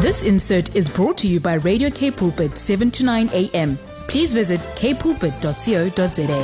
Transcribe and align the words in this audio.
This 0.00 0.22
insert 0.22 0.76
is 0.76 0.88
brought 0.88 1.18
to 1.18 1.26
you 1.26 1.40
by 1.40 1.54
Radio 1.54 1.90
K 1.90 2.12
Pulpit 2.12 2.56
7 2.56 2.88
to 2.92 3.04
9 3.04 3.30
a.m. 3.32 3.76
Please 4.06 4.32
visit 4.32 4.60
kpulpit.co.za. 4.76 6.38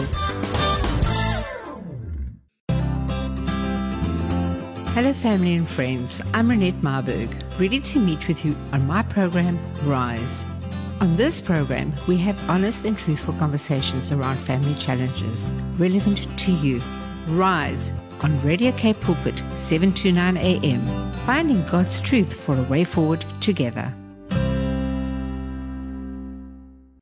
Hello, 4.92 5.12
family 5.12 5.54
and 5.54 5.68
friends. 5.68 6.20
I'm 6.34 6.48
Renette 6.48 6.82
Marburg, 6.82 7.30
ready 7.60 7.78
to 7.78 8.00
meet 8.00 8.26
with 8.26 8.44
you 8.44 8.56
on 8.72 8.84
my 8.88 9.02
program, 9.02 9.56
Rise. 9.84 10.48
On 11.00 11.14
this 11.16 11.40
program, 11.40 11.92
we 12.08 12.16
have 12.16 12.50
honest 12.50 12.84
and 12.84 12.98
truthful 12.98 13.34
conversations 13.34 14.10
around 14.10 14.38
family 14.38 14.74
challenges 14.74 15.52
relevant 15.78 16.26
to 16.40 16.50
you. 16.50 16.80
Rise 17.28 17.92
on 18.24 18.40
Radio 18.40 18.72
K 18.72 18.94
Pulpit, 18.94 19.42
7 19.52 19.92
to 19.92 20.10
9 20.10 20.38
a.m. 20.38 21.12
Finding 21.26 21.62
God's 21.66 22.00
truth 22.00 22.32
for 22.32 22.58
a 22.58 22.62
way 22.62 22.82
forward 22.82 23.22
together. 23.42 23.92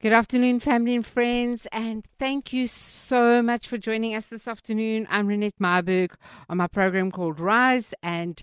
Good 0.01 0.13
afternoon, 0.13 0.59
family 0.59 0.97
and 0.97 1.07
friends, 1.07 1.69
and 1.71 2.05
thank 2.19 2.53
you 2.53 2.67
so 2.67 3.41
much 3.41 3.69
for 3.69 3.79
joining 3.79 4.17
us 4.17 4.27
this 4.27 4.49
afternoon. 4.49 5.07
I'm 5.09 5.29
Renette 5.29 5.61
Marburg 5.61 6.13
on 6.49 6.57
my 6.57 6.67
program 6.67 7.13
called 7.13 7.39
Rise, 7.39 7.95
and 8.03 8.43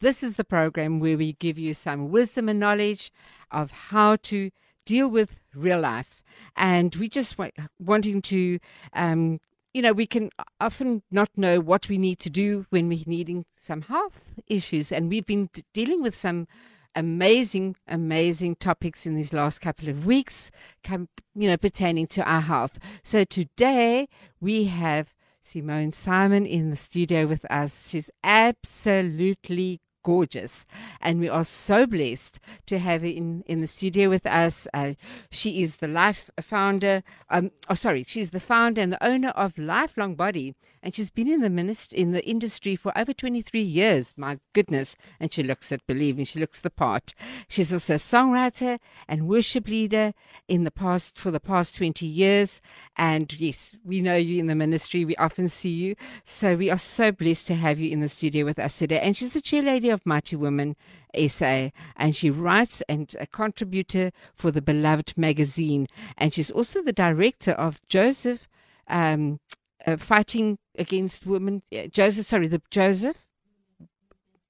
this 0.00 0.22
is 0.22 0.36
the 0.36 0.44
program 0.44 1.00
where 1.00 1.18
we 1.18 1.32
give 1.32 1.58
you 1.58 1.74
some 1.74 2.12
wisdom 2.12 2.48
and 2.48 2.60
knowledge 2.60 3.10
of 3.50 3.72
how 3.72 4.14
to 4.30 4.50
deal 4.86 5.08
with 5.08 5.34
real 5.52 5.80
life. 5.80 6.22
And 6.56 6.94
we 6.94 7.08
just 7.08 7.38
want, 7.38 7.54
wanting 7.80 8.22
to, 8.22 8.60
um, 8.92 9.40
you 9.72 9.82
know, 9.82 9.92
we 9.92 10.06
can 10.06 10.30
often 10.60 11.02
not 11.10 11.30
know 11.36 11.60
what 11.60 11.88
we 11.88 11.98
need 11.98 12.18
to 12.20 12.30
do 12.30 12.66
when 12.70 12.88
we're 12.88 13.04
needing 13.06 13.44
some 13.56 13.82
health 13.82 14.34
issues, 14.46 14.90
and 14.90 15.08
we've 15.08 15.26
been 15.26 15.48
dealing 15.72 16.02
with 16.02 16.14
some 16.14 16.48
amazing, 16.96 17.76
amazing 17.86 18.56
topics 18.56 19.06
in 19.06 19.14
these 19.14 19.32
last 19.32 19.60
couple 19.60 19.88
of 19.88 20.04
weeks, 20.04 20.50
you 20.88 21.08
know, 21.34 21.56
pertaining 21.56 22.06
to 22.08 22.22
our 22.24 22.40
health. 22.40 22.78
So 23.04 23.22
today 23.24 24.08
we 24.40 24.64
have 24.64 25.14
Simone 25.42 25.92
Simon 25.92 26.46
in 26.46 26.70
the 26.70 26.76
studio 26.76 27.26
with 27.26 27.44
us. 27.50 27.88
She's 27.90 28.10
absolutely 28.24 29.80
gorgeous. 30.02 30.66
And 31.00 31.20
we 31.20 31.28
are 31.28 31.44
so 31.44 31.86
blessed 31.86 32.38
to 32.66 32.78
have 32.78 33.02
her 33.02 33.08
in, 33.08 33.44
in 33.46 33.60
the 33.60 33.66
studio 33.66 34.08
with 34.08 34.26
us. 34.26 34.66
Uh, 34.72 34.94
she 35.30 35.62
is 35.62 35.78
the 35.78 35.88
life 35.88 36.30
founder, 36.40 37.02
um, 37.28 37.50
oh, 37.68 37.74
sorry, 37.74 38.04
she's 38.04 38.30
the 38.30 38.40
founder 38.40 38.80
and 38.80 38.92
the 38.92 39.04
owner 39.04 39.30
of 39.30 39.58
Lifelong 39.58 40.14
Body. 40.14 40.54
And 40.82 40.94
she's 40.94 41.10
been 41.10 41.28
in 41.28 41.40
the 41.40 41.50
ministry, 41.50 41.98
in 41.98 42.12
the 42.12 42.26
industry 42.26 42.74
for 42.74 42.96
over 42.96 43.12
23 43.12 43.60
years. 43.60 44.14
My 44.16 44.38
goodness. 44.54 44.96
And 45.18 45.32
she 45.32 45.42
looks 45.42 45.70
it, 45.72 45.86
believe 45.86 46.16
me, 46.16 46.24
she 46.24 46.40
looks 46.40 46.60
the 46.60 46.70
part. 46.70 47.12
She's 47.48 47.72
also 47.72 47.94
a 47.94 47.98
songwriter 47.98 48.78
and 49.06 49.28
worship 49.28 49.68
leader 49.68 50.14
in 50.48 50.64
the 50.64 50.70
past, 50.70 51.18
for 51.18 51.30
the 51.30 51.40
past 51.40 51.76
20 51.76 52.06
years. 52.06 52.62
And 52.96 53.32
yes, 53.38 53.72
we 53.84 54.00
know 54.00 54.16
you 54.16 54.40
in 54.40 54.46
the 54.46 54.54
ministry. 54.54 55.04
We 55.04 55.16
often 55.16 55.48
see 55.48 55.70
you. 55.70 55.96
So 56.24 56.56
we 56.56 56.70
are 56.70 56.78
so 56.78 57.12
blessed 57.12 57.46
to 57.48 57.54
have 57.54 57.78
you 57.78 57.90
in 57.90 58.00
the 58.00 58.08
studio 58.08 58.44
with 58.44 58.58
us 58.58 58.78
today. 58.78 59.00
And 59.00 59.16
she's 59.16 59.34
the 59.34 59.40
chair 59.40 59.62
lady 59.62 59.90
of 59.90 60.06
Mighty 60.06 60.36
Women 60.36 60.76
SA, 61.14 61.70
and 61.96 62.14
she 62.14 62.30
writes 62.30 62.82
and 62.88 63.14
a 63.18 63.26
contributor 63.26 64.12
for 64.34 64.50
the 64.50 64.62
Beloved 64.62 65.14
magazine. 65.16 65.88
And 66.16 66.32
she's 66.32 66.50
also 66.50 66.82
the 66.82 66.92
director 66.92 67.52
of 67.52 67.80
Joseph 67.88 68.48
um, 68.88 69.40
uh, 69.86 69.96
Fighting 69.96 70.58
Against 70.80 71.26
Women. 71.26 71.62
Joseph, 71.90 72.26
sorry, 72.26 72.48
the 72.48 72.62
Joseph 72.70 73.16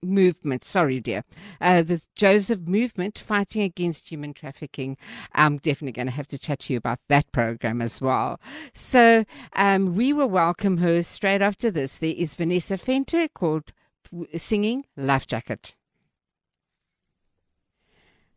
movement. 0.03 0.65
Sorry, 0.65 1.01
dear. 1.01 1.25
Uh, 1.61 1.83
the 1.83 2.01
Joseph 2.15 2.61
movement 2.61 3.19
fighting 3.19 3.63
against 3.63 4.11
human 4.11 4.33
trafficking. 4.33 4.97
I'm 5.35 5.59
definitely 5.59 5.93
going 5.93 6.07
to 6.07 6.13
have 6.13 6.29
to 6.29 6.39
chat 6.39 6.61
to 6.61 6.73
you 6.73 6.79
about 6.79 7.01
that 7.09 7.31
program 7.33 7.83
as 7.83 8.01
well. 8.01 8.41
So 8.73 9.25
um, 9.55 9.95
we 9.95 10.13
will 10.13 10.31
welcome 10.31 10.79
her 10.79 11.03
straight 11.03 11.43
after 11.43 11.71
this. 11.71 11.99
There 11.99 12.15
is 12.17 12.35
Vanessa 12.35 12.79
Fenter 12.79 13.29
called 13.29 13.73
singing 14.37 14.87
Life 14.97 15.27
Jacket. 15.27 15.75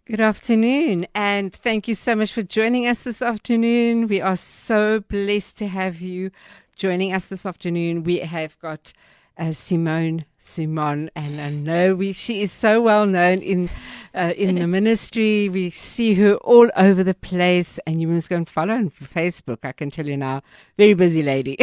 Good 0.05 0.19
afternoon, 0.19 1.07
and 1.15 1.53
thank 1.53 1.87
you 1.87 1.95
so 1.95 2.13
much 2.13 2.33
for 2.33 2.43
joining 2.43 2.85
us 2.85 3.03
this 3.03 3.21
afternoon. 3.21 4.09
We 4.09 4.19
are 4.19 4.35
so 4.35 4.99
blessed 4.99 5.55
to 5.59 5.67
have 5.69 6.01
you 6.01 6.29
joining 6.75 7.13
us 7.13 7.27
this 7.27 7.45
afternoon. 7.45 8.03
We 8.03 8.19
have 8.19 8.59
got 8.59 8.93
uh, 9.37 9.51
Simone 9.51 10.25
Simon, 10.37 11.09
and 11.15 11.39
I 11.39 11.49
know 11.49 11.95
we 11.95 12.11
she 12.11 12.41
is 12.41 12.51
so 12.51 12.81
well 12.81 13.05
known 13.05 13.39
in 13.39 13.69
uh, 14.13 14.33
in 14.35 14.55
the 14.55 14.67
ministry. 14.79 15.49
We 15.49 15.69
see 15.69 16.13
her 16.15 16.35
all 16.35 16.69
over 16.75 17.03
the 17.03 17.13
place, 17.13 17.79
and 17.87 18.01
you 18.01 18.07
must 18.07 18.29
go 18.29 18.35
and 18.35 18.47
follow 18.47 18.73
her 18.73 18.79
on 18.79 18.91
Facebook. 18.91 19.59
I 19.63 19.71
can 19.71 19.89
tell 19.89 20.05
you 20.05 20.17
now, 20.17 20.43
very 20.77 20.93
busy 20.93 21.23
lady, 21.23 21.57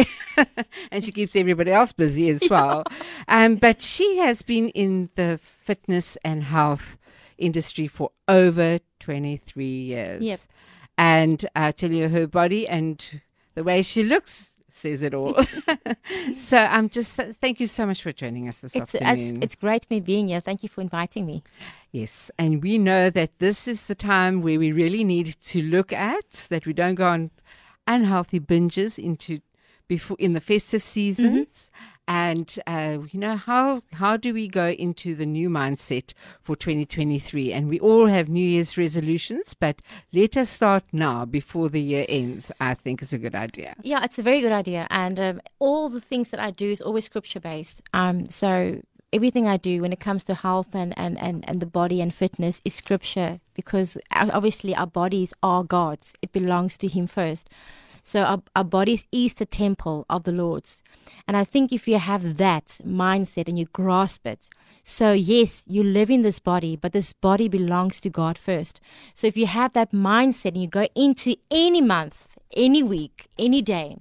and 0.91 1.03
she 1.03 1.11
keeps 1.11 1.35
everybody 1.35 1.71
else 1.71 1.91
busy 1.91 2.29
as 2.29 2.43
well. 2.49 2.83
Um, 3.27 3.55
but 3.55 3.81
she 3.81 4.17
has 4.17 4.41
been 4.41 4.69
in 4.69 5.09
the 5.15 5.39
fitness 5.63 6.17
and 6.23 6.43
health 6.43 6.97
industry 7.37 7.87
for 7.87 8.11
over 8.27 8.79
twenty 8.99 9.37
three 9.37 9.81
years. 9.81 10.23
Yep. 10.23 10.39
And 10.97 11.49
I 11.55 11.71
tell 11.71 11.91
you, 11.91 12.09
her 12.09 12.27
body 12.27 12.67
and 12.67 13.03
the 13.55 13.63
way 13.63 13.81
she 13.81 14.03
looks 14.03 14.50
says 14.73 15.01
it 15.01 15.13
all. 15.13 15.35
so 16.35 16.57
I'm 16.57 16.89
just 16.89 17.15
thank 17.15 17.59
you 17.59 17.67
so 17.67 17.85
much 17.85 18.01
for 18.01 18.11
joining 18.11 18.47
us 18.47 18.61
this 18.61 18.75
It's, 18.75 18.95
it's 18.95 19.03
afternoon. 19.03 19.43
it's 19.43 19.55
great 19.55 19.89
me 19.89 19.99
being 19.99 20.27
here. 20.29 20.41
Thank 20.41 20.63
you 20.63 20.69
for 20.69 20.81
inviting 20.81 21.25
me. 21.25 21.43
yes, 21.91 22.31
and 22.37 22.61
we 22.61 22.77
know 22.77 23.09
that 23.09 23.37
this 23.39 23.67
is 23.67 23.87
the 23.87 23.95
time 23.95 24.41
where 24.41 24.59
we 24.59 24.71
really 24.71 25.03
need 25.03 25.35
to 25.41 25.61
look 25.61 25.91
at 25.93 26.47
that 26.49 26.65
we 26.65 26.73
don't 26.73 26.95
go 26.95 27.07
on 27.07 27.31
unhealthy 27.87 28.39
binges 28.39 28.97
into 28.97 29.41
before 29.87 30.17
in 30.19 30.33
the 30.33 30.39
festive 30.39 30.81
mm-hmm. 30.81 30.87
seasons. 30.87 31.69
And 32.11 32.59
uh, 32.67 32.97
you 33.09 33.21
know 33.21 33.37
how 33.37 33.83
how 33.93 34.17
do 34.17 34.33
we 34.33 34.49
go 34.49 34.67
into 34.67 35.15
the 35.15 35.25
new 35.25 35.49
mindset 35.49 36.11
for 36.41 36.57
2023? 36.57 37.53
And 37.53 37.69
we 37.69 37.79
all 37.79 38.07
have 38.07 38.27
New 38.27 38.45
Year's 38.45 38.77
resolutions, 38.77 39.53
but 39.53 39.81
let 40.11 40.35
us 40.35 40.49
start 40.49 40.83
now 40.91 41.23
before 41.23 41.69
the 41.69 41.79
year 41.79 42.05
ends. 42.09 42.51
I 42.59 42.73
think 42.73 43.01
is 43.01 43.13
a 43.13 43.17
good 43.17 43.33
idea. 43.33 43.77
Yeah, 43.81 44.03
it's 44.03 44.19
a 44.19 44.23
very 44.23 44.41
good 44.41 44.51
idea. 44.51 44.87
And 44.89 45.21
um, 45.21 45.41
all 45.59 45.87
the 45.87 46.01
things 46.01 46.31
that 46.31 46.41
I 46.41 46.51
do 46.51 46.69
is 46.69 46.81
always 46.81 47.05
scripture 47.05 47.39
based. 47.39 47.81
Um, 47.93 48.27
so 48.27 48.81
everything 49.13 49.47
I 49.47 49.57
do 49.57 49.81
when 49.81 49.93
it 49.93 49.99
comes 49.99 50.23
to 50.25 50.35
health 50.35 50.69
and, 50.73 50.93
and, 50.97 51.21
and, 51.21 51.47
and 51.47 51.59
the 51.59 51.65
body 51.65 52.01
and 52.01 52.13
fitness 52.13 52.61
is 52.63 52.73
scripture 52.73 53.39
because 53.53 53.97
obviously 54.11 54.75
our 54.75 54.87
bodies 54.87 55.33
are 55.43 55.63
God's. 55.63 56.13
It 56.21 56.31
belongs 56.31 56.77
to 56.77 56.87
Him 56.87 57.07
first. 57.07 57.49
So 58.03 58.23
our, 58.23 58.41
our 58.55 58.63
bodies 58.63 59.05
is 59.11 59.35
the 59.35 59.45
temple 59.45 60.05
of 60.09 60.23
the 60.23 60.31
Lord's. 60.31 60.81
And 61.27 61.37
I 61.37 61.43
think 61.43 61.71
if 61.71 61.87
you 61.87 61.99
have 61.99 62.37
that 62.37 62.65
mindset 62.85 63.47
and 63.47 63.59
you 63.59 63.65
grasp 63.65 64.25
it, 64.25 64.49
so 64.83 65.11
yes, 65.11 65.63
you 65.67 65.83
live 65.83 66.09
in 66.09 66.23
this 66.23 66.39
body, 66.39 66.75
but 66.75 66.93
this 66.93 67.13
body 67.13 67.47
belongs 67.47 68.01
to 68.01 68.09
God 68.09 68.37
first. 68.37 68.81
So 69.13 69.27
if 69.27 69.37
you 69.37 69.45
have 69.45 69.73
that 69.73 69.91
mindset 69.91 70.53
and 70.53 70.61
you 70.61 70.67
go 70.67 70.87
into 70.95 71.35
any 71.51 71.81
month, 71.81 72.27
any 72.53 72.81
week, 72.81 73.27
any 73.37 73.61
day, 73.61 73.97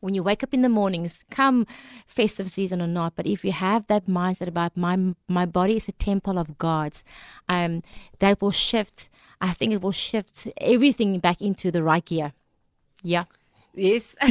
when 0.00 0.14
you 0.14 0.22
wake 0.22 0.42
up 0.42 0.54
in 0.54 0.62
the 0.62 0.68
mornings, 0.68 1.24
come 1.30 1.66
festive 2.06 2.48
season 2.48 2.80
or 2.80 2.86
not, 2.86 3.14
but 3.16 3.26
if 3.26 3.44
you 3.44 3.52
have 3.52 3.86
that 3.88 4.06
mindset 4.06 4.48
about 4.48 4.76
my 4.76 4.96
my 5.28 5.46
body 5.46 5.76
is 5.76 5.88
a 5.88 5.92
temple 5.92 6.38
of 6.38 6.58
God's, 6.58 7.04
um, 7.48 7.82
that 8.20 8.40
will 8.40 8.50
shift. 8.52 9.08
I 9.40 9.52
think 9.52 9.72
it 9.72 9.80
will 9.82 9.92
shift 9.92 10.48
everything 10.60 11.18
back 11.20 11.40
into 11.40 11.70
the 11.70 11.82
right 11.82 12.04
gear. 12.04 12.32
Yeah. 13.02 13.24
Yes. 13.74 14.16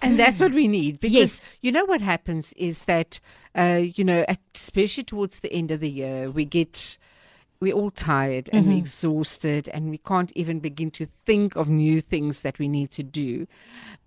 and 0.00 0.18
that's 0.18 0.38
what 0.40 0.52
we 0.52 0.68
need 0.68 1.00
because 1.00 1.14
Yes. 1.14 1.44
you 1.62 1.72
know 1.72 1.84
what 1.86 2.00
happens 2.02 2.52
is 2.54 2.84
that 2.84 3.20
uh, 3.54 3.80
you 3.82 4.04
know, 4.04 4.24
especially 4.54 5.04
towards 5.04 5.40
the 5.40 5.52
end 5.52 5.70
of 5.70 5.80
the 5.80 5.88
year, 5.90 6.30
we 6.30 6.44
get 6.44 6.98
we're 7.62 7.72
all 7.72 7.92
tired 7.92 8.50
and 8.52 8.66
we're 8.66 8.72
mm-hmm. 8.72 8.80
exhausted 8.80 9.68
and 9.68 9.88
we 9.88 9.98
can't 9.98 10.32
even 10.32 10.58
begin 10.58 10.90
to 10.90 11.06
think 11.24 11.54
of 11.54 11.68
new 11.68 12.00
things 12.00 12.42
that 12.42 12.58
we 12.58 12.66
need 12.66 12.90
to 12.90 13.04
do. 13.04 13.46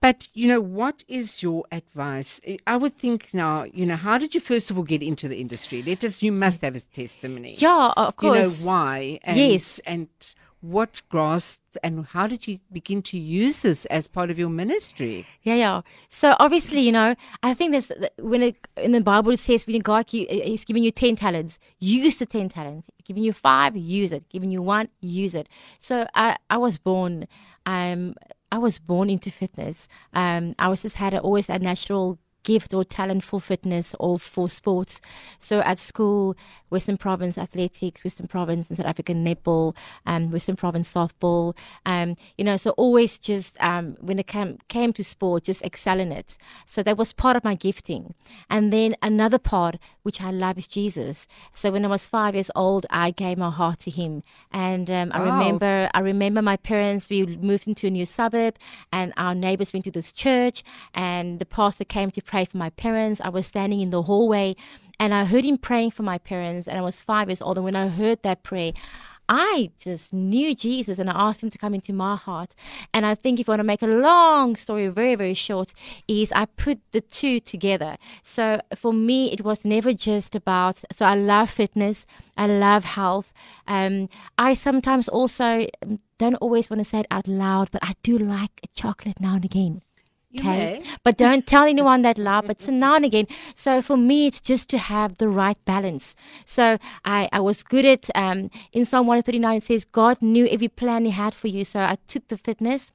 But 0.02 0.28
you 0.34 0.50
know, 0.50 0.60
what 0.60 1.06
is 1.08 1.42
your 1.42 1.64
advice? 1.72 2.42
I 2.68 2.76
would 2.76 2.94
think 2.94 3.34
now, 3.34 3.64
you 3.64 3.86
know, 3.86 3.96
how 3.96 4.18
did 4.18 4.36
you 4.36 4.42
first 4.42 4.70
of 4.70 4.78
all 4.78 4.84
get 4.84 5.02
into 5.02 5.30
the 5.30 5.40
industry? 5.40 5.82
Let 5.82 6.04
us 6.04 6.22
you 6.22 6.34
must 6.34 6.62
have 6.64 6.76
a 6.76 6.82
testimony. 6.82 7.56
Yeah, 7.58 7.94
of 7.96 8.18
course. 8.18 8.60
You 8.60 8.66
know 8.66 8.72
why? 8.72 9.20
And, 9.24 9.38
Yes. 9.38 9.80
And 9.86 10.10
what 10.70 11.02
grasped 11.10 11.78
and 11.84 12.06
how 12.08 12.28
did 12.28 12.48
you 12.48 12.60
begin 12.72 13.02
to 13.04 13.18
use 13.18 13.62
this 13.62 13.86
as 13.86 14.08
part 14.08 14.32
of 14.32 14.40
your 14.40 14.50
ministry? 14.50 15.26
Yeah, 15.44 15.56
yeah. 15.56 15.82
So 16.10 16.36
obviously, 16.40 16.82
you 16.82 16.92
know, 16.92 17.16
I 17.44 17.54
think 17.54 17.72
there's 17.72 17.92
when 18.20 18.42
it, 18.42 18.68
in 18.78 18.92
the 18.94 19.02
Bible 19.02 19.32
it 19.32 19.40
says 19.40 19.68
when 19.68 19.80
God 19.82 20.06
is 20.14 20.66
giving 20.66 20.84
you 20.84 20.92
ten 20.92 21.16
talents, 21.16 21.60
use 21.80 22.18
the 22.18 22.26
ten 22.26 22.50
talents. 22.50 22.90
Giving 23.04 23.24
you 23.24 23.34
five, 23.34 23.76
use 23.76 24.12
it. 24.12 24.28
Giving 24.30 24.52
you 24.52 24.62
one, 24.62 24.90
use 25.02 25.36
it. 25.36 25.48
So 25.80 26.08
I, 26.16 26.38
I 26.50 26.58
was 26.58 26.78
born, 26.78 27.28
um, 27.66 28.16
I 28.52 28.58
was 28.58 28.80
born 28.80 29.10
into 29.10 29.32
fitness. 29.32 29.88
Um, 30.14 30.56
I 30.58 30.68
was 30.68 30.82
just 30.82 30.96
had 30.96 31.14
a, 31.14 31.20
always 31.20 31.50
a 31.50 31.60
natural 31.60 32.18
gift 32.52 32.74
or 32.74 32.84
talent 32.86 33.24
for 33.30 33.40
fitness 33.42 33.96
or 34.00 34.14
for 34.20 34.48
sports. 34.48 35.02
So 35.40 35.56
at 35.72 35.80
school, 35.80 36.38
Western 36.70 36.98
Province 36.98 37.38
Athletics, 37.38 38.04
Western 38.04 38.28
Province 38.28 38.70
and 38.70 38.78
South 38.78 38.92
African 38.94 39.18
netball, 39.26 39.76
um, 40.06 40.32
Western 40.32 40.56
Province 40.56 40.88
softball, 40.94 41.56
um, 41.86 42.16
you 42.38 42.46
know, 42.48 42.58
so 42.58 42.70
always 42.72 43.18
just 43.20 43.52
um, 43.62 43.98
when 44.00 44.20
it 44.20 44.28
came, 44.28 44.52
came 44.68 44.92
to 44.94 45.04
sport, 45.04 45.44
just 45.50 45.64
excel 45.70 46.00
in 46.00 46.12
it. 46.12 46.38
So 46.66 46.84
that 46.84 46.98
was 46.98 47.14
part 47.14 47.36
of 47.36 47.44
my 47.44 47.56
gifting. 47.56 48.14
And 48.50 48.72
then 48.72 48.96
another 49.02 49.40
part, 49.40 49.76
which 50.04 50.22
I 50.22 50.32
love, 50.32 50.58
is 50.58 50.68
Jesus. 50.68 51.28
So 51.54 51.72
when 51.72 51.84
I 51.86 51.88
was 51.88 52.08
five 52.08 52.34
years 52.36 52.52
old, 52.56 52.86
I 52.90 53.08
gave 53.24 53.38
my 53.38 53.52
heart 53.60 53.80
to 53.86 53.92
Him, 54.00 54.24
and 54.52 54.88
um, 55.00 55.12
I 55.14 55.20
Wow. 55.20 55.32
remember, 55.32 55.74
I 55.98 56.00
remember 56.14 56.42
my 56.42 56.58
parents. 56.58 57.10
We 57.10 57.26
moved 57.50 57.66
into 57.68 57.88
a 57.88 57.90
new 57.98 58.06
suburb, 58.06 58.54
and 58.92 59.08
our 59.18 59.34
neighbors 59.48 59.74
went 59.74 59.86
to 59.86 59.92
this 59.92 60.12
church, 60.26 60.58
and 60.94 61.40
the 61.42 61.46
pastor 61.58 61.86
came 61.98 62.10
to 62.12 62.22
pray 62.32 62.35
for 62.44 62.58
my 62.58 62.72
parents. 62.72 63.22
I 63.22 63.30
was 63.30 63.48
standing 63.48 63.80
in 63.80 63.92
the 63.92 64.02
hallway, 64.02 64.58
and 65.00 65.14
I 65.14 65.24
heard 65.24 65.46
him 65.46 65.58
praying 65.58 65.92
for 65.92 66.04
my 66.04 66.18
parents, 66.18 66.68
and 66.68 66.78
I 66.78 66.82
was 66.82 67.00
five 67.00 67.30
years 67.30 67.42
old. 67.42 67.58
And 67.58 67.64
when 67.64 67.76
I 67.78 67.88
heard 67.88 68.22
that 68.24 68.44
prayer, 68.44 68.74
I 69.28 69.72
just 69.80 70.14
knew 70.14 70.54
Jesus 70.54 71.00
and 71.00 71.10
I 71.10 71.14
asked 71.16 71.42
him 71.42 71.50
to 71.50 71.58
come 71.58 71.74
into 71.74 71.94
my 71.94 72.16
heart. 72.16 72.54
And 72.94 73.06
I 73.06 73.16
think 73.16 73.40
if 73.40 73.50
I 73.50 73.54
want 73.54 73.60
to 73.62 73.64
make 73.64 73.82
a 73.82 73.88
long 73.88 74.56
story 74.56 74.88
very, 74.88 75.16
very 75.16 75.34
short, 75.34 75.74
is 76.08 76.32
I 76.32 76.46
put 76.46 76.80
the 76.92 77.02
two 77.02 77.40
together. 77.40 77.98
So 78.22 78.62
for 78.76 78.94
me, 78.94 79.32
it 79.32 79.44
was 79.44 79.66
never 79.66 79.94
just 79.94 80.36
about, 80.36 80.84
so 80.92 81.06
I 81.06 81.16
love 81.16 81.50
fitness. 81.50 82.06
I 82.38 82.48
love 82.48 82.84
health. 82.84 83.34
Um, 83.68 84.10
I 84.38 84.54
sometimes 84.54 85.08
also 85.08 85.68
um, 85.82 86.00
don't 86.18 86.36
always 86.36 86.70
want 86.70 86.82
to 86.82 86.86
say 86.86 87.00
it 87.00 87.08
out 87.10 87.28
loud, 87.28 87.72
but 87.72 87.84
I 87.84 87.96
do 88.04 88.18
like 88.18 88.62
chocolate 88.76 89.20
now 89.20 89.36
and 89.36 89.46
again. 89.46 89.82
Okay. 90.38 90.84
But 91.04 91.18
don't 91.18 91.46
tell 91.46 91.64
anyone 91.76 92.02
that 92.04 92.18
loud, 92.18 92.48
but 92.48 92.62
so 92.62 92.72
now 92.72 92.96
and 92.96 93.06
again. 93.06 93.28
So 93.56 93.82
for 93.82 93.98
me, 93.98 94.28
it's 94.28 94.42
just 94.42 94.70
to 94.70 94.78
have 94.78 95.18
the 95.18 95.28
right 95.28 95.58
balance. 95.66 96.16
So 96.46 96.78
I, 97.04 97.30
I 97.32 97.40
was 97.40 97.64
good 97.64 97.86
at, 97.86 98.10
um, 98.16 98.50
in 98.72 98.86
Psalm 98.86 99.08
139, 99.08 99.58
it 99.58 99.64
says, 99.64 99.86
God 99.86 100.22
knew 100.22 100.48
every 100.48 100.70
plan 100.70 101.06
he 101.06 101.12
had 101.12 101.34
for 101.34 101.48
you. 101.48 101.66
So 101.66 101.80
I 101.80 101.98
took 102.08 102.28
the 102.28 102.38
fitness. 102.38 102.92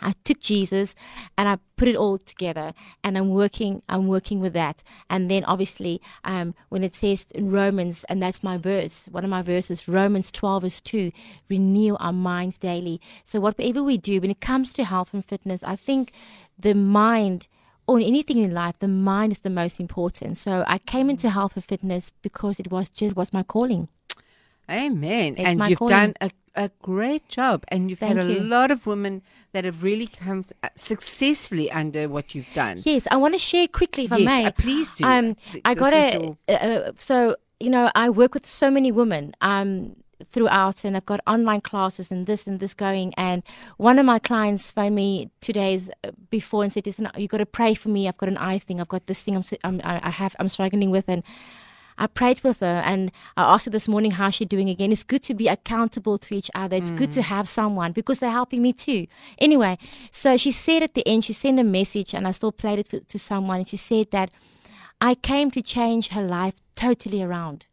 I 0.00 0.14
took 0.24 0.40
Jesus 0.40 0.94
and 1.38 1.48
I 1.48 1.58
put 1.76 1.88
it 1.88 1.96
all 1.96 2.18
together 2.18 2.74
and 3.02 3.16
I'm 3.16 3.30
working 3.30 3.82
I'm 3.88 4.06
working 4.08 4.40
with 4.40 4.52
that 4.52 4.82
and 5.08 5.30
then 5.30 5.44
obviously 5.44 6.00
um, 6.24 6.54
when 6.68 6.84
it 6.84 6.94
says 6.94 7.26
in 7.34 7.50
Romans 7.50 8.04
and 8.08 8.22
that's 8.22 8.42
my 8.42 8.58
verse 8.58 9.06
one 9.10 9.24
of 9.24 9.30
my 9.30 9.42
verses 9.42 9.88
Romans 9.88 10.30
12 10.30 10.62
verse 10.62 10.80
2 10.80 11.12
renew 11.48 11.96
our 11.96 12.12
minds 12.12 12.58
daily 12.58 13.00
so 13.24 13.40
whatever 13.40 13.82
we 13.82 13.96
do 13.96 14.20
when 14.20 14.30
it 14.30 14.40
comes 14.40 14.72
to 14.74 14.84
health 14.84 15.14
and 15.14 15.24
fitness 15.24 15.62
I 15.62 15.76
think 15.76 16.12
the 16.58 16.74
mind 16.74 17.46
or 17.86 17.98
anything 17.98 18.38
in 18.38 18.52
life 18.52 18.74
the 18.80 18.88
mind 18.88 19.32
is 19.32 19.40
the 19.40 19.50
most 19.50 19.78
important 19.80 20.36
so 20.38 20.64
I 20.66 20.78
came 20.78 21.08
into 21.10 21.30
health 21.30 21.54
and 21.54 21.64
fitness 21.64 22.10
because 22.22 22.58
it 22.58 22.70
was 22.70 22.88
just 22.88 23.14
was 23.16 23.32
my 23.32 23.42
calling 23.42 23.88
Amen. 24.70 25.34
It's 25.36 25.46
and 25.46 25.68
you've 25.68 25.78
calling. 25.78 25.92
done 25.92 26.14
a, 26.20 26.30
a 26.54 26.70
great 26.82 27.28
job. 27.28 27.64
And 27.68 27.88
you've 27.88 28.00
had 28.00 28.18
a 28.18 28.24
you. 28.24 28.40
lot 28.40 28.70
of 28.70 28.86
women 28.86 29.22
that 29.52 29.64
have 29.64 29.82
really 29.82 30.06
come 30.08 30.44
uh, 30.62 30.68
successfully 30.74 31.70
under 31.70 32.08
what 32.08 32.34
you've 32.34 32.52
done. 32.54 32.80
Yes, 32.84 33.06
I 33.10 33.16
want 33.16 33.34
to 33.34 33.38
share 33.40 33.68
quickly 33.68 34.06
if 34.06 34.12
I 34.12 34.18
may. 34.18 34.44
uh, 34.46 34.50
please 34.52 34.92
do. 34.94 35.04
Um, 35.04 35.36
I 35.64 35.74
got 35.74 35.92
a 35.92 36.36
uh, 36.48 36.52
uh, 36.52 36.92
so 36.98 37.36
you 37.60 37.70
know 37.70 37.90
I 37.94 38.10
work 38.10 38.34
with 38.34 38.46
so 38.46 38.70
many 38.70 38.90
women 38.92 39.34
um 39.40 39.96
throughout, 40.28 40.84
and 40.84 40.96
I've 40.96 41.06
got 41.06 41.20
online 41.26 41.60
classes 41.60 42.10
and 42.10 42.26
this 42.26 42.46
and 42.46 42.60
this 42.60 42.74
going. 42.74 43.14
And 43.16 43.42
one 43.76 43.98
of 43.98 44.06
my 44.06 44.18
clients 44.18 44.70
phoned 44.70 44.94
me 44.94 45.30
two 45.40 45.52
days 45.52 45.90
uh, 46.04 46.10
before 46.30 46.62
and 46.62 46.72
said, 46.72 46.86
"Listen, 46.86 47.08
you 47.16 47.28
got 47.28 47.38
to 47.38 47.46
pray 47.46 47.74
for 47.74 47.88
me. 47.88 48.08
I've 48.08 48.16
got 48.16 48.28
an 48.28 48.38
eye 48.38 48.58
thing. 48.58 48.80
I've 48.80 48.88
got 48.88 49.06
this 49.06 49.22
thing. 49.22 49.36
I'm, 49.36 49.44
I'm 49.64 49.80
I 49.84 50.00
I 50.02 50.10
have 50.10 50.36
I'm 50.38 50.48
struggling 50.48 50.90
with 50.90 51.08
and." 51.08 51.22
I 51.98 52.06
prayed 52.06 52.44
with 52.44 52.60
her 52.60 52.82
and 52.84 53.10
I 53.36 53.54
asked 53.54 53.64
her 53.64 53.70
this 53.70 53.88
morning 53.88 54.10
how 54.10 54.28
she's 54.28 54.48
doing 54.48 54.68
again. 54.68 54.92
It's 54.92 55.02
good 55.02 55.22
to 55.22 55.34
be 55.34 55.48
accountable 55.48 56.18
to 56.18 56.34
each 56.34 56.50
other. 56.54 56.76
It's 56.76 56.90
good 56.90 57.10
to 57.12 57.22
have 57.22 57.48
someone 57.48 57.92
because 57.92 58.18
they're 58.18 58.30
helping 58.30 58.60
me 58.60 58.74
too. 58.74 59.06
Anyway, 59.38 59.78
so 60.10 60.36
she 60.36 60.52
said 60.52 60.82
at 60.82 60.92
the 60.92 61.06
end, 61.08 61.24
she 61.24 61.32
sent 61.32 61.58
a 61.58 61.64
message 61.64 62.12
and 62.12 62.28
I 62.28 62.32
still 62.32 62.52
played 62.52 62.80
it 62.80 63.08
to 63.08 63.18
someone. 63.18 63.58
And 63.60 63.68
she 63.68 63.78
said 63.78 64.10
that 64.10 64.30
I 65.00 65.14
came 65.14 65.50
to 65.52 65.62
change 65.62 66.08
her 66.08 66.22
life 66.22 66.54
totally 66.74 67.22
around. 67.22 67.64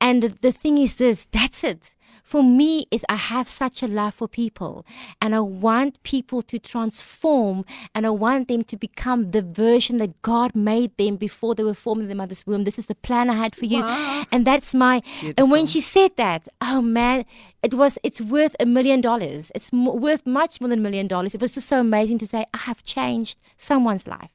And 0.00 0.22
the, 0.22 0.52
thing 0.52 0.78
is 0.78 0.96
this, 0.96 1.26
that's 1.32 1.64
it. 1.64 1.94
For 2.22 2.42
me 2.42 2.86
is 2.90 3.04
I 3.08 3.14
have 3.14 3.46
such 3.46 3.84
a 3.84 3.86
love 3.86 4.14
for 4.14 4.26
people 4.26 4.84
and 5.22 5.32
I 5.32 5.38
want 5.38 6.02
people 6.02 6.42
to 6.42 6.58
transform 6.58 7.64
and 7.94 8.04
I 8.04 8.10
want 8.10 8.48
them 8.48 8.64
to 8.64 8.76
become 8.76 9.30
the 9.30 9.42
version 9.42 9.98
that 9.98 10.20
God 10.22 10.56
made 10.56 10.96
them 10.96 11.18
before 11.18 11.54
they 11.54 11.62
were 11.62 11.72
formed 11.72 12.02
in 12.02 12.08
their 12.08 12.16
mother's 12.16 12.44
womb. 12.44 12.64
This 12.64 12.80
is 12.80 12.86
the 12.86 12.96
plan 12.96 13.30
I 13.30 13.34
had 13.34 13.54
for 13.54 13.66
you. 13.66 13.84
And 14.32 14.44
that's 14.44 14.74
my 14.74 15.04
and 15.38 15.52
when 15.52 15.66
she 15.66 15.80
said 15.80 16.16
that, 16.16 16.48
oh 16.60 16.82
man, 16.82 17.26
it 17.62 17.74
was 17.74 17.96
it's 18.02 18.20
worth 18.20 18.56
a 18.58 18.66
million 18.66 19.00
dollars. 19.00 19.52
It's 19.54 19.72
mo 19.72 19.94
worth 19.94 20.26
much 20.26 20.60
more 20.60 20.68
than 20.68 20.80
a 20.80 20.82
million 20.82 21.06
dollars. 21.06 21.32
It 21.32 21.40
was 21.40 21.54
just 21.54 21.68
so 21.68 21.78
amazing 21.78 22.18
to 22.18 22.26
say 22.26 22.44
I 22.52 22.58
have 22.58 22.82
changed 22.82 23.38
someone's 23.56 24.08
life 24.08 24.30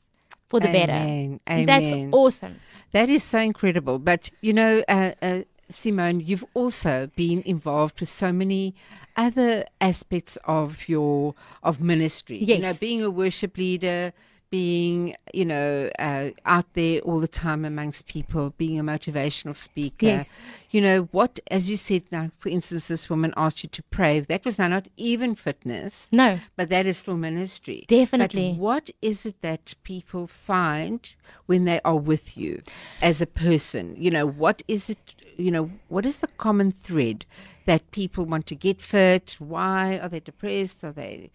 for 0.47 0.62
the 0.62 0.69
Amen. 0.69 1.39
better. 1.45 1.65
That's 1.65 2.13
awesome. 2.13 2.56
That 2.92 3.10
is 3.10 3.24
so 3.24 3.40
incredible. 3.40 4.00
But, 4.00 4.32
you 4.42 4.54
know, 4.54 4.84
uh, 4.88 5.14
uh, 5.22 5.42
Simone, 5.70 6.20
you've 6.20 6.46
also 6.54 7.10
been 7.16 7.42
involved 7.46 8.00
with 8.00 8.10
so 8.10 8.32
many 8.34 8.76
other 9.16 9.66
aspects 9.80 10.38
of 10.46 10.88
your 10.88 11.36
of 11.64 11.82
ministry. 11.82 12.38
Yes. 12.38 12.58
You 12.58 12.64
know, 12.64 12.74
being 12.80 13.02
a 13.04 13.10
worship 13.10 13.58
leader, 13.58 14.14
being, 14.51 15.15
you 15.33 15.45
know, 15.45 15.89
uh, 15.98 16.30
out 16.45 16.65
there 16.74 17.00
all 17.00 17.21
the 17.21 17.27
time 17.27 17.63
amongst 17.63 18.06
people, 18.06 18.53
being 18.57 18.77
a 18.77 18.83
motivational 18.83 19.56
speaker. 19.56 20.06
Yes. 20.06 20.38
You 20.69 20.81
know, 20.81 21.03
what, 21.12 21.39
as 21.50 21.69
you 21.69 21.77
said 21.77 22.03
now, 22.12 22.31
for 22.38 22.50
instance, 22.50 22.89
this 22.89 23.09
woman 23.09 23.33
asked 23.38 23.63
you 23.63 23.69
to 23.69 23.83
pray. 23.83 24.19
That 24.19 24.44
was 24.44 24.59
now 24.59 24.68
not 24.68 24.88
even 24.98 25.36
fitness. 25.36 26.09
No. 26.12 26.39
But 26.57 26.69
that 26.69 26.86
is 26.86 26.98
still 26.98 27.18
ministry. 27.18 27.86
Definitely. 27.88 28.51
But 28.51 28.59
what 28.59 28.89
is 29.01 29.25
it 29.25 29.42
that 29.42 29.74
people 29.83 30.27
find 30.27 31.12
when 31.45 31.63
they 31.63 31.80
are 31.86 31.95
with 31.95 32.38
you 32.38 32.62
as 33.01 33.21
a 33.21 33.27
person? 33.27 33.95
You 33.97 34.12
know, 34.12 34.27
what 34.27 34.62
is 34.68 34.89
it, 34.89 35.00
you 35.38 35.50
know, 35.50 35.71
what 35.88 36.06
is 36.06 36.19
the 36.19 36.27
common 36.27 36.74
thread 36.83 37.24
that 37.65 37.89
people 37.92 38.25
want 38.25 38.47
to 38.47 38.56
get 38.56 38.81
fit? 38.81 39.38
Why 39.39 39.97
are 39.97 40.09
they 40.09 40.19
depressed? 40.19 40.83
Are 40.83 40.92
they 40.92 41.31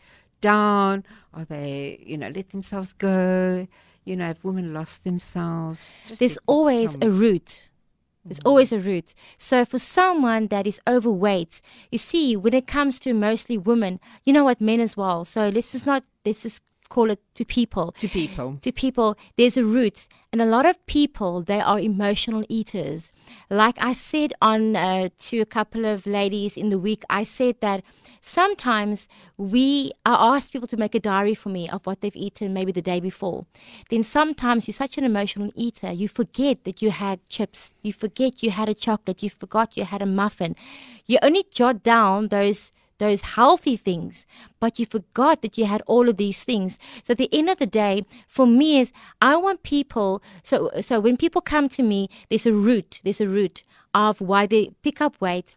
down? 0.47 1.05
Are 1.35 1.45
they, 1.45 2.03
you 2.11 2.17
know, 2.17 2.29
let 2.29 2.51
themselves 2.51 2.93
go? 2.93 3.67
You 4.05 4.15
know, 4.17 4.27
have 4.27 4.43
women 4.45 4.73
lost 4.73 5.03
themselves? 5.03 5.93
Just 6.07 6.21
There's 6.21 6.39
mm-hmm. 6.39 6.55
always 6.57 6.97
a 7.03 7.11
root. 7.11 7.69
There's 8.25 8.41
always 8.45 8.73
a 8.73 8.81
root. 8.81 9.15
So 9.39 9.65
for 9.65 9.79
someone 9.79 10.49
that 10.49 10.67
is 10.67 10.81
overweight, 10.87 11.63
you 11.93 11.99
see, 11.99 12.37
when 12.37 12.55
it 12.55 12.67
comes 12.67 12.99
to 13.01 13.15
mostly 13.15 13.57
women, 13.57 14.01
you 14.25 14.33
know 14.33 14.45
what, 14.45 14.61
men 14.61 14.81
as 14.81 14.97
well. 14.97 15.25
So 15.25 15.49
let's 15.49 15.73
just 15.73 15.87
not 15.87 16.03
let's 16.25 16.43
just 16.43 16.63
call 16.89 17.11
it 17.11 17.21
to 17.35 17.45
people. 17.45 17.93
to 17.99 18.09
people. 18.09 18.59
To 18.63 18.73
people, 18.73 19.17
there's 19.37 19.57
a 19.57 19.65
root, 19.65 20.09
and 20.33 20.41
a 20.41 20.47
lot 20.47 20.67
of 20.67 20.85
people 20.87 21.43
they 21.43 21.61
are 21.61 21.79
emotional 21.79 22.45
eaters. 22.49 23.13
Like 23.51 23.77
I 23.79 23.93
said 23.93 24.33
on 24.41 24.77
uh, 24.77 25.09
to 25.19 25.41
a 25.41 25.47
couple 25.47 25.85
of 25.85 26.07
ladies 26.07 26.57
in 26.57 26.71
the 26.71 26.79
week, 26.79 27.05
I 27.11 27.25
said 27.25 27.57
that 27.61 27.83
sometimes 28.21 29.09
we 29.37 29.93
I 30.05 30.35
ask 30.35 30.53
people 30.53 30.69
to 30.69 30.77
make 30.77 30.95
a 30.95 31.01
diary 31.01 31.35
for 31.35 31.49
me 31.49 31.69
of 31.69 31.87
what 31.87 32.01
they've 32.01 32.17
eaten 32.17 32.53
maybe 32.53 32.73
the 32.73 32.83
day 32.83 33.01
before. 33.01 33.47
Then 33.91 34.03
sometimes 34.03 34.67
you're 34.67 34.73
such 34.73 34.99
an 34.99 35.05
emotional 35.05 35.53
eater, 35.55 35.93
you 35.93 36.09
forget 36.09 36.65
that 36.65 36.83
you 36.83 36.91
had 36.91 37.27
chips, 37.29 37.75
you 37.83 37.93
forget 37.93 38.43
you 38.43 38.51
had 38.51 38.69
a 38.69 38.75
chocolate, 38.75 39.23
you 39.23 39.31
forgot 39.31 39.77
you 39.77 39.85
had 39.85 40.03
a 40.03 40.07
muffin. 40.07 40.57
You 41.07 41.19
only 41.23 41.45
jot 41.51 41.83
down 41.83 42.29
those 42.29 42.73
those 42.99 43.23
healthy 43.23 43.77
things, 43.77 44.27
but 44.61 44.79
you 44.79 44.87
forgot 44.87 45.43
that 45.43 45.59
you 45.59 45.67
had 45.67 45.83
all 45.87 46.09
of 46.09 46.17
these 46.17 46.45
things. 46.45 46.79
So 47.03 47.13
at 47.13 47.19
the 47.19 47.33
end 47.33 47.51
of 47.51 47.59
the 47.59 47.67
day, 47.67 48.05
for 48.27 48.47
me 48.47 48.81
is 48.81 48.93
I 49.21 49.37
want 49.37 49.63
people 49.63 50.23
so 50.43 50.71
so 50.81 51.01
when 51.01 51.17
people 51.17 51.41
come 51.41 51.69
to 51.71 51.83
me, 51.83 52.09
there's 52.29 52.47
a 52.47 52.53
root, 52.53 53.01
there's 53.05 53.21
a 53.21 53.29
root 53.29 53.65
of 53.95 54.21
why 54.21 54.47
they 54.47 54.71
pick 54.83 55.01
up 55.01 55.21
weight, 55.21 55.55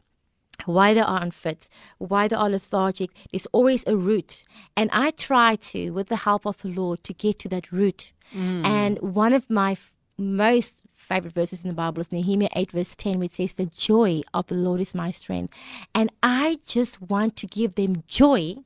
why 0.65 0.93
they 0.93 1.01
are 1.01 1.21
unfit, 1.21 1.67
why 1.97 2.27
they 2.27 2.35
are 2.35 2.49
lethargic. 2.49 3.11
There's 3.31 3.47
always 3.47 3.85
a 3.87 3.95
root. 3.95 4.43
And 4.75 4.89
I 4.91 5.11
try 5.11 5.55
to, 5.55 5.91
with 5.91 6.09
the 6.09 6.17
help 6.17 6.45
of 6.45 6.61
the 6.61 6.69
Lord, 6.69 7.03
to 7.03 7.13
get 7.13 7.39
to 7.39 7.49
that 7.49 7.71
root. 7.71 8.11
Mm. 8.33 8.65
And 8.65 8.99
one 8.99 9.33
of 9.33 9.49
my 9.49 9.77
most 10.17 10.83
favorite 11.09 11.33
verses 11.33 11.63
in 11.63 11.67
the 11.67 11.73
Bible 11.73 11.99
is 12.01 12.11
Nehemiah 12.11 12.49
8, 12.55 12.71
verse 12.71 12.95
10, 12.95 13.19
which 13.19 13.33
says, 13.33 13.55
The 13.55 13.65
joy 13.65 14.21
of 14.33 14.47
the 14.47 14.55
Lord 14.55 14.79
is 14.79 14.95
my 14.95 15.11
strength. 15.11 15.53
And 15.93 16.11
I 16.21 16.59
just 16.65 17.01
want 17.01 17.35
to 17.37 17.47
give 17.47 17.75
them 17.75 18.03
joy 18.07 18.57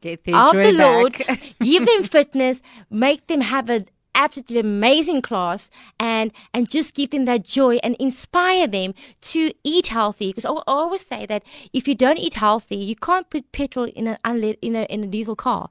Get 0.00 0.24
their 0.24 0.36
of 0.36 0.52
joy 0.52 0.72
the 0.72 0.72
Lord, 0.72 1.14
give 1.60 1.86
them 1.86 2.02
fitness, 2.04 2.60
make 2.90 3.26
them 3.26 3.40
have 3.40 3.68
a 3.70 3.84
absolutely 4.14 4.58
amazing 4.58 5.22
class 5.22 5.70
and 5.98 6.32
and 6.52 6.68
just 6.68 6.94
give 6.94 7.10
them 7.10 7.24
that 7.24 7.44
joy 7.44 7.76
and 7.82 7.96
inspire 7.98 8.66
them 8.66 8.94
to 9.20 9.52
eat 9.64 9.86
healthy 9.88 10.28
because 10.28 10.44
I, 10.44 10.62
always 10.66 11.06
say 11.06 11.26
that 11.26 11.42
if 11.72 11.88
you 11.88 11.94
don't 11.94 12.18
eat 12.18 12.34
healthy 12.34 12.76
you 12.76 12.96
can't 12.96 13.28
put 13.30 13.50
petrol 13.52 13.86
in 13.86 14.06
a 14.06 14.18
unle- 14.24 14.58
in 14.60 14.76
a 14.76 14.82
in 14.84 15.04
a 15.04 15.06
diesel 15.06 15.36
car 15.36 15.70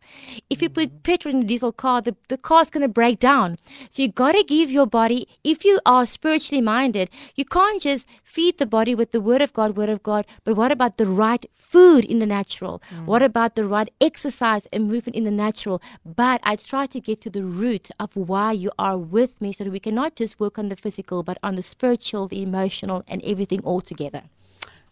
if 0.50 0.62
you 0.62 0.70
put 0.70 1.04
petrol 1.04 1.36
in 1.36 1.42
a 1.44 1.46
diesel 1.46 1.72
car 1.72 2.02
the, 2.02 2.16
the 2.30 2.38
car's 2.38 2.70
going 2.70 2.82
to 2.82 2.88
break 2.88 3.20
down 3.20 3.58
so 3.90 4.04
you 4.04 4.10
got 4.10 4.34
to 4.34 4.44
give 4.44 4.72
your 4.72 4.86
body 4.86 5.28
if 5.44 5.64
you 5.64 5.80
are 5.86 6.06
spiritually 6.06 6.62
minded 6.62 7.10
you 7.36 7.46
can't 7.46 7.82
just 7.82 8.08
feed 8.32 8.58
the 8.58 8.66
body 8.66 8.96
with 8.96 9.12
the 9.12 9.20
word 9.20 9.42
of 9.42 9.52
God, 9.52 9.76
word 9.76 9.90
of 9.90 10.02
God, 10.02 10.26
but 10.46 10.56
what 10.56 10.72
about 10.72 10.98
the 10.98 11.06
right 11.06 11.46
food 11.54 12.06
in 12.06 12.20
the 12.20 12.26
natural? 12.26 12.82
Mm. 12.90 13.06
What 13.06 13.22
about 13.22 13.56
the 13.56 13.66
right 13.66 13.92
exercise 14.00 14.68
and 14.72 14.88
movement 14.88 15.16
in 15.16 15.26
the 15.26 15.32
natural? 15.32 15.82
But 16.06 16.40
I 16.44 16.56
try 16.56 16.86
to 16.88 17.00
get 17.02 17.20
to 17.22 17.30
the 17.30 17.44
root 17.44 17.90
of 18.00 18.16
why 18.32 18.54
you 18.54 18.72
are 18.80 18.98
with 18.98 19.34
me 19.42 19.52
so 19.52 19.66
that 19.66 19.72
we 19.72 19.80
can 19.88 19.96
not 19.96 20.16
just 20.16 20.40
work 20.40 20.58
on 20.58 20.70
the 20.70 20.76
physical, 20.76 21.22
but 21.22 21.38
on 21.44 21.56
the 21.56 21.64
spiritual, 21.64 22.28
the 22.28 22.42
emotional, 22.42 23.04
and 23.08 23.22
everything 23.24 23.60
all 23.70 23.82
together. 23.82 24.24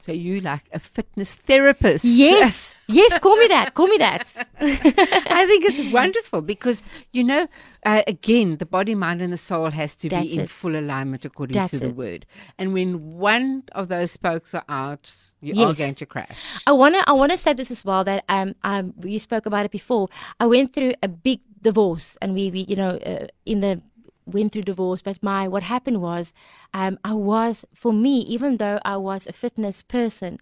So 0.02 0.14
you 0.14 0.40
like 0.40 0.66
a 0.74 0.80
fitness 0.80 1.36
therapist? 1.36 2.06
Yes, 2.06 2.78
yes. 2.88 3.20
Call 3.20 3.38
me 3.38 3.48
that. 3.48 3.74
Call 3.74 3.88
me 3.88 3.98
that. 3.98 4.34
I 4.60 5.46
think 5.46 5.66
it's 5.66 5.94
wonderful 5.94 6.42
because 6.42 6.84
you 7.12 7.24
know, 7.24 7.48
uh, 7.86 8.04
again, 8.08 8.58
the 8.58 8.66
body, 8.66 8.96
mind, 8.96 9.22
and 9.22 9.32
the 9.32 9.38
soul 9.38 9.70
has 9.72 9.96
to 9.98 10.10
That's 10.10 10.28
be 10.28 10.34
in 10.36 10.40
it. 10.42 10.50
full 10.50 10.76
alignment 10.76 11.26
according 11.26 11.54
That's 11.54 11.72
to 11.72 11.80
the 11.80 11.90
it. 11.90 11.96
word. 11.96 12.26
And 12.58 12.74
when 12.74 13.18
one 13.18 13.64
of 13.74 13.90
those 13.90 14.12
spokes 14.12 14.54
are 14.54 14.64
out, 14.70 15.16
you 15.42 15.54
yes. 15.54 15.68
are 15.68 15.84
going 15.84 15.96
to 15.96 16.06
crash. 16.06 16.38
I 16.66 16.72
wanna, 16.72 17.04
I 17.06 17.14
wanna 17.14 17.38
say 17.38 17.54
this 17.54 17.72
as 17.72 17.84
well. 17.84 18.04
That 18.04 18.24
um, 18.30 18.56
um, 18.64 18.94
you 19.04 19.20
spoke 19.20 19.46
about 19.46 19.66
it 19.66 19.72
before. 19.72 20.08
I 20.40 20.46
went 20.48 20.74
through 20.74 20.94
a 21.04 21.08
big 21.08 21.40
divorce, 21.62 22.18
and 22.22 22.34
we, 22.34 22.52
we 22.52 22.62
you 22.68 22.76
know, 22.76 22.98
uh, 22.98 23.28
in 23.46 23.62
the 23.62 23.82
went 24.26 24.52
through 24.52 24.62
divorce, 24.62 25.02
but 25.02 25.22
my 25.24 25.48
what 25.48 25.64
happened 25.64 26.02
was, 26.02 26.34
um, 26.74 27.00
I 27.04 27.14
was 27.14 27.66
for 27.74 27.92
me, 27.92 28.20
even 28.22 28.58
though 28.58 28.80
I 28.86 28.98
was 28.98 29.26
a 29.28 29.34
fitness 29.34 29.84
person, 29.84 30.40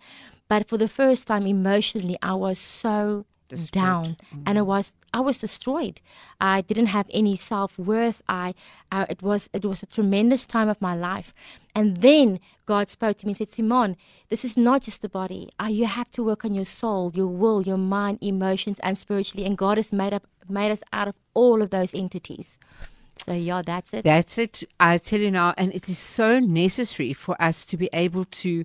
but 0.49 0.67
for 0.67 0.77
the 0.77 0.89
first 0.89 1.27
time 1.27 1.47
emotionally, 1.47 2.17
I 2.21 2.33
was 2.33 2.59
so 2.59 3.25
Destroyed. 3.49 3.71
down 3.71 4.05
mm-hmm. 4.05 4.43
and 4.45 4.57
it 4.57 4.65
was 4.65 4.93
i 5.13 5.19
was 5.19 5.39
destroyed 5.39 6.01
i 6.41 6.61
didn't 6.61 6.87
have 6.87 7.07
any 7.11 7.35
self-worth 7.35 8.21
i 8.27 8.53
uh, 8.91 9.05
it 9.09 9.21
was 9.21 9.49
it 9.53 9.63
was 9.65 9.81
a 9.81 9.85
tremendous 9.85 10.45
time 10.45 10.67
of 10.67 10.81
my 10.81 10.95
life 10.95 11.33
and 11.73 11.97
then 12.01 12.39
god 12.65 12.89
spoke 12.89 13.17
to 13.17 13.25
me 13.25 13.31
and 13.31 13.37
said 13.37 13.49
simon 13.49 13.95
this 14.29 14.43
is 14.43 14.57
not 14.57 14.81
just 14.81 15.01
the 15.01 15.09
body 15.09 15.49
uh, 15.61 15.65
you 15.65 15.85
have 15.85 16.11
to 16.11 16.23
work 16.23 16.43
on 16.43 16.53
your 16.53 16.65
soul 16.65 17.11
your 17.15 17.27
will 17.27 17.61
your 17.61 17.77
mind 17.77 18.17
emotions 18.21 18.79
and 18.83 18.97
spiritually 18.97 19.45
and 19.45 19.57
god 19.57 19.77
has 19.77 19.93
made 19.93 20.13
up 20.13 20.27
made 20.49 20.71
us 20.71 20.83
out 20.91 21.07
of 21.07 21.15
all 21.33 21.61
of 21.61 21.69
those 21.69 21.93
entities 21.93 22.57
so 23.23 23.33
yeah, 23.33 23.61
that's 23.65 23.93
it. 23.93 24.03
That's 24.03 24.37
it. 24.37 24.63
I 24.79 24.97
tell 24.97 25.19
you 25.19 25.31
now, 25.31 25.53
and 25.57 25.73
it 25.73 25.89
is 25.89 25.97
so 25.97 26.39
necessary 26.39 27.13
for 27.13 27.39
us 27.41 27.65
to 27.65 27.77
be 27.77 27.89
able 27.93 28.25
to 28.25 28.63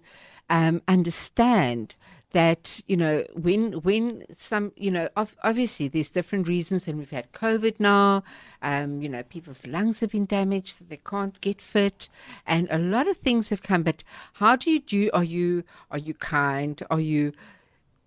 um, 0.50 0.82
understand 0.86 1.96
that 2.32 2.80
you 2.86 2.96
know 2.96 3.24
when 3.34 3.72
when 3.82 4.24
some 4.32 4.72
you 4.76 4.90
know 4.90 5.08
obviously 5.16 5.88
there's 5.88 6.08
different 6.10 6.46
reasons 6.48 6.88
and 6.88 6.98
we've 6.98 7.10
had 7.10 7.30
covid 7.32 7.78
now 7.78 8.22
um, 8.62 9.00
you 9.00 9.08
know 9.08 9.22
people's 9.22 9.66
lungs 9.66 10.00
have 10.00 10.10
been 10.10 10.26
damaged 10.26 10.78
so 10.78 10.84
they 10.88 10.98
can't 10.98 11.40
get 11.40 11.60
fit 11.60 12.08
and 12.46 12.68
a 12.70 12.78
lot 12.78 13.08
of 13.08 13.16
things 13.18 13.50
have 13.50 13.62
come 13.62 13.82
but 13.82 14.02
how 14.34 14.56
do 14.56 14.70
you 14.70 14.80
do 14.80 15.10
are 15.12 15.24
you 15.24 15.62
are 15.90 15.98
you 15.98 16.14
kind 16.14 16.82
are 16.90 17.00
you 17.00 17.32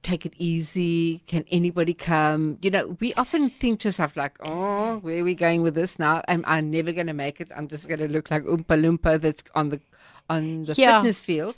take 0.06 0.26
it 0.26 0.34
easy? 0.38 1.24
Can 1.26 1.44
anybody 1.52 1.94
come? 1.94 2.60
You 2.62 2.70
know, 2.70 2.96
we 3.00 3.14
often 3.16 3.50
think 3.50 3.80
to 3.80 3.88
ourselves 3.88 4.16
like, 4.16 4.36
oh, 4.42 5.00
where 5.00 5.22
are 5.22 5.24
we 5.24 5.34
going 5.34 5.64
with 5.64 5.74
this 5.74 5.98
now? 5.98 6.22
I'm 6.28 6.44
I 6.48 6.62
never 6.62 6.92
going 6.94 7.08
to 7.08 7.14
make 7.14 7.42
it? 7.42 7.52
I'm 7.56 7.68
just 7.68 7.88
going 7.88 8.00
to 8.00 8.08
look 8.08 8.30
like 8.30 8.44
Oompa 8.44 8.76
Loompa 8.80 9.20
that's 9.20 9.44
on 9.56 9.70
the 9.70 9.82
on 10.30 10.66
the 10.66 10.74
yeah. 10.74 11.00
fitness 11.00 11.22
field. 11.22 11.56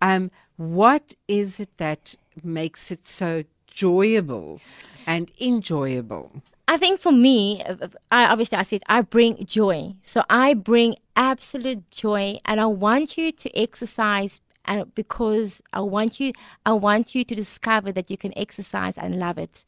Um, 0.00 0.30
what 0.56 1.14
is 1.28 1.60
it 1.60 1.76
that 1.78 2.14
makes 2.42 2.90
it 2.90 3.06
so 3.06 3.44
enjoyable 3.68 4.60
and 5.06 5.30
enjoyable? 5.40 6.42
I 6.68 6.76
think 6.76 7.00
for 7.00 7.12
me, 7.12 7.64
I 8.12 8.26
obviously 8.26 8.58
I 8.58 8.62
said 8.62 8.82
I 8.86 9.02
bring 9.02 9.44
joy. 9.44 9.94
So 10.02 10.22
I 10.30 10.54
bring 10.54 10.96
absolute 11.16 11.90
joy, 11.90 12.38
and 12.44 12.60
I 12.60 12.66
want 12.66 13.18
you 13.18 13.32
to 13.32 13.58
exercise 13.58 14.40
and 14.64 14.94
because 14.94 15.62
I 15.72 15.80
want 15.80 16.20
you 16.20 16.32
I 16.64 16.72
want 16.72 17.14
you 17.14 17.24
to 17.24 17.34
discover 17.34 17.92
that 17.92 18.10
you 18.10 18.16
can 18.16 18.36
exercise 18.36 18.96
and 18.96 19.18
love 19.18 19.38
it. 19.38 19.64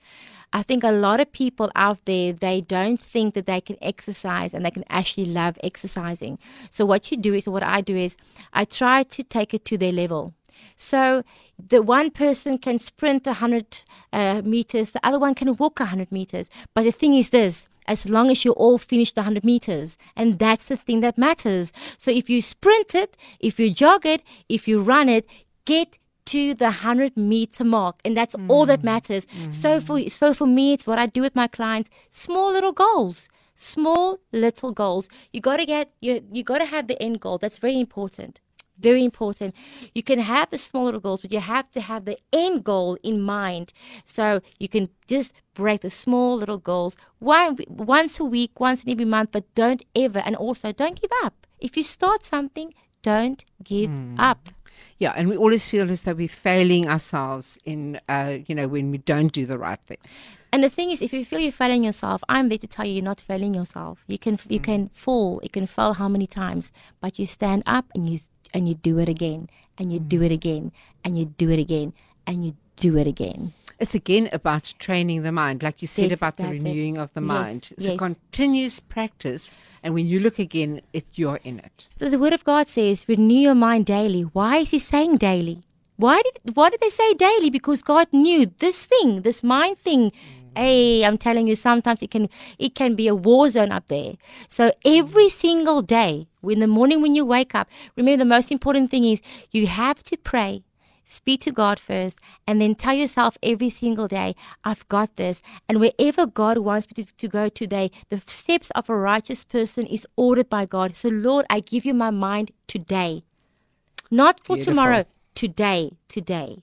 I 0.54 0.62
think 0.62 0.84
a 0.84 0.92
lot 0.92 1.18
of 1.18 1.32
people 1.32 1.70
out 1.74 1.98
there 2.04 2.32
they 2.32 2.60
don't 2.60 3.00
think 3.00 3.34
that 3.34 3.46
they 3.46 3.60
can 3.60 3.76
exercise 3.80 4.52
and 4.52 4.64
they 4.64 4.70
can 4.70 4.84
actually 4.90 5.26
love 5.26 5.58
exercising. 5.62 6.38
So 6.70 6.84
what 6.84 7.10
you 7.10 7.16
do 7.16 7.32
is 7.34 7.48
what 7.48 7.62
I 7.62 7.80
do 7.80 7.96
is 7.96 8.16
I 8.52 8.64
try 8.64 9.02
to 9.02 9.22
take 9.22 9.54
it 9.54 9.64
to 9.66 9.78
their 9.78 9.92
level. 9.92 10.34
So 10.76 11.22
the 11.58 11.82
one 11.82 12.10
person 12.10 12.58
can 12.58 12.78
sprint 12.78 13.26
100 13.26 13.84
uh, 14.12 14.42
meters, 14.42 14.90
the 14.92 15.06
other 15.06 15.18
one 15.18 15.34
can 15.34 15.54
walk 15.56 15.80
100 15.80 16.10
meters. 16.10 16.48
But 16.74 16.84
the 16.84 16.92
thing 16.92 17.14
is 17.14 17.30
this 17.30 17.66
as 17.86 18.08
long 18.08 18.30
as 18.30 18.44
you 18.44 18.52
all 18.52 18.78
finish 18.78 19.12
the 19.12 19.22
100 19.22 19.44
meters. 19.44 19.98
And 20.16 20.38
that's 20.38 20.68
the 20.68 20.76
thing 20.76 21.00
that 21.00 21.18
matters. 21.18 21.72
So 21.98 22.10
if 22.10 22.30
you 22.30 22.40
sprint 22.40 22.94
it, 22.94 23.16
if 23.40 23.58
you 23.58 23.72
jog 23.72 24.06
it, 24.06 24.22
if 24.48 24.68
you 24.68 24.80
run 24.80 25.08
it, 25.08 25.26
get 25.64 25.98
to 26.26 26.54
the 26.54 26.66
100 26.66 27.16
meter 27.16 27.64
mark 27.64 28.00
and 28.04 28.16
that's 28.16 28.36
mm. 28.36 28.48
all 28.48 28.64
that 28.66 28.80
mm. 28.80 28.84
matters 28.84 29.26
mm. 29.26 29.52
so 29.52 29.80
for 29.80 30.08
so 30.08 30.32
for 30.32 30.46
me 30.46 30.72
it's 30.72 30.86
what 30.86 30.98
i 30.98 31.06
do 31.06 31.20
with 31.20 31.34
my 31.34 31.48
clients 31.48 31.90
small 32.10 32.52
little 32.52 32.70
goals 32.72 33.28
small 33.56 34.20
little 34.30 34.70
goals 34.72 35.08
you 35.32 35.40
got 35.40 35.56
to 35.56 35.66
get 35.66 35.90
you 36.00 36.22
you 36.32 36.44
got 36.44 36.58
to 36.58 36.64
have 36.64 36.86
the 36.86 37.00
end 37.02 37.20
goal 37.20 37.38
that's 37.38 37.58
very 37.58 37.78
important 37.78 38.38
very 38.78 39.04
important. 39.04 39.54
You 39.94 40.02
can 40.02 40.18
have 40.18 40.50
the 40.50 40.58
small 40.58 40.84
little 40.84 41.00
goals, 41.00 41.22
but 41.22 41.32
you 41.32 41.40
have 41.40 41.68
to 41.70 41.80
have 41.80 42.04
the 42.04 42.18
end 42.32 42.64
goal 42.64 42.98
in 43.02 43.22
mind. 43.22 43.72
So 44.04 44.40
you 44.58 44.68
can 44.68 44.88
just 45.06 45.32
break 45.54 45.82
the 45.82 45.90
small 45.90 46.36
little 46.36 46.58
goals 46.58 46.96
one 47.18 47.58
once 47.68 48.18
a 48.18 48.24
week, 48.24 48.58
once 48.58 48.84
in 48.84 48.90
every 48.90 49.04
month, 49.04 49.30
but 49.32 49.44
don't 49.54 49.84
ever 49.94 50.20
and 50.20 50.36
also 50.36 50.72
don't 50.72 51.00
give 51.00 51.10
up. 51.24 51.46
If 51.60 51.76
you 51.76 51.84
start 51.84 52.24
something, 52.24 52.74
don't 53.02 53.44
give 53.62 53.90
mm. 53.90 54.16
up. 54.18 54.48
Yeah, 54.98 55.12
and 55.16 55.28
we 55.28 55.36
always 55.36 55.68
feel 55.68 55.90
as 55.90 56.02
though 56.02 56.14
we're 56.14 56.28
failing 56.28 56.88
ourselves 56.88 57.58
in, 57.64 58.00
uh, 58.08 58.38
you 58.46 58.54
know, 58.54 58.68
when 58.68 58.90
we 58.90 58.98
don't 58.98 59.32
do 59.32 59.46
the 59.46 59.58
right 59.58 59.80
thing. 59.84 59.98
And 60.52 60.62
the 60.62 60.68
thing 60.68 60.90
is, 60.90 61.00
if 61.00 61.12
you 61.12 61.24
feel 61.24 61.40
you're 61.40 61.50
failing 61.50 61.82
yourself, 61.82 62.22
I'm 62.28 62.50
there 62.50 62.58
to 62.58 62.66
tell 62.66 62.84
you 62.84 62.94
you're 62.94 63.02
not 63.02 63.20
failing 63.20 63.54
yourself. 63.54 64.04
You 64.06 64.18
can 64.18 64.38
you 64.48 64.60
mm. 64.60 64.64
can 64.64 64.90
fall, 64.92 65.40
you 65.42 65.48
can 65.48 65.66
fall 65.66 65.94
how 65.94 66.08
many 66.08 66.26
times, 66.26 66.70
but 67.00 67.18
you 67.18 67.24
stand 67.24 67.62
up 67.64 67.86
and 67.94 68.08
you 68.08 68.20
and 68.54 68.68
you 68.68 68.74
do 68.74 68.98
it 68.98 69.08
again 69.08 69.48
and 69.78 69.92
you 69.92 69.98
do 69.98 70.20
mm. 70.20 70.26
it 70.26 70.32
again 70.32 70.72
and 71.04 71.18
you 71.18 71.26
do 71.26 71.50
it 71.50 71.58
again 71.58 71.92
and 72.26 72.44
you 72.44 72.56
do 72.76 72.96
it 72.96 73.06
again. 73.06 73.52
It's 73.78 73.94
again 73.94 74.28
about 74.32 74.74
training 74.78 75.22
the 75.22 75.32
mind, 75.32 75.62
like 75.62 75.82
you 75.82 75.88
said 75.88 76.12
about 76.12 76.36
the 76.36 76.44
renewing 76.44 76.96
it. 76.96 77.00
of 77.00 77.14
the 77.14 77.20
yes, 77.20 77.28
mind. 77.28 77.68
It's 77.72 77.84
yes. 77.84 77.94
a 77.94 77.98
continuous 77.98 78.78
practice, 78.78 79.52
and 79.82 79.92
when 79.92 80.06
you 80.06 80.20
look 80.20 80.38
again, 80.38 80.82
it's 80.92 81.18
you're 81.18 81.40
in 81.42 81.58
it. 81.58 81.88
But 81.98 82.12
the 82.12 82.18
Word 82.18 82.32
of 82.32 82.44
God 82.44 82.68
says, 82.68 83.08
"Renew 83.08 83.40
your 83.40 83.56
mind 83.56 83.86
daily." 83.86 84.22
Why 84.22 84.58
is 84.58 84.70
He 84.70 84.78
saying 84.78 85.16
daily? 85.16 85.64
Why 85.96 86.22
did 86.22 86.54
Why 86.54 86.70
did 86.70 86.80
they 86.80 86.90
say 86.90 87.14
daily? 87.14 87.50
Because 87.50 87.82
God 87.82 88.06
knew 88.12 88.52
this 88.60 88.86
thing, 88.86 89.22
this 89.22 89.42
mind 89.42 89.78
thing. 89.78 90.12
Mm 90.12 90.42
Hey, 90.54 91.02
I'm 91.02 91.16
telling 91.16 91.46
you, 91.46 91.56
sometimes 91.56 92.02
it 92.02 92.10
can 92.10 92.28
it 92.58 92.74
can 92.74 92.94
be 92.94 93.08
a 93.08 93.14
war 93.14 93.48
zone 93.48 93.72
up 93.72 93.88
there. 93.88 94.14
So 94.48 94.72
every 94.84 95.28
single 95.30 95.80
day, 95.80 96.28
in 96.50 96.60
the 96.60 96.66
morning 96.66 97.02
when 97.02 97.14
you 97.14 97.24
wake 97.24 97.54
up, 97.54 97.68
remember 97.96 98.18
the 98.18 98.24
most 98.24 98.50
important 98.50 98.90
thing 98.90 99.04
is 99.04 99.22
you 99.50 99.66
have 99.66 100.02
to 100.04 100.16
pray, 100.16 100.64
speak 101.04 101.40
to 101.42 101.52
God 101.52 101.78
first, 101.78 102.18
and 102.46 102.60
then 102.60 102.74
tell 102.74 102.94
yourself 102.94 103.36
every 103.42 103.70
single 103.70 104.08
day, 104.08 104.34
I've 104.64 104.86
got 104.88 105.16
this. 105.16 105.42
And 105.68 105.80
wherever 105.80 106.26
God 106.26 106.58
wants 106.58 106.86
me 106.88 107.04
to, 107.04 107.12
to 107.16 107.28
go 107.28 107.48
today, 107.48 107.90
the 108.08 108.22
steps 108.26 108.70
of 108.72 108.88
a 108.90 108.96
righteous 108.96 109.44
person 109.44 109.86
is 109.86 110.06
ordered 110.16 110.48
by 110.48 110.66
God. 110.66 110.96
So 110.96 111.08
Lord, 111.08 111.46
I 111.48 111.60
give 111.60 111.84
you 111.84 111.94
my 111.94 112.10
mind 112.10 112.50
today. 112.66 113.24
Not 114.10 114.40
for 114.44 114.56
Beautiful. 114.56 114.72
tomorrow, 114.72 115.04
today, 115.34 115.92
today. 116.08 116.62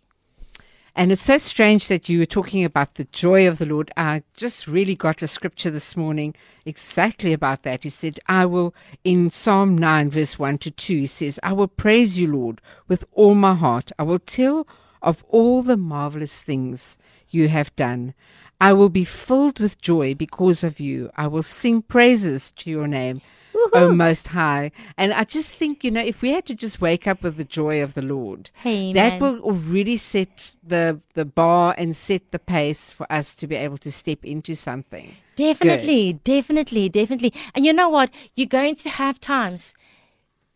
And 1.00 1.14
it's 1.14 1.22
so 1.22 1.38
strange 1.38 1.88
that 1.88 2.10
you 2.10 2.20
were 2.20 2.26
talking 2.26 2.66
about 2.66 2.96
the 2.96 3.06
joy 3.06 3.48
of 3.48 3.58
the 3.58 3.66
Lord. 3.66 3.90
I 3.96 4.24
just 4.36 4.68
really 4.68 4.96
got 4.96 5.22
a 5.22 5.28
scripture 5.28 5.72
this 5.72 5.96
morning 5.96 6.36
exactly 6.66 7.32
about 7.32 7.64
that. 7.64 7.84
He 7.84 7.90
said, 7.90 8.20
I 8.28 8.46
will, 8.46 8.76
in 9.06 9.30
Psalm 9.30 9.78
9, 9.78 10.10
verse 10.10 10.38
1 10.38 10.58
to 10.58 10.72
2, 10.72 10.98
he 10.98 11.06
says, 11.06 11.40
I 11.42 11.54
will 11.54 11.70
praise 11.70 12.18
you, 12.18 12.28
Lord, 12.28 12.60
with 12.90 13.06
all 13.14 13.34
my 13.34 13.56
heart. 13.56 13.94
I 13.98 14.04
will 14.04 14.20
tell 14.20 14.68
of 15.02 15.24
all 15.30 15.64
the 15.64 15.78
marvelous 15.78 16.42
things 16.42 16.98
you 17.30 17.48
have 17.48 17.74
done. 17.78 18.14
I 18.60 18.74
will 18.74 18.90
be 18.90 19.06
filled 19.06 19.60
with 19.60 19.80
joy 19.80 20.16
because 20.16 20.66
of 20.66 20.82
you. 20.82 21.12
I 21.16 21.28
will 21.28 21.44
sing 21.44 21.82
praises 21.82 22.52
to 22.58 22.70
your 22.70 22.88
name. 22.88 23.22
Oh, 23.62 23.70
o 23.74 23.94
Most 23.94 24.30
High. 24.30 24.72
And 24.98 25.14
I 25.14 25.24
just 25.24 25.56
think, 25.56 25.84
you 25.84 25.92
know, 25.92 26.02
if 26.02 26.22
we 26.22 26.32
had 26.32 26.46
to 26.46 26.56
just 26.56 26.80
wake 26.80 27.08
up 27.08 27.24
with 27.24 27.38
the 27.38 27.44
joy 27.44 27.82
of 27.82 27.94
the 27.94 28.02
Lord, 28.02 28.52
Amen. 28.66 28.94
that 28.94 29.20
will 29.20 29.52
really 29.52 29.98
set 29.98 30.56
the, 30.64 31.02
the 31.14 31.26
bar 31.26 31.76
and 31.78 31.96
set 31.96 32.32
the 32.32 32.40
pace 32.40 32.92
for 32.94 33.12
us 33.12 33.36
to 33.36 33.48
be 33.48 33.56
able 33.56 33.78
to 33.80 33.92
step 33.92 34.24
into 34.24 34.56
something. 34.56 35.16
Definitely, 35.36 36.14
definitely, 36.14 36.90
definitely. 36.90 37.34
And 37.56 37.66
you 37.66 37.74
know 37.74 37.90
what? 37.90 38.12
You're 38.36 38.48
going 38.48 38.76
to 38.76 38.90
have 38.90 39.20
times 39.20 39.74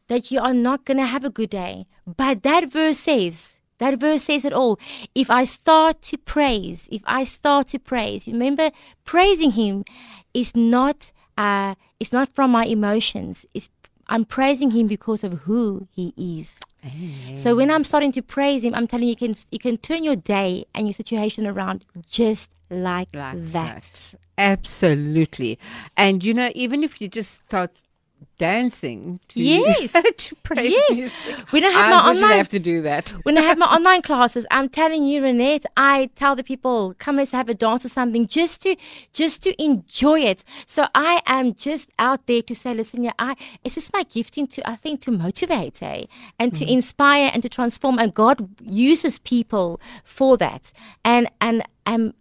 that 0.08 0.32
you 0.32 0.40
are 0.40 0.54
not 0.54 0.86
going 0.86 0.98
to 0.98 1.06
have 1.06 1.24
a 1.24 1.30
good 1.30 1.50
day. 1.50 1.86
But 2.06 2.44
that 2.44 2.72
verse 2.72 3.00
says, 3.00 3.60
that 3.78 4.00
verse 4.00 4.24
says 4.24 4.46
it 4.46 4.54
all. 4.54 4.80
If 5.16 5.32
I 5.32 5.46
start 5.46 6.02
to 6.04 6.18
praise, 6.18 6.90
if 6.92 7.02
I 7.06 7.24
start 7.24 7.68
to 7.70 7.80
praise, 7.80 8.28
remember, 8.28 8.72
praising 9.06 9.52
Him 9.52 9.86
is 10.34 10.56
not, 10.56 11.12
uh, 11.38 11.76
it's 12.00 12.12
not 12.12 12.30
from 12.36 12.52
my 12.52 12.66
emotions. 12.66 13.46
It's 13.54 13.70
I'm 14.08 14.26
praising 14.26 14.72
Him 14.72 14.88
because 14.88 15.24
of 15.24 15.40
who 15.42 15.88
He 15.92 16.14
is. 16.18 16.60
So 17.36 17.56
when 17.56 17.72
I'm 17.72 17.86
starting 17.86 18.12
to 18.14 18.22
praise 18.22 18.64
Him, 18.64 18.76
I'm 18.76 18.88
telling 18.88 19.06
you, 19.06 19.12
you 19.12 19.16
can 19.16 19.36
you 19.52 19.60
can 19.60 19.78
turn 19.78 20.04
your 20.04 20.18
day 20.18 20.66
and 20.76 20.88
your 20.88 20.94
situation 20.94 21.48
around 21.48 21.86
just 22.10 22.52
like, 22.70 23.10
Like 23.14 23.52
that. 23.52 24.14
Absolutely. 24.38 25.60
And, 25.96 26.24
you 26.24 26.34
know, 26.34 26.52
even 26.56 26.84
if 26.84 27.00
you 27.00 27.08
just 27.08 27.36
start 27.36 27.72
dancing 28.38 29.20
to, 29.30 29.42
Yes. 29.42 29.94
to 30.18 30.36
praise 30.44 30.72
Yes. 30.72 30.98
music, 30.98 31.36
When 31.52 31.64
I 31.64 31.70
have 31.70 31.86
I 31.86 31.90
my 31.90 32.10
online 32.10 32.38
have 32.38 32.50
to 32.50 32.60
do 32.60 32.82
that. 32.82 33.10
when 33.24 33.38
I 33.38 33.42
have 33.42 33.58
my 33.58 33.66
online 33.78 34.02
classes, 34.02 34.46
I'm 34.52 34.70
telling 34.70 35.04
you, 35.06 35.22
Renette, 35.22 35.66
I 35.78 36.10
tell 36.16 36.36
the 36.36 36.44
people, 36.44 36.94
come 36.98 37.18
let's 37.18 37.32
have 37.32 37.50
a 37.50 37.54
dance 37.54 37.86
or 37.86 37.90
something, 37.90 38.28
just 38.28 38.62
to 38.64 38.76
just 39.14 39.44
to 39.44 39.52
enjoy 39.62 40.20
it. 40.22 40.44
So 40.66 40.88
I 40.96 41.22
am 41.26 41.54
just 41.54 41.90
out 42.00 42.26
there 42.28 42.42
to 42.44 42.56
say, 42.56 42.74
listen, 42.74 43.04
yeah, 43.04 43.14
I 43.20 43.36
it's 43.64 43.76
just 43.76 43.94
my 43.94 44.04
gifting 44.04 44.48
to 44.48 44.68
I 44.70 44.76
think 44.76 45.02
to 45.02 45.12
motivate, 45.12 45.82
eh? 45.84 46.06
And 46.40 46.54
to 46.56 46.66
inspire 46.72 47.30
and 47.34 47.42
to 47.44 47.50
transform. 47.50 48.00
And 48.00 48.14
God 48.14 48.48
uses 48.62 49.20
people 49.20 49.80
for 50.04 50.38
that. 50.38 50.72
And 51.06 51.30
and 51.42 51.64
um 51.86 52.14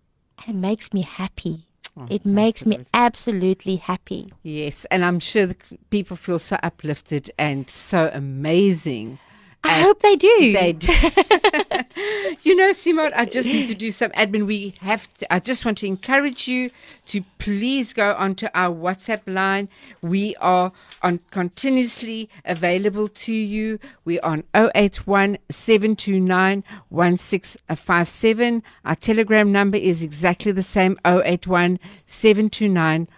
and 0.46 0.56
it 0.56 0.60
makes 0.60 0.92
me 0.92 1.02
happy. 1.02 1.66
Mm, 1.98 2.10
it 2.10 2.24
makes 2.24 2.64
me 2.64 2.78
absolutely 2.94 3.76
happy. 3.76 4.32
Yes, 4.42 4.86
and 4.90 5.04
I'm 5.04 5.20
sure 5.20 5.46
the 5.46 5.56
people 5.90 6.16
feel 6.16 6.38
so 6.38 6.56
uplifted 6.62 7.30
and 7.38 7.68
so 7.68 8.10
amazing. 8.14 9.18
I 9.64 9.80
uh, 9.80 9.84
hope 9.84 10.00
they 10.00 10.16
do. 10.16 10.52
They 10.52 10.72
do. 10.72 10.92
you 12.42 12.56
know, 12.56 12.72
Simone, 12.72 13.12
I 13.14 13.24
just 13.26 13.46
need 13.46 13.68
to 13.68 13.74
do 13.74 13.90
some 13.90 14.10
admin. 14.10 14.46
We 14.46 14.74
have 14.80 15.12
to, 15.18 15.32
I 15.32 15.38
just 15.38 15.64
want 15.64 15.78
to 15.78 15.86
encourage 15.86 16.48
you 16.48 16.70
to 17.06 17.22
please 17.38 17.92
go 17.92 18.14
onto 18.14 18.48
our 18.54 18.74
WhatsApp 18.74 19.20
line. 19.26 19.68
We 20.00 20.34
are 20.36 20.72
on 21.02 21.20
continuously 21.30 22.28
available 22.44 23.08
to 23.08 23.32
you. 23.32 23.78
We 24.04 24.18
are 24.20 24.32
on 24.32 24.44
081 24.74 25.38
729 25.48 26.64
1657. 26.88 28.62
Our 28.84 28.96
telegram 28.96 29.52
number 29.52 29.76
is 29.76 30.02
exactly 30.02 30.52
the 30.52 30.62
same 30.62 30.98
081 31.04 31.78
729 32.06 33.08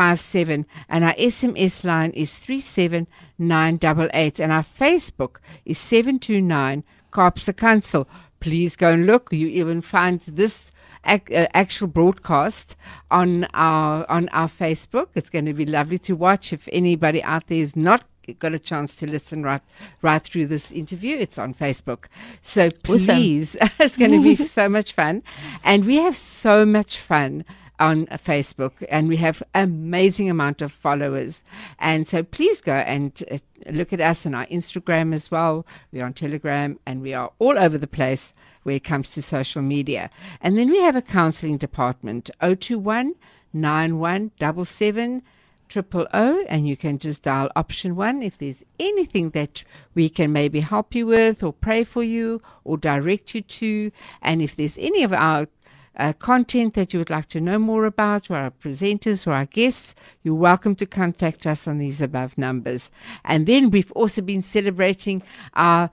1657 0.00 0.66
and 0.88 1.04
our 1.04 1.14
SMS 1.14 1.84
line 1.84 2.10
is 2.12 2.34
37988 2.34 4.40
and 4.40 4.52
our 4.52 4.64
Facebook 4.64 5.36
is 5.64 5.78
729 5.78 6.84
Kaapse 7.12 7.48
Council. 7.56 8.08
Please 8.40 8.76
go 8.76 8.92
and 8.92 9.06
look. 9.06 9.28
You 9.32 9.46
even 9.48 9.80
find 9.80 10.20
this 10.20 10.70
ac- 11.06 11.34
uh, 11.34 11.46
actual 11.54 11.86
broadcast 11.88 12.76
on 13.10 13.44
our 13.54 14.04
on 14.10 14.28
our 14.30 14.48
Facebook. 14.48 15.08
It's 15.14 15.30
going 15.30 15.46
to 15.46 15.54
be 15.54 15.64
lovely 15.64 15.98
to 16.00 16.14
watch. 16.14 16.52
If 16.52 16.68
anybody 16.70 17.22
out 17.22 17.46
there 17.46 17.58
is 17.58 17.74
not 17.74 18.04
got 18.40 18.52
a 18.52 18.58
chance 18.58 18.94
to 18.96 19.06
listen 19.06 19.42
right 19.42 19.62
right 20.02 20.22
through 20.22 20.48
this 20.48 20.70
interview, 20.70 21.16
it's 21.16 21.38
on 21.38 21.54
Facebook. 21.54 22.04
So 22.42 22.66
Awesome. 22.66 22.78
please, 22.82 23.56
it's 23.80 23.96
going 23.96 24.12
to 24.12 24.22
be 24.22 24.36
so 24.44 24.68
much 24.68 24.92
fun, 24.92 25.22
and 25.64 25.86
we 25.86 25.96
have 25.96 26.16
so 26.16 26.66
much 26.66 26.98
fun 26.98 27.46
on 27.78 28.06
Facebook, 28.06 28.72
and 28.88 29.08
we 29.08 29.16
have 29.16 29.42
amazing 29.54 30.30
amount 30.30 30.62
of 30.62 30.72
followers. 30.72 31.42
And 31.78 32.06
so 32.06 32.22
please 32.22 32.60
go 32.60 32.74
and 32.74 33.22
uh, 33.30 33.38
look 33.70 33.92
at 33.92 34.00
us 34.00 34.26
on 34.26 34.34
our 34.34 34.46
Instagram 34.46 35.14
as 35.14 35.30
well. 35.30 35.66
We're 35.92 36.04
on 36.04 36.14
Telegram, 36.14 36.78
and 36.86 37.02
we 37.02 37.14
are 37.14 37.32
all 37.38 37.58
over 37.58 37.78
the 37.78 37.86
place 37.86 38.32
when 38.62 38.76
it 38.76 38.84
comes 38.84 39.12
to 39.12 39.22
social 39.22 39.62
media. 39.62 40.10
And 40.40 40.58
then 40.58 40.70
we 40.70 40.80
have 40.80 40.96
a 40.96 41.02
counseling 41.02 41.56
department, 41.56 42.30
021 42.40 43.14
9177 43.52 45.22
triple 45.68 46.06
O, 46.14 46.44
and 46.48 46.68
you 46.68 46.76
can 46.76 46.98
just 46.98 47.22
dial 47.22 47.50
option 47.56 47.96
one 47.96 48.22
if 48.22 48.38
there's 48.38 48.62
anything 48.78 49.30
that 49.30 49.64
we 49.94 50.08
can 50.08 50.32
maybe 50.32 50.60
help 50.60 50.94
you 50.94 51.06
with, 51.06 51.42
or 51.42 51.52
pray 51.52 51.84
for 51.84 52.02
you, 52.02 52.40
or 52.64 52.76
direct 52.76 53.34
you 53.34 53.42
to. 53.42 53.90
And 54.22 54.42
if 54.42 54.56
there's 54.56 54.78
any 54.78 55.02
of 55.02 55.12
our 55.12 55.48
uh, 55.96 56.12
content 56.14 56.74
that 56.74 56.92
you 56.92 56.98
would 56.98 57.10
like 57.10 57.28
to 57.30 57.40
know 57.40 57.58
more 57.58 57.84
about, 57.84 58.30
or 58.30 58.36
our 58.36 58.50
presenters 58.50 59.26
or 59.26 59.32
our 59.32 59.46
guests, 59.46 59.94
you're 60.22 60.34
welcome 60.34 60.74
to 60.76 60.86
contact 60.86 61.46
us 61.46 61.66
on 61.66 61.78
these 61.78 62.00
above 62.00 62.36
numbers. 62.36 62.90
And 63.24 63.46
then 63.46 63.70
we've 63.70 63.92
also 63.92 64.22
been 64.22 64.42
celebrating 64.42 65.22
our 65.54 65.90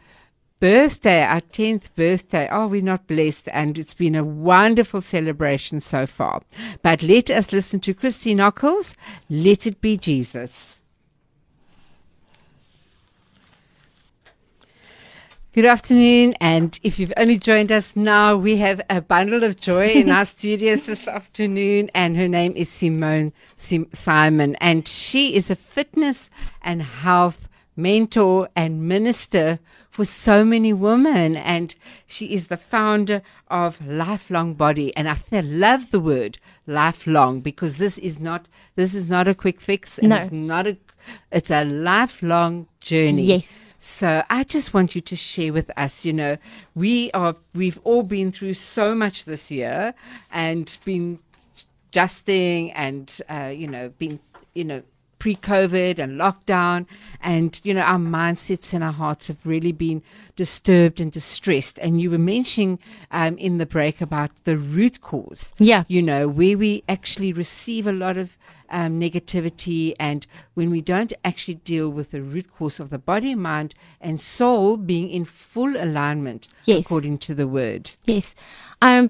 birthday, 0.60 1.24
our 1.24 1.42
10th 1.42 1.94
birthday. 1.96 2.48
Oh, 2.52 2.68
we're 2.68 2.82
not 2.82 3.08
blessed. 3.08 3.50
And 3.52 3.78
it's 3.78 3.94
been 3.94 4.16
a 4.16 4.24
wonderful 4.24 5.02
celebration 5.02 5.80
so 5.80 6.06
far. 6.06 6.42
But 6.82 7.04
let 7.04 7.30
us 7.30 7.52
listen 7.52 7.80
to 7.82 7.94
Christine 7.94 8.38
Ockles. 8.38 8.96
Let 9.30 9.68
it 9.68 9.82
be 9.82 9.98
Jesus. 9.98 10.80
Good 15.54 15.66
afternoon, 15.66 16.34
and 16.42 16.80
if 16.82 16.98
you've 16.98 17.14
only 17.16 17.38
joined 17.38 17.72
us 17.72 17.96
now, 17.96 18.36
we 18.36 18.58
have 18.58 18.82
a 18.90 19.02
bundle 19.02 19.44
of 19.44 19.60
joy 19.60 19.90
in 19.90 20.10
our 20.10 20.26
studios 20.36 20.88
this 20.88 21.08
afternoon, 21.08 21.92
and 21.94 22.18
her 22.18 22.28
name 22.28 22.54
is 22.56 22.70
Simone 22.70 23.34
Sim- 23.56 23.88
Simon, 23.94 24.56
and 24.56 24.88
she 24.88 25.36
is 25.36 25.52
a 25.52 25.56
fitness 25.56 26.32
and 26.64 26.82
health 26.82 27.48
mentor 27.76 28.50
and 28.56 28.88
minister 28.88 29.60
for 29.92 30.06
so 30.06 30.44
many 30.44 30.74
women, 30.74 31.36
and 31.36 31.76
she 32.08 32.34
is 32.34 32.48
the 32.48 32.58
founder 32.58 33.22
of 33.50 33.80
Lifelong 33.86 34.56
Body, 34.56 34.96
and 34.96 35.08
I 35.08 35.14
th- 35.14 35.46
love 35.46 35.92
the 35.92 36.00
word 36.00 36.40
lifelong 36.66 37.42
because 37.42 37.78
this 37.78 38.00
is 38.00 38.20
not 38.20 38.48
this 38.76 38.96
is 38.96 39.08
not 39.08 39.28
a 39.28 39.36
quick 39.36 39.62
fix, 39.62 40.00
and 40.00 40.10
No. 40.10 40.16
it's 40.16 40.32
not 40.32 40.66
a 40.66 40.78
it's 41.32 41.52
a 41.52 41.64
lifelong 41.66 42.68
journey. 42.80 43.24
Yes. 43.24 43.74
So 43.80 44.24
I 44.30 44.44
just 44.46 44.74
want 44.74 44.96
you 44.96 45.02
to 45.02 45.16
share 45.16 45.52
with 45.52 45.70
us, 45.78 46.06
you 46.06 46.14
know, 46.14 46.38
we 46.74 47.12
are 47.12 47.36
we've 47.54 47.80
all 47.84 48.04
been 48.04 48.32
through 48.32 48.54
so 48.54 48.96
much 48.96 49.26
this 49.26 49.52
year 49.52 49.94
and 50.32 50.78
been 50.86 51.20
adjusting 51.90 52.72
and 52.72 53.20
uh, 53.30 53.52
you 53.54 53.68
know, 53.68 53.90
been 53.98 54.20
you 54.54 54.64
know, 54.64 54.84
pre-COVID 55.20 56.00
and 56.00 56.20
lockdown, 56.20 56.86
and 57.22 57.60
you 57.64 57.74
know, 57.74 57.82
our 57.82 57.98
mindsets 57.98 58.74
and 58.74 58.84
our 58.84 58.92
hearts 58.92 59.28
have 59.28 59.38
really 59.46 59.72
been 59.72 60.02
disturbed 60.36 61.00
and 61.00 61.12
distressed. 61.12 61.80
And 61.80 62.02
you 62.02 62.12
were 62.12 62.18
mentioning 62.18 62.78
um, 63.12 63.38
in 63.38 63.58
the 63.58 63.66
break 63.66 64.02
about 64.02 64.32
the 64.44 64.58
root 64.58 65.02
cause 65.02 65.54
Yeah. 65.60 65.84
you 65.88 66.02
know, 66.02 66.28
where 66.28 66.58
we 66.58 66.84
actually 66.90 67.32
receive 67.32 67.88
a 67.88 67.94
lot 67.94 68.18
of 68.18 68.36
um, 68.74 69.00
negativity, 69.00 69.96
and 70.00 70.28
when 70.56 70.70
we 70.70 70.82
don't 70.82 71.14
actually 71.24 71.56
deal 71.56 71.88
with 71.90 72.12
the 72.12 72.22
root 72.22 72.48
cause 72.58 72.80
of 72.82 72.90
the 72.90 72.98
body, 72.98 73.36
mind, 73.36 73.74
and 74.02 74.20
soul 74.20 74.76
being 74.76 75.10
in 75.10 75.24
full 75.24 75.78
alignment 75.78 76.48
Yes. 76.66 76.86
according 76.86 77.20
to 77.20 77.34
the 77.36 77.48
word. 77.48 77.92
Yes. 78.06 78.36
Um, 78.82 79.10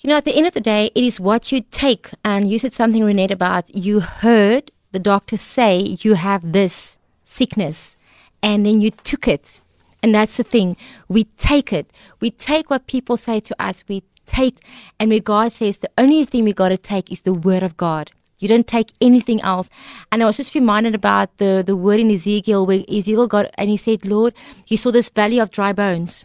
you 0.00 0.10
know, 0.10 0.16
at 0.16 0.24
the 0.24 0.34
end 0.36 0.46
of 0.46 0.54
the 0.54 0.60
day, 0.60 0.90
it 0.94 1.02
is 1.02 1.18
what 1.20 1.50
you 1.52 1.64
take. 1.70 2.10
And 2.24 2.50
you 2.50 2.58
said 2.58 2.72
something, 2.74 3.02
Renee, 3.04 3.28
about 3.30 3.74
you 3.74 4.00
heard 4.00 4.70
the 4.92 4.98
doctor 4.98 5.36
say 5.36 5.96
you 6.00 6.14
have 6.14 6.52
this 6.52 6.98
sickness, 7.24 7.96
and 8.42 8.66
then 8.66 8.80
you 8.80 8.90
took 8.90 9.26
it. 9.26 9.58
And 10.02 10.14
that's 10.14 10.36
the 10.36 10.42
thing. 10.42 10.76
We 11.08 11.24
take 11.38 11.72
it. 11.72 11.86
We 12.20 12.30
take 12.30 12.68
what 12.68 12.88
people 12.88 13.16
say 13.16 13.38
to 13.40 13.54
us. 13.62 13.84
We 13.88 14.02
take, 14.26 14.58
and 14.98 15.10
where 15.10 15.20
God 15.20 15.52
says 15.52 15.78
the 15.78 15.90
only 15.96 16.24
thing 16.24 16.44
we 16.44 16.52
got 16.52 16.70
to 16.70 16.76
take 16.76 17.10
is 17.12 17.20
the 17.22 17.32
word 17.32 17.62
of 17.62 17.76
God. 17.76 18.10
You 18.42 18.48
don't 18.48 18.66
take 18.66 18.92
anything 19.00 19.40
else. 19.40 19.70
And 20.10 20.20
I 20.20 20.26
was 20.26 20.36
just 20.36 20.54
reminded 20.54 20.96
about 20.96 21.38
the, 21.38 21.62
the 21.64 21.76
word 21.76 22.00
in 22.00 22.10
Ezekiel 22.10 22.66
where 22.66 22.82
Ezekiel 22.88 23.28
got, 23.28 23.46
and 23.54 23.70
he 23.70 23.76
said, 23.76 24.04
Lord, 24.04 24.34
he 24.64 24.76
saw 24.76 24.90
this 24.90 25.08
valley 25.08 25.38
of 25.38 25.52
dry 25.52 25.72
bones. 25.72 26.24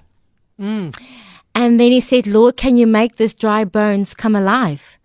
Mm. 0.60 0.98
And 1.54 1.80
then 1.80 1.92
he 1.92 2.00
said, 2.00 2.26
Lord, 2.26 2.58
can 2.58 2.76
you 2.76 2.88
make 2.88 3.18
this 3.18 3.36
dry 3.36 3.66
bones 3.66 4.16
come 4.16 4.36
alive? 4.36 4.98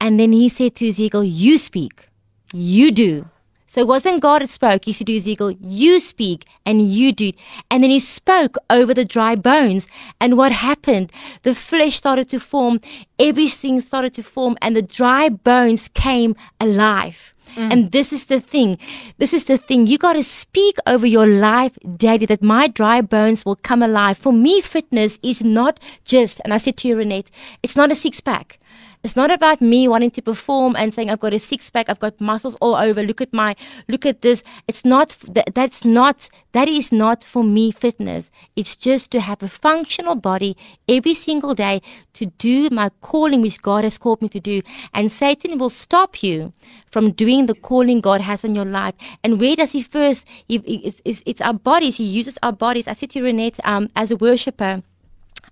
And 0.00 0.18
then 0.18 0.32
he 0.32 0.48
said 0.48 0.74
to 0.76 0.88
Ezekiel, 0.88 1.22
You 1.22 1.58
speak, 1.58 2.08
you 2.54 2.90
do. 2.90 3.26
So 3.74 3.80
it 3.80 3.88
wasn't 3.88 4.20
God 4.20 4.40
that 4.40 4.50
spoke. 4.50 4.84
He 4.84 4.92
said 4.92 5.08
to 5.08 5.16
Ezekiel, 5.16 5.50
You 5.60 5.98
speak 5.98 6.46
and 6.64 6.80
you 6.80 7.10
do. 7.10 7.32
And 7.72 7.82
then 7.82 7.90
he 7.90 7.98
spoke 7.98 8.56
over 8.70 8.94
the 8.94 9.04
dry 9.04 9.34
bones. 9.34 9.88
And 10.20 10.38
what 10.38 10.52
happened? 10.52 11.10
The 11.42 11.56
flesh 11.56 11.96
started 11.96 12.28
to 12.28 12.38
form, 12.38 12.80
everything 13.18 13.80
started 13.80 14.14
to 14.14 14.22
form, 14.22 14.56
and 14.62 14.76
the 14.76 14.82
dry 14.82 15.28
bones 15.28 15.88
came 15.88 16.36
alive. 16.60 17.34
Mm. 17.56 17.72
And 17.72 17.90
this 17.90 18.12
is 18.12 18.26
the 18.26 18.38
thing. 18.38 18.78
This 19.18 19.34
is 19.34 19.46
the 19.46 19.56
thing. 19.56 19.88
You 19.88 19.98
got 19.98 20.12
to 20.12 20.22
speak 20.22 20.76
over 20.86 21.04
your 21.04 21.26
life 21.26 21.76
daily 21.96 22.26
that 22.26 22.42
my 22.42 22.68
dry 22.68 23.00
bones 23.00 23.44
will 23.44 23.56
come 23.56 23.82
alive. 23.82 24.18
For 24.18 24.32
me, 24.32 24.60
fitness 24.60 25.18
is 25.20 25.42
not 25.42 25.80
just, 26.04 26.40
and 26.44 26.54
I 26.54 26.58
said 26.58 26.76
to 26.76 26.88
you, 26.88 26.94
Renette, 26.94 27.30
it's 27.60 27.74
not 27.74 27.90
a 27.90 27.96
six 27.96 28.20
pack. 28.20 28.60
It's 29.04 29.16
not 29.16 29.30
about 29.30 29.60
me 29.60 29.86
wanting 29.86 30.10
to 30.12 30.22
perform 30.22 30.74
and 30.76 30.94
saying 30.94 31.10
I've 31.10 31.20
got 31.20 31.34
a 31.34 31.38
six 31.38 31.70
pack, 31.70 31.90
I've 31.90 32.00
got 32.00 32.18
muscles 32.22 32.56
all 32.62 32.74
over. 32.74 33.02
Look 33.02 33.20
at 33.20 33.34
my, 33.34 33.54
look 33.86 34.06
at 34.06 34.22
this. 34.22 34.42
It's 34.66 34.82
not 34.82 35.18
that, 35.28 35.54
that's 35.54 35.84
not 35.84 36.30
that 36.52 36.70
is 36.70 36.90
not 36.90 37.22
for 37.22 37.44
me 37.44 37.70
fitness. 37.70 38.30
It's 38.56 38.76
just 38.76 39.10
to 39.10 39.20
have 39.20 39.42
a 39.42 39.48
functional 39.48 40.14
body 40.14 40.56
every 40.88 41.12
single 41.12 41.54
day 41.54 41.82
to 42.14 42.26
do 42.38 42.70
my 42.70 42.88
calling 43.02 43.42
which 43.42 43.60
God 43.60 43.84
has 43.84 43.98
called 43.98 44.22
me 44.22 44.30
to 44.30 44.40
do. 44.40 44.62
And 44.94 45.12
Satan 45.12 45.58
will 45.58 45.68
stop 45.68 46.22
you 46.22 46.54
from 46.90 47.12
doing 47.12 47.44
the 47.44 47.54
calling 47.54 48.00
God 48.00 48.22
has 48.22 48.42
on 48.42 48.54
your 48.54 48.64
life. 48.64 48.94
And 49.22 49.38
where 49.38 49.54
does 49.54 49.72
he 49.72 49.82
first? 49.82 50.26
It's, 50.48 51.22
it's, 51.26 51.40
our 51.42 51.52
bodies. 51.52 51.98
He 51.98 52.04
uses 52.04 52.38
our 52.42 52.52
bodies. 52.52 52.88
I 52.88 52.94
said 52.94 53.10
to 53.10 53.20
Renette, 53.20 53.60
um, 53.64 53.90
as 53.94 54.10
a 54.10 54.16
worshiper, 54.16 54.82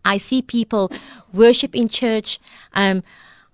I 0.06 0.16
see 0.16 0.40
people 0.40 0.90
worship 1.34 1.76
in 1.76 1.90
church. 1.90 2.40
Um, 2.72 3.02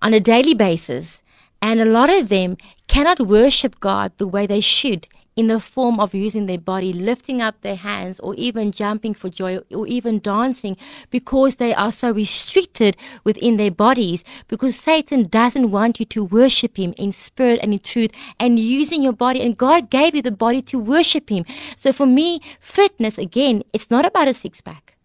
on 0.01 0.13
a 0.13 0.19
daily 0.19 0.53
basis, 0.53 1.21
and 1.61 1.79
a 1.79 1.85
lot 1.85 2.09
of 2.09 2.29
them 2.29 2.57
cannot 2.87 3.19
worship 3.19 3.79
God 3.79 4.11
the 4.17 4.27
way 4.27 4.47
they 4.47 4.61
should 4.61 5.07
in 5.35 5.47
the 5.47 5.59
form 5.59 6.01
of 6.01 6.13
using 6.13 6.47
their 6.47 6.57
body, 6.57 6.91
lifting 6.91 7.41
up 7.41 7.61
their 7.61 7.77
hands, 7.77 8.19
or 8.19 8.35
even 8.35 8.73
jumping 8.73 9.13
for 9.13 9.29
joy, 9.29 9.57
or 9.73 9.87
even 9.87 10.19
dancing, 10.19 10.75
because 11.11 11.55
they 11.55 11.73
are 11.73 11.93
so 11.93 12.11
restricted 12.11 12.97
within 13.23 13.55
their 13.55 13.71
bodies. 13.71 14.25
Because 14.49 14.75
Satan 14.75 15.27
doesn't 15.27 15.71
want 15.71 15.97
you 15.97 16.05
to 16.07 16.25
worship 16.25 16.77
him 16.77 16.93
in 16.97 17.13
spirit 17.13 17.61
and 17.63 17.71
in 17.71 17.79
truth, 17.79 18.11
and 18.37 18.59
using 18.59 19.01
your 19.01 19.13
body. 19.13 19.39
And 19.39 19.57
God 19.57 19.89
gave 19.89 20.13
you 20.13 20.21
the 20.21 20.31
body 20.31 20.61
to 20.63 20.77
worship 20.77 21.29
him. 21.29 21.45
So 21.77 21.93
for 21.93 22.05
me, 22.05 22.41
fitness, 22.59 23.17
again, 23.17 23.63
it's 23.71 23.89
not 23.89 24.03
about 24.03 24.27
a 24.27 24.33
six 24.33 24.59
pack. 24.59 24.97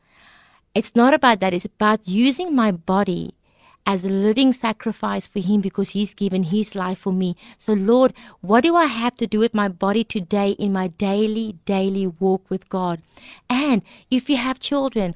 It's 0.75 0.97
not 0.97 1.15
about 1.15 1.39
that. 1.39 1.55
It's 1.55 1.65
about 1.65 2.09
using 2.09 2.57
my 2.57 2.73
body 2.73 3.35
as 3.87 4.05
a 4.05 4.09
living 4.09 4.53
sacrifice 4.53 5.27
for 5.29 5.40
Him 5.40 5.61
because 5.61 5.90
He's 5.90 6.14
given 6.14 6.44
His 6.44 6.75
life 6.75 6.99
for 6.99 7.12
me. 7.12 7.37
So, 7.59 7.73
Lord, 7.73 8.14
what 8.40 8.62
do 8.62 8.77
I 8.77 8.87
have 8.87 9.16
to 9.16 9.27
do 9.27 9.38
with 9.40 9.55
my 9.55 9.68
body 9.68 10.05
today 10.05 10.51
in 10.53 10.73
my 10.73 10.88
daily, 10.88 11.57
daily 11.64 12.07
walk 12.07 12.49
with 12.49 12.68
God? 12.68 13.03
And 13.51 13.83
if 14.11 14.31
you 14.31 14.37
have 14.37 14.59
children, 14.59 15.14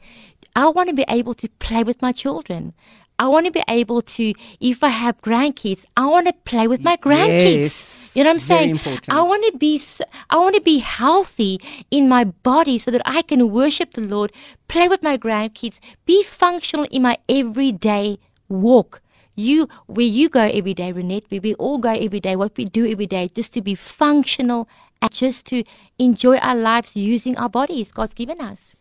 I 0.55 0.69
want 0.69 0.89
to 0.89 0.95
be 0.95 1.05
able 1.09 1.35
to 1.35 1.49
play 1.59 1.83
with 1.83 2.03
my 2.03 2.13
children. 2.13 2.75
I 3.21 3.27
want 3.27 3.47
to 3.47 3.53
be 3.53 3.65
able 3.69 4.01
to, 4.03 4.33
if 4.61 4.85
I 4.85 4.91
have 4.91 5.21
grandkids, 5.23 5.85
I 5.97 6.07
want 6.07 6.29
to 6.29 6.33
play 6.45 6.69
with 6.69 6.83
my 6.83 6.97
grandkids. 6.97 7.63
Yes, 7.63 8.13
you 8.15 8.23
know 8.23 8.31
what 8.31 8.35
I'm 8.35 8.39
saying? 8.39 8.71
important. 8.71 9.11
I 9.11 9.21
want 9.23 9.45
to 9.53 9.59
be, 9.59 9.83
I 10.31 10.37
want 10.37 10.55
to 10.55 10.61
be 10.61 10.79
healthy 10.79 11.61
in 11.91 12.09
my 12.09 12.25
body 12.25 12.79
so 12.79 12.93
that 12.93 13.03
I 13.05 13.23
can 13.23 13.51
worship 13.51 13.95
the 13.95 14.03
Lord, 14.03 14.31
play 14.69 14.87
with 14.87 15.03
my 15.03 15.19
grandkids, 15.19 15.81
be 16.07 16.23
functional 16.23 16.87
in 16.93 17.03
my 17.03 17.19
everyday 17.29 18.19
walk. 18.49 19.01
You, 19.35 19.69
where 19.87 20.07
you 20.07 20.29
go 20.29 20.43
every 20.43 20.75
day, 20.75 20.93
Renette, 20.93 21.31
where 21.31 21.41
we 21.41 21.55
all 21.55 21.79
go 21.79 21.91
every 21.91 22.19
day, 22.21 22.35
what 22.35 22.57
we 22.57 22.65
do 22.65 22.91
every 22.91 23.07
day, 23.07 23.29
just 23.33 23.53
to 23.55 23.63
be 23.63 23.75
functional 23.77 24.69
and 25.01 25.13
just 25.13 25.47
to 25.47 25.63
enjoy 25.99 26.39
our 26.39 26.57
lives 26.57 26.97
using 26.97 27.37
our 27.37 27.49
bodies 27.49 27.93
God's 27.93 28.15
given 28.15 28.41
us. 28.41 28.75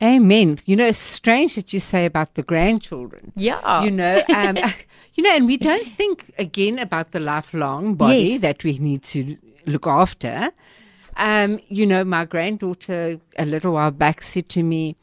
Amen. 0.00 0.58
You 0.66 0.76
know, 0.76 0.86
it's 0.86 0.98
strange 0.98 1.54
that 1.56 1.72
you 1.72 1.80
say 1.80 2.04
about 2.04 2.34
the 2.34 2.42
grandchildren. 2.42 3.32
Yeah. 3.34 3.82
You 3.82 3.90
know, 3.90 4.22
um, 4.28 4.56
you 5.14 5.24
know, 5.24 5.34
and 5.34 5.46
we 5.46 5.56
don't 5.56 5.88
think 5.96 6.32
again 6.38 6.78
about 6.78 7.10
the 7.12 7.18
lifelong 7.18 7.94
body 7.94 8.18
Yes. 8.32 8.40
that 8.42 8.62
we 8.62 8.78
need 8.78 9.02
to 9.04 9.36
look 9.64 9.86
after. 9.86 10.50
Um, 11.16 11.58
you 11.68 11.86
know, 11.86 12.04
my 12.04 12.26
granddaughter 12.26 13.18
a 13.38 13.44
little 13.46 13.72
while 13.72 13.90
back 13.90 14.22
said 14.22 14.48
to 14.50 14.62
me, 14.62 14.96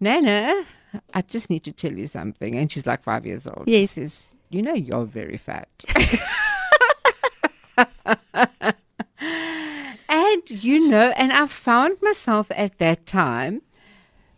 Nana, 0.00 0.64
I 1.12 1.22
just 1.22 1.50
need 1.50 1.64
to 1.64 1.72
tell 1.72 1.92
you 1.92 2.06
something. 2.06 2.56
And 2.56 2.70
she's 2.70 2.86
like 2.86 3.02
five 3.02 3.26
years 3.26 3.46
old. 3.46 3.64
Yes. 3.66 3.80
She 3.80 3.86
says, 3.86 4.34
You 4.50 4.62
know, 4.62 4.74
you're 4.74 5.04
very 5.04 5.36
fat. 5.36 5.68
and, 10.08 10.42
you 10.48 10.88
know, 10.88 11.12
and 11.16 11.32
I 11.32 11.46
found 11.46 11.98
myself 12.02 12.50
at 12.54 12.78
that 12.78 13.06
time 13.06 13.62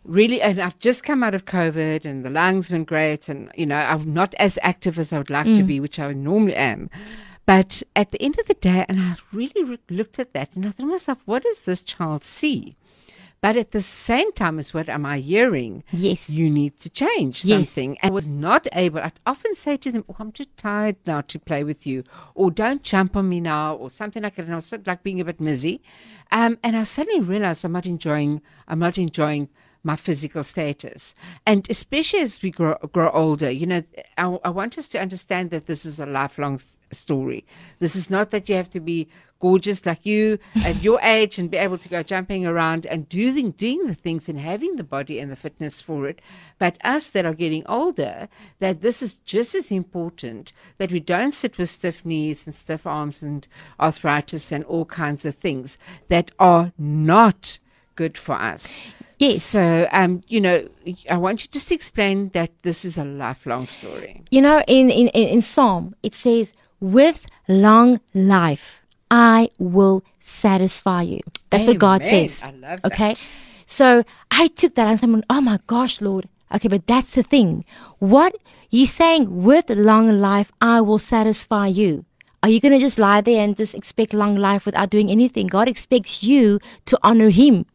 really, 0.07 0.41
and 0.41 0.59
I've 0.59 0.79
just 0.79 1.03
come 1.03 1.23
out 1.23 1.35
of 1.35 1.45
COVID 1.45 2.05
and 2.05 2.25
the 2.25 2.29
lungs 2.29 2.69
been 2.69 2.85
great. 2.85 3.29
And, 3.29 3.51
you 3.55 3.65
know, 3.65 3.75
I'm 3.75 4.13
not 4.13 4.33
as 4.35 4.57
active 4.63 4.97
as 4.97 5.13
I 5.13 5.17
would 5.19 5.29
like 5.29 5.45
to 5.45 5.63
mm. 5.63 5.67
be, 5.67 5.79
which 5.79 5.99
I 5.99 6.11
normally 6.13 6.55
am. 6.55 6.89
But 7.45 7.83
at 7.95 8.11
the 8.11 8.21
end 8.21 8.39
of 8.39 8.47
the 8.47 8.55
day, 8.55 8.85
and 8.89 8.99
I 8.99 9.15
really 9.31 9.63
re- 9.63 9.79
looked 9.89 10.19
at 10.19 10.33
that 10.33 10.49
and 10.55 10.65
I 10.65 10.69
thought 10.69 10.83
to 10.83 10.85
myself, 10.85 11.19
what 11.25 11.43
does 11.43 11.61
this 11.61 11.81
child 11.81 12.23
see? 12.23 12.75
But 13.39 13.55
at 13.55 13.71
the 13.71 13.81
same 13.81 14.31
time, 14.33 14.57
as 14.57 14.73
what 14.73 14.89
am 14.89 15.05
I 15.05 15.19
hearing? 15.19 15.83
Yes. 15.91 16.29
You 16.29 16.49
need 16.49 16.79
to 16.79 16.89
change 16.89 17.45
Yes. 17.45 17.69
something. 17.69 17.97
And 18.01 18.11
I 18.11 18.13
was 18.13 18.27
not 18.27 18.67
able, 18.73 18.99
I'd 18.99 19.19
often 19.25 19.53
say 19.55 19.77
to 19.77 19.91
them, 19.91 20.03
Oh, 20.09 20.15
I'm 20.19 20.31
too 20.31 20.45
tired 20.57 20.95
now 21.05 21.21
to 21.21 21.39
play 21.39 21.63
with 21.63 21.85
you, 21.85 22.03
or 22.33 22.49
don't 22.49 22.81
jump 22.83 23.15
on 23.15 23.29
me 23.29 23.39
now, 23.39 23.75
or 23.75 23.91
something 23.91 24.23
like 24.23 24.35
that. 24.35 24.45
And 24.45 24.53
I 24.53 24.57
was 24.57 24.65
sort 24.65 24.81
of 24.81 24.87
like 24.87 25.03
being 25.03 25.21
a 25.21 25.25
bit 25.25 25.39
mizzy. 25.39 25.81
Um, 26.31 26.57
and 26.63 26.75
I 26.75 26.83
suddenly 26.83 27.21
realized 27.21 27.63
I'm 27.63 27.73
not 27.73 27.85
enjoying, 27.85 28.41
I'm 28.67 28.79
not 28.79 28.97
enjoying 28.97 29.49
my 29.87 29.95
physical 29.95 30.43
status. 30.43 31.15
And 31.45 31.65
especially 31.69 32.19
as 32.19 32.41
we 32.41 32.51
grow, 32.51 32.75
grow 32.91 33.09
older, 33.11 33.49
you 33.49 33.65
know, 33.65 33.83
I, 34.17 34.37
I 34.43 34.49
want 34.49 34.77
us 34.77 34.89
to 34.89 34.99
understand 34.99 35.49
that 35.51 35.65
this 35.65 35.85
is 35.85 35.97
a 35.99 36.05
lifelong 36.05 36.57
th- 36.57 36.69
story. 36.91 37.45
This 37.79 37.95
is 37.95 38.09
not 38.09 38.31
that 38.31 38.49
you 38.49 38.55
have 38.55 38.69
to 38.71 38.81
be 38.81 39.07
gorgeous 39.39 39.85
like 39.85 40.05
you 40.05 40.39
at 40.65 40.83
your 40.83 40.99
age 41.01 41.37
and 41.37 41.49
be 41.49 41.55
able 41.55 41.77
to 41.77 41.87
go 41.87 42.03
jumping 42.03 42.45
around 42.45 42.85
and 42.85 43.07
doing 43.07 43.51
doing 43.51 43.87
the 43.87 43.95
things 43.95 44.27
and 44.27 44.39
having 44.39 44.75
the 44.75 44.83
body 44.83 45.19
and 45.19 45.31
the 45.31 45.37
fitness 45.37 45.79
for 45.79 46.05
it. 46.05 46.19
But 46.59 46.77
us 46.83 47.11
that 47.11 47.25
are 47.25 47.33
getting 47.33 47.65
older, 47.67 48.27
that 48.59 48.81
this 48.81 49.01
is 49.01 49.15
just 49.15 49.55
as 49.55 49.71
important 49.71 50.51
that 50.79 50.91
we 50.91 50.99
don't 50.99 51.33
sit 51.33 51.57
with 51.57 51.69
stiff 51.69 52.05
knees 52.05 52.45
and 52.45 52.53
stiff 52.53 52.85
arms 52.85 53.23
and 53.23 53.47
arthritis 53.79 54.51
and 54.51 54.65
all 54.65 54.85
kinds 54.85 55.23
of 55.23 55.33
things 55.35 55.77
that 56.09 56.31
are 56.39 56.73
not 56.77 57.59
good 57.97 58.17
for 58.17 58.35
us. 58.35 58.77
Yes. 59.19 59.43
So, 59.43 59.89
um, 59.91 60.23
you 60.27 60.39
know, 60.39 60.69
I 61.09 61.17
want 61.17 61.41
you 61.41 61.47
to 61.47 61.53
just 61.53 61.67
to 61.69 61.75
explain 61.75 62.29
that 62.29 62.51
this 62.61 62.85
is 62.85 62.97
a 62.97 63.03
lifelong 63.03 63.67
story. 63.67 64.23
You 64.31 64.41
know, 64.41 64.63
in, 64.67 64.89
in, 64.89 65.07
in 65.09 65.41
Psalm, 65.41 65.95
it 66.03 66.15
says, 66.15 66.53
with 66.79 67.25
long 67.49 67.99
life, 68.13 68.83
I 69.09 69.49
will 69.57 70.03
satisfy 70.19 71.01
you. 71.01 71.21
That's 71.49 71.65
what 71.65 71.79
God 71.79 72.03
says. 72.03 72.43
I 72.43 72.51
love 72.51 72.61
that. 72.61 72.85
Okay. 72.85 73.15
So 73.65 74.03
I 74.31 74.47
took 74.47 74.75
that 74.75 74.87
and 74.87 74.99
someone, 74.99 75.25
oh 75.29 75.41
my 75.41 75.59
gosh, 75.67 75.99
Lord. 75.99 76.29
Okay, 76.53 76.69
but 76.69 76.87
that's 76.87 77.15
the 77.15 77.23
thing. 77.23 77.65
What 77.99 78.35
he's 78.69 78.93
saying, 78.93 79.43
with 79.43 79.69
long 79.69 80.19
life, 80.21 80.51
I 80.61 80.79
will 80.79 80.99
satisfy 80.99 81.67
you. 81.67 82.05
Are 82.43 82.49
you 82.49 82.61
going 82.61 82.71
to 82.71 82.79
just 82.79 82.99
lie 82.99 83.21
there 83.21 83.43
and 83.43 83.57
just 83.57 83.75
expect 83.75 84.13
long 84.13 84.37
life 84.37 84.65
without 84.65 84.89
doing 84.89 85.09
anything? 85.09 85.47
God 85.47 85.67
expects 85.67 86.23
you 86.23 86.59
to 86.85 86.99
honor 87.01 87.29
him. 87.29 87.65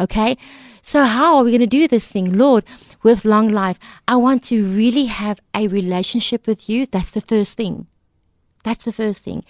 Okay? 0.00 0.36
So 0.82 1.04
how 1.04 1.36
are 1.36 1.44
we 1.44 1.50
going 1.50 1.60
to 1.60 1.66
do 1.66 1.88
this 1.88 2.10
thing? 2.10 2.38
Lord, 2.38 2.64
with 3.02 3.24
long 3.24 3.48
life, 3.48 3.78
I 4.06 4.16
want 4.16 4.42
to 4.44 4.64
really 4.64 5.06
have 5.06 5.40
a 5.54 5.68
relationship 5.68 6.46
with 6.46 6.68
you. 6.68 6.86
That's 6.86 7.10
the 7.10 7.20
first 7.20 7.56
thing. 7.56 7.86
That's 8.64 8.84
the 8.84 8.92
first 8.92 9.24
thing. 9.24 9.44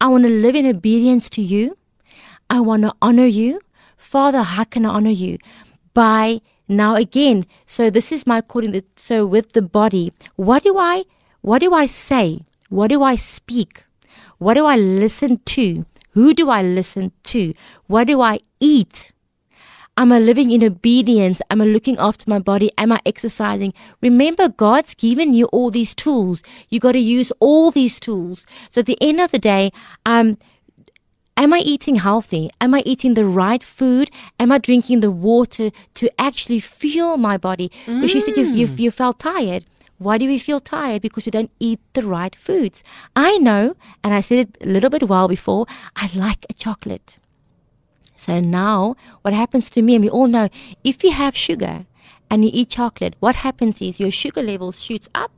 I 0.00 0.08
want 0.08 0.24
to 0.24 0.30
live 0.30 0.54
in 0.54 0.66
obedience 0.66 1.30
to 1.30 1.42
you. 1.42 1.76
I 2.48 2.60
want 2.60 2.82
to 2.82 2.94
honor 3.00 3.24
you. 3.24 3.60
Father, 3.96 4.42
how 4.42 4.64
can 4.64 4.86
I 4.86 4.90
honor 4.90 5.10
you? 5.10 5.38
By 5.94 6.40
now 6.68 6.94
again, 6.94 7.46
so 7.66 7.90
this 7.90 8.12
is 8.12 8.26
my 8.26 8.40
calling. 8.40 8.82
So 8.96 9.26
with 9.26 9.52
the 9.52 9.62
body, 9.62 10.12
what 10.36 10.62
do 10.62 10.78
I, 10.78 11.04
what 11.40 11.60
do 11.60 11.72
I 11.74 11.86
say? 11.86 12.44
What 12.68 12.88
do 12.88 13.02
I 13.02 13.16
speak? 13.16 13.84
What 14.38 14.54
do 14.54 14.66
I 14.66 14.76
listen 14.76 15.40
to? 15.46 15.86
Who 16.10 16.34
do 16.34 16.50
I 16.50 16.62
listen 16.62 17.12
to? 17.24 17.54
What 17.86 18.06
do 18.06 18.20
I 18.20 18.40
eat? 18.60 19.12
Am 19.98 20.12
I 20.12 20.18
living 20.18 20.50
in 20.50 20.62
obedience? 20.62 21.40
Am 21.48 21.62
I 21.62 21.64
looking 21.64 21.96
after 21.98 22.28
my 22.28 22.38
body? 22.38 22.70
Am 22.76 22.92
I 22.92 23.00
exercising? 23.06 23.72
Remember, 24.02 24.48
God's 24.50 24.94
given 24.94 25.32
you 25.32 25.46
all 25.46 25.70
these 25.70 25.94
tools. 25.94 26.42
You 26.68 26.80
got 26.80 26.92
to 26.92 26.98
use 26.98 27.32
all 27.40 27.70
these 27.70 27.98
tools. 27.98 28.44
So 28.68 28.80
at 28.80 28.86
the 28.86 28.98
end 29.00 29.20
of 29.22 29.30
the 29.30 29.38
day, 29.38 29.72
um, 30.04 30.36
am 31.38 31.54
I 31.54 31.60
eating 31.60 31.96
healthy? 31.96 32.50
Am 32.60 32.74
I 32.74 32.82
eating 32.84 33.14
the 33.14 33.24
right 33.24 33.62
food? 33.62 34.10
Am 34.38 34.52
I 34.52 34.58
drinking 34.58 35.00
the 35.00 35.10
water 35.10 35.70
to 35.94 36.20
actually 36.20 36.60
fuel 36.60 37.16
my 37.16 37.38
body? 37.38 37.72
Because 37.86 38.12
you 38.12 38.20
said 38.20 38.36
you, 38.36 38.44
you, 38.52 38.66
you 38.66 38.90
felt 38.90 39.18
tired. 39.18 39.64
Why 39.96 40.18
do 40.18 40.26
we 40.26 40.38
feel 40.38 40.60
tired? 40.60 41.00
Because 41.00 41.24
we 41.24 41.30
don't 41.30 41.50
eat 41.58 41.80
the 41.94 42.06
right 42.06 42.36
foods. 42.36 42.84
I 43.16 43.38
know, 43.38 43.74
and 44.04 44.12
I 44.12 44.20
said 44.20 44.40
it 44.40 44.58
a 44.60 44.66
little 44.66 44.90
bit 44.90 45.08
while 45.08 45.26
before, 45.26 45.64
I 45.96 46.10
like 46.14 46.44
a 46.50 46.52
chocolate. 46.52 47.16
So 48.16 48.40
now, 48.40 48.96
what 49.22 49.34
happens 49.34 49.70
to 49.70 49.82
me, 49.82 49.94
and 49.94 50.04
we 50.04 50.10
all 50.10 50.26
know, 50.26 50.48
if 50.82 51.04
you 51.04 51.12
have 51.12 51.36
sugar 51.36 51.86
and 52.30 52.44
you 52.44 52.50
eat 52.52 52.70
chocolate, 52.70 53.14
what 53.20 53.36
happens 53.36 53.80
is 53.80 54.00
your 54.00 54.10
sugar 54.10 54.42
levels 54.42 54.82
shoots 54.82 55.08
up, 55.14 55.32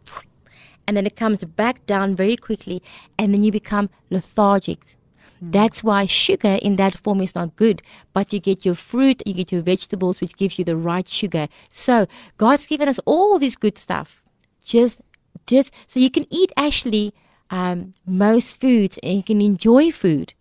and 0.86 0.96
then 0.96 1.06
it 1.06 1.16
comes 1.16 1.44
back 1.44 1.84
down 1.86 2.14
very 2.14 2.36
quickly, 2.36 2.82
and 3.18 3.34
then 3.34 3.42
you 3.42 3.52
become 3.52 3.90
lethargic. 4.10 4.96
That's 5.40 5.84
why 5.84 6.06
sugar 6.06 6.58
in 6.62 6.76
that 6.76 6.98
form 6.98 7.20
is 7.20 7.34
not 7.34 7.56
good. 7.56 7.82
But 8.12 8.32
you 8.32 8.40
get 8.40 8.64
your 8.64 8.74
fruit, 8.74 9.22
you 9.24 9.34
get 9.34 9.52
your 9.52 9.62
vegetables, 9.62 10.20
which 10.20 10.36
gives 10.36 10.58
you 10.58 10.64
the 10.64 10.76
right 10.76 11.06
sugar. 11.06 11.48
So 11.70 12.06
God's 12.38 12.66
given 12.66 12.88
us 12.88 12.98
all 13.04 13.38
this 13.38 13.56
good 13.56 13.78
stuff. 13.78 14.22
Just, 14.64 15.00
just 15.46 15.72
so 15.86 16.00
you 16.00 16.10
can 16.10 16.26
eat 16.30 16.52
actually 16.56 17.14
um, 17.50 17.94
most 18.04 18.60
foods 18.60 18.98
and 19.02 19.18
you 19.18 19.22
can 19.22 19.40
enjoy 19.40 19.92
food. 19.92 20.34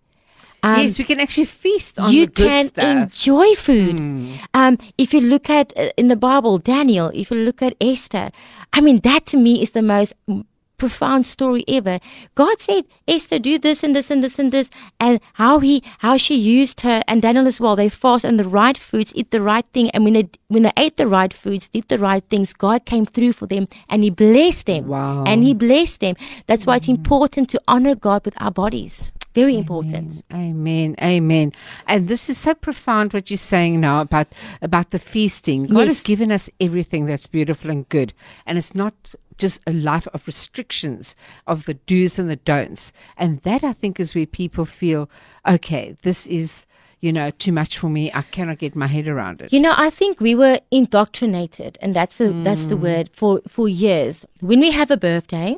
Um, 0.67 0.82
yes, 0.82 0.99
we 0.99 1.06
can 1.06 1.19
actually 1.19 1.45
feast 1.45 1.97
on 1.97 2.12
you 2.12 2.25
the 2.25 2.32
good 2.32 2.47
can 2.47 2.65
stuff. 2.67 2.86
Hmm. 2.86 2.97
enjoy 3.03 3.56
food. 3.56 4.39
Um, 4.53 4.77
if 4.97 5.13
you 5.13 5.21
look 5.21 5.49
at 5.49 5.71
uh, 5.77 5.91
in 5.95 6.08
the 6.10 6.15
Bible, 6.17 6.58
Daniel, 6.58 7.12
if 7.13 7.32
you 7.32 7.38
look 7.38 7.62
at 7.62 7.73
Esther, 7.80 8.32
I 8.73 8.82
mean 8.82 8.99
that 9.01 9.25
to 9.27 9.38
me 9.38 9.62
is 9.62 9.71
the 9.71 9.82
most 9.82 10.13
mm, 10.27 10.43
profound 10.77 11.25
story 11.25 11.63
ever. 11.67 11.99
God 12.36 12.62
said, 12.62 12.86
Esther, 13.08 13.39
do 13.39 13.58
this 13.58 13.84
and 13.84 13.95
this 13.95 14.12
and 14.12 14.23
this 14.23 14.39
and 14.39 14.51
this, 14.51 14.69
and 14.99 15.19
how 15.34 15.60
he 15.60 15.84
how 15.99 16.17
she 16.17 16.36
used 16.36 16.82
her 16.82 17.01
and 17.08 17.21
Daniel 17.21 17.47
as 17.47 17.60
well. 17.60 17.75
They 17.75 17.89
fast 17.89 18.25
on 18.25 18.38
the 18.38 18.47
right 18.47 18.77
foods, 18.77 19.13
eat 19.15 19.32
the 19.32 19.41
right 19.41 19.65
thing, 19.73 19.89
and 19.91 20.03
when 20.03 20.13
they 20.13 20.30
when 20.49 20.63
they 20.63 20.73
ate 20.75 20.97
the 20.97 21.08
right 21.08 21.34
foods, 21.34 21.69
did 21.69 21.88
the 21.88 21.97
right 21.97 22.23
things, 22.30 22.53
God 22.53 22.86
came 22.86 23.06
through 23.06 23.34
for 23.34 23.47
them 23.47 23.67
and 23.89 24.03
He 24.03 24.10
blessed 24.10 24.65
them. 24.67 24.88
Wow. 24.88 25.23
And 25.25 25.43
He 25.43 25.53
blessed 25.53 26.01
them. 26.01 26.15
That's 26.45 26.65
why 26.65 26.75
it's 26.75 26.89
important 26.89 27.49
to 27.51 27.62
honor 27.67 27.95
God 27.95 28.25
with 28.25 28.36
our 28.41 28.51
bodies. 28.51 29.12
Very 29.38 29.56
important. 29.56 30.23
Amen, 30.34 30.95
amen. 31.02 31.54
And 31.88 32.08
this 32.08 32.30
is 32.30 32.38
so 32.38 32.54
profound 32.56 33.13
what 33.13 33.30
you're 33.30 33.38
saying 33.38 33.80
now 33.80 34.02
about 34.02 34.28
about 34.62 34.89
the 34.89 35.00
feasting. 35.00 35.67
God 35.67 35.86
Yes. 35.86 35.88
has 35.88 36.02
given 36.02 36.32
us 36.32 36.50
everything 36.60 37.06
that's 37.06 37.28
beautiful 37.28 37.69
and 37.69 37.88
good, 37.89 38.13
and 38.45 38.58
it's 38.58 38.73
not 38.73 38.93
just 39.38 39.62
a 39.67 39.73
life 39.73 40.08
of 40.13 40.26
restrictions 40.26 41.15
of 41.45 41.65
the 41.65 41.76
do's 41.76 42.17
and 42.17 42.30
the 42.30 42.36
don'ts. 42.36 42.91
And 43.15 43.39
that 43.41 43.63
I 43.63 43.73
think 43.73 44.00
is 44.00 44.15
where 44.15 44.26
people 44.26 44.65
feel, 44.65 45.10
okay, 45.47 45.95
this 46.02 46.26
is 46.26 46.65
you 47.00 47.13
know 47.13 47.30
too 47.30 47.52
much 47.52 47.78
for 47.78 47.89
me. 47.89 48.12
I 48.13 48.23
cannot 48.23 48.58
get 48.58 48.76
my 48.76 48.88
head 48.88 49.08
around 49.08 49.41
it. 49.41 49.54
You 49.54 49.60
know, 49.60 49.76
I 49.78 49.91
think 49.91 50.19
we 50.19 50.34
were 50.34 50.60
indoctrinated, 50.71 51.78
and 51.82 51.95
that's 51.95 52.17
the 52.17 52.30
that's 52.43 52.65
the 52.65 52.76
mm. 52.76 52.82
word 52.82 53.10
for 53.13 53.41
for 53.47 53.67
years. 53.69 54.26
When 54.39 54.60
we 54.60 54.71
have 54.71 54.89
a 54.89 54.97
birthday, 54.97 55.58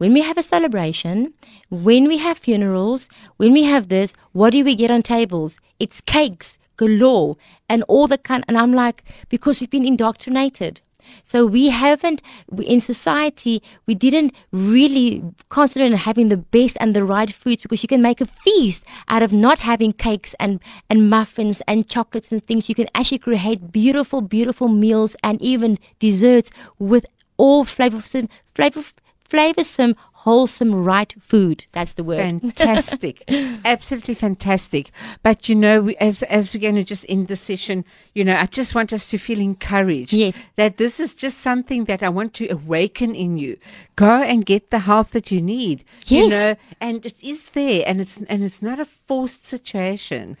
when 0.00 0.14
we 0.14 0.22
have 0.22 0.38
a 0.38 0.42
celebration, 0.42 1.34
when 1.68 2.08
we 2.08 2.16
have 2.16 2.38
funerals, 2.38 3.10
when 3.36 3.52
we 3.52 3.64
have 3.64 3.88
this, 3.88 4.14
what 4.32 4.50
do 4.54 4.64
we 4.64 4.74
get 4.74 4.90
on 4.90 5.02
tables? 5.02 5.58
It's 5.78 6.00
cakes 6.00 6.56
galore 6.78 7.36
and 7.68 7.82
all 7.82 8.06
the 8.06 8.16
kind. 8.16 8.42
And 8.48 8.56
I'm 8.56 8.72
like, 8.72 9.04
because 9.28 9.60
we've 9.60 9.68
been 9.68 9.84
indoctrinated. 9.84 10.80
So 11.22 11.44
we 11.44 11.68
haven't, 11.68 12.22
we, 12.48 12.64
in 12.64 12.80
society, 12.80 13.62
we 13.84 13.94
didn't 13.94 14.32
really 14.52 15.22
consider 15.50 15.84
on 15.84 15.92
having 15.92 16.30
the 16.30 16.38
best 16.38 16.78
and 16.80 16.96
the 16.96 17.04
right 17.04 17.30
foods 17.30 17.60
because 17.60 17.82
you 17.82 17.88
can 17.88 18.00
make 18.00 18.22
a 18.22 18.26
feast 18.26 18.86
out 19.08 19.22
of 19.22 19.34
not 19.34 19.58
having 19.58 19.92
cakes 19.92 20.34
and, 20.40 20.60
and 20.88 21.10
muffins 21.10 21.60
and 21.68 21.86
chocolates 21.90 22.32
and 22.32 22.42
things. 22.42 22.70
You 22.70 22.74
can 22.74 22.88
actually 22.94 23.18
create 23.18 23.70
beautiful, 23.70 24.22
beautiful 24.22 24.68
meals 24.68 25.14
and 25.22 25.42
even 25.42 25.78
desserts 25.98 26.50
with 26.78 27.04
all 27.36 27.66
flavorsome, 27.66 28.30
flavor, 28.54 28.82
flavorsome, 29.30 29.94
wholesome, 30.12 30.74
right 30.84 31.14
food. 31.20 31.64
That's 31.72 31.94
the 31.94 32.04
word. 32.04 32.18
Fantastic, 32.18 33.22
absolutely 33.64 34.14
fantastic. 34.14 34.90
But 35.22 35.48
you 35.48 35.54
know, 35.54 35.80
we, 35.82 35.96
as 35.96 36.22
as 36.24 36.52
we're 36.54 36.60
going 36.60 36.74
to 36.74 36.84
just 36.84 37.06
end 37.08 37.28
the 37.28 37.36
session, 37.36 37.84
you 38.14 38.24
know, 38.24 38.36
I 38.36 38.46
just 38.46 38.74
want 38.74 38.92
us 38.92 39.08
to 39.10 39.18
feel 39.18 39.40
encouraged. 39.40 40.12
Yes. 40.12 40.48
that 40.56 40.76
this 40.76 41.00
is 41.00 41.14
just 41.14 41.38
something 41.38 41.84
that 41.84 42.02
I 42.02 42.08
want 42.08 42.34
to 42.34 42.48
awaken 42.48 43.14
in 43.14 43.36
you. 43.38 43.56
Go 43.96 44.22
and 44.22 44.44
get 44.44 44.70
the 44.70 44.80
help 44.80 45.10
that 45.10 45.30
you 45.30 45.40
need. 45.40 45.84
you 46.06 46.24
Yes. 46.26 46.30
know, 46.30 46.56
and 46.80 47.06
it 47.06 47.22
is 47.22 47.50
there, 47.50 47.84
and 47.86 48.00
it's 48.00 48.18
and 48.28 48.42
it's 48.44 48.60
not 48.62 48.78
a 48.80 48.84
forced 48.84 49.46
situation. 49.46 50.36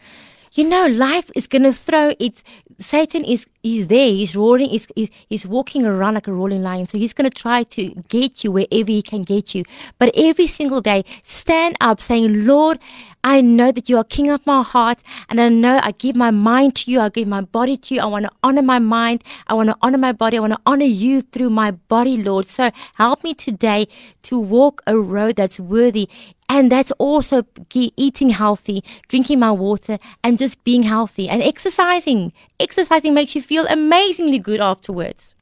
You 0.52 0.68
know, 0.68 0.86
life 0.88 1.30
is 1.36 1.46
going 1.46 1.62
to 1.62 1.72
throw 1.72 2.14
its. 2.18 2.42
Satan 2.80 3.24
is 3.24 3.46
is 3.62 3.88
there. 3.88 4.08
He's 4.08 4.34
roaring. 4.34 4.70
He's, 4.70 4.88
he's 5.28 5.46
walking 5.46 5.84
around 5.84 6.14
like 6.14 6.26
a 6.26 6.32
rolling 6.32 6.62
lion. 6.62 6.86
So 6.86 6.96
he's 6.96 7.12
going 7.12 7.30
to 7.30 7.42
try 7.42 7.62
to 7.64 7.94
get 8.08 8.42
you 8.42 8.50
wherever 8.52 8.90
he 8.90 9.02
can 9.02 9.22
get 9.22 9.54
you. 9.54 9.64
But 9.98 10.10
every 10.14 10.46
single 10.46 10.80
day, 10.80 11.04
stand 11.22 11.76
up, 11.78 12.00
saying, 12.00 12.46
"Lord, 12.46 12.78
I 13.22 13.42
know 13.42 13.70
that 13.70 13.90
you 13.90 13.98
are 13.98 14.04
King 14.04 14.30
of 14.30 14.46
my 14.46 14.62
heart, 14.62 15.02
and 15.28 15.38
I 15.38 15.50
know 15.50 15.78
I 15.82 15.92
give 15.92 16.16
my 16.16 16.30
mind 16.30 16.74
to 16.76 16.90
you. 16.90 17.00
I 17.00 17.10
give 17.10 17.28
my 17.28 17.42
body 17.42 17.76
to 17.76 17.94
you. 17.94 18.00
I 18.00 18.06
want 18.06 18.24
to 18.24 18.30
honor 18.42 18.62
my 18.62 18.78
mind. 18.78 19.22
I 19.46 19.52
want 19.52 19.68
to 19.68 19.76
honor 19.82 19.98
my 19.98 20.12
body. 20.12 20.38
I 20.38 20.40
want 20.40 20.54
to 20.54 20.60
honor 20.64 20.86
you 20.86 21.20
through 21.20 21.50
my 21.50 21.72
body, 21.72 22.16
Lord. 22.16 22.48
So 22.48 22.70
help 22.94 23.22
me 23.22 23.34
today 23.34 23.88
to 24.22 24.38
walk 24.38 24.82
a 24.86 24.98
road 24.98 25.36
that's 25.36 25.60
worthy." 25.60 26.08
And 26.48 26.72
that's 26.72 26.90
also 26.98 27.44
eating 27.72 28.30
healthy, 28.30 28.82
drinking 29.06 29.38
my 29.38 29.52
water, 29.52 30.00
and 30.24 30.36
just 30.36 30.64
being 30.64 30.82
healthy 30.82 31.28
and 31.28 31.40
exercising. 31.40 32.32
Exercising 32.60 33.14
makes 33.14 33.34
you 33.34 33.40
feel 33.40 33.66
amazingly 33.68 34.38
good 34.38 34.60
afterwards. 34.60 35.34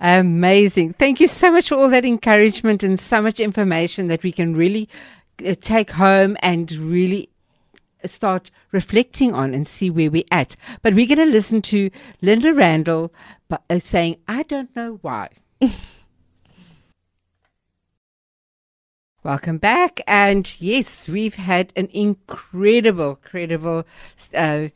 Amazing. 0.00 0.94
Thank 0.94 1.20
you 1.20 1.28
so 1.28 1.52
much 1.52 1.68
for 1.68 1.76
all 1.76 1.88
that 1.90 2.04
encouragement 2.04 2.82
and 2.82 2.98
so 2.98 3.22
much 3.22 3.38
information 3.38 4.08
that 4.08 4.24
we 4.24 4.32
can 4.32 4.56
really 4.56 4.88
uh, 5.46 5.54
take 5.60 5.92
home 5.92 6.36
and 6.42 6.72
really 6.72 7.30
start 8.04 8.50
reflecting 8.72 9.32
on 9.34 9.54
and 9.54 9.68
see 9.68 9.88
where 9.88 10.10
we're 10.10 10.24
at. 10.32 10.56
But 10.82 10.94
we're 10.94 11.06
going 11.06 11.18
to 11.18 11.24
listen 11.26 11.62
to 11.62 11.90
Linda 12.20 12.52
Randle 12.52 13.14
uh, 13.50 13.78
saying, 13.78 14.16
I 14.26 14.42
don't 14.42 14.74
know 14.74 14.98
why. 15.00 15.28
Welcome 19.22 19.58
back. 19.58 20.00
And 20.08 20.54
yes, 20.60 21.08
we've 21.08 21.36
had 21.36 21.72
an 21.76 21.88
incredible, 21.92 23.10
incredible 23.10 23.86
uh, 24.34 24.68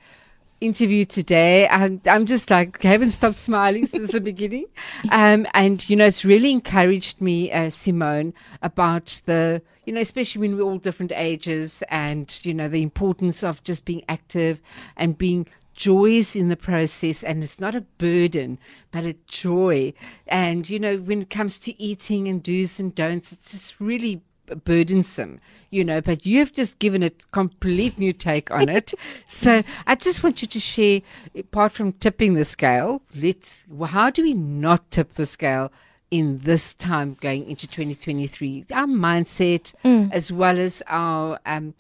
interview 0.61 1.05
today. 1.05 1.69
I'm, 1.69 2.01
I'm 2.07 2.27
just 2.27 2.51
like, 2.51 2.83
haven't 2.83 3.11
stopped 3.11 3.39
smiling 3.39 3.87
since 3.87 4.13
the 4.13 4.21
beginning. 4.21 4.67
Um, 5.11 5.47
and, 5.55 5.89
you 5.89 5.97
know, 5.97 6.07
it's 6.07 6.25
really 6.25 6.51
encouraged 6.51 7.21
me, 7.21 7.53
uh, 7.53 7.71
Simone, 7.71 8.35
about 8.63 9.21
the, 9.27 9.63
you 9.85 9.93
know, 9.93 10.01
especially 10.01 10.41
when 10.41 10.57
we're 10.57 10.63
all 10.63 10.79
different 10.79 11.13
ages 11.15 11.83
and, 11.89 12.39
you 12.45 12.55
know, 12.55 12.69
the 12.69 12.83
importance 12.83 13.43
of 13.43 13.63
just 13.63 13.85
being 13.85 14.05
active 14.09 14.61
and 14.97 15.17
being 15.17 15.47
joys 15.75 16.35
in 16.35 16.49
the 16.49 16.57
process 16.57 17.23
and 17.23 17.45
it's 17.45 17.61
not 17.61 17.73
a 17.73 17.81
burden 17.99 18.59
but 18.91 19.05
a 19.05 19.15
joy 19.29 19.93
and 20.27 20.69
you 20.69 20.77
know 20.77 20.97
when 20.97 21.23
it 21.23 21.31
comes 21.31 21.57
to 21.57 21.81
eating 21.81 22.27
and 22.27 22.43
do's 22.43 22.81
and 22.81 22.97
don'ts 22.97 23.31
it's 23.31 23.53
just 23.53 23.79
really 23.79 24.21
burdensome 24.57 25.41
you 25.71 25.85
know 25.85 26.01
but 26.01 26.25
you've 26.27 26.53
just 26.53 26.79
given 26.79 27.03
a 27.03 27.11
complete 27.33 27.99
new 27.99 28.13
take 28.13 28.51
on 28.51 28.69
it. 28.69 28.93
So 29.27 29.63
i 29.87 29.95
just 29.95 30.23
want 30.23 30.43
you 30.43 30.49
to 30.49 30.61
share 30.61 31.01
apart 31.37 31.73
from 31.73 31.93
tipping 31.93 32.35
the 32.35 32.45
scale 32.45 33.03
let's 33.15 33.63
how 33.87 34.11
do 34.11 34.23
we 34.23 34.35
not 34.35 34.91
tip 34.91 35.13
the 35.13 35.27
scale 35.27 35.71
in 36.11 36.39
this 36.39 36.75
time 36.75 37.17
going 37.21 37.49
into 37.49 37.67
2023 37.67 38.67
our 38.73 38.87
mindset 38.87 39.75
as 40.13 40.33
well 40.33 40.59
as 40.59 40.83
our 40.89 41.39
um 41.47 41.75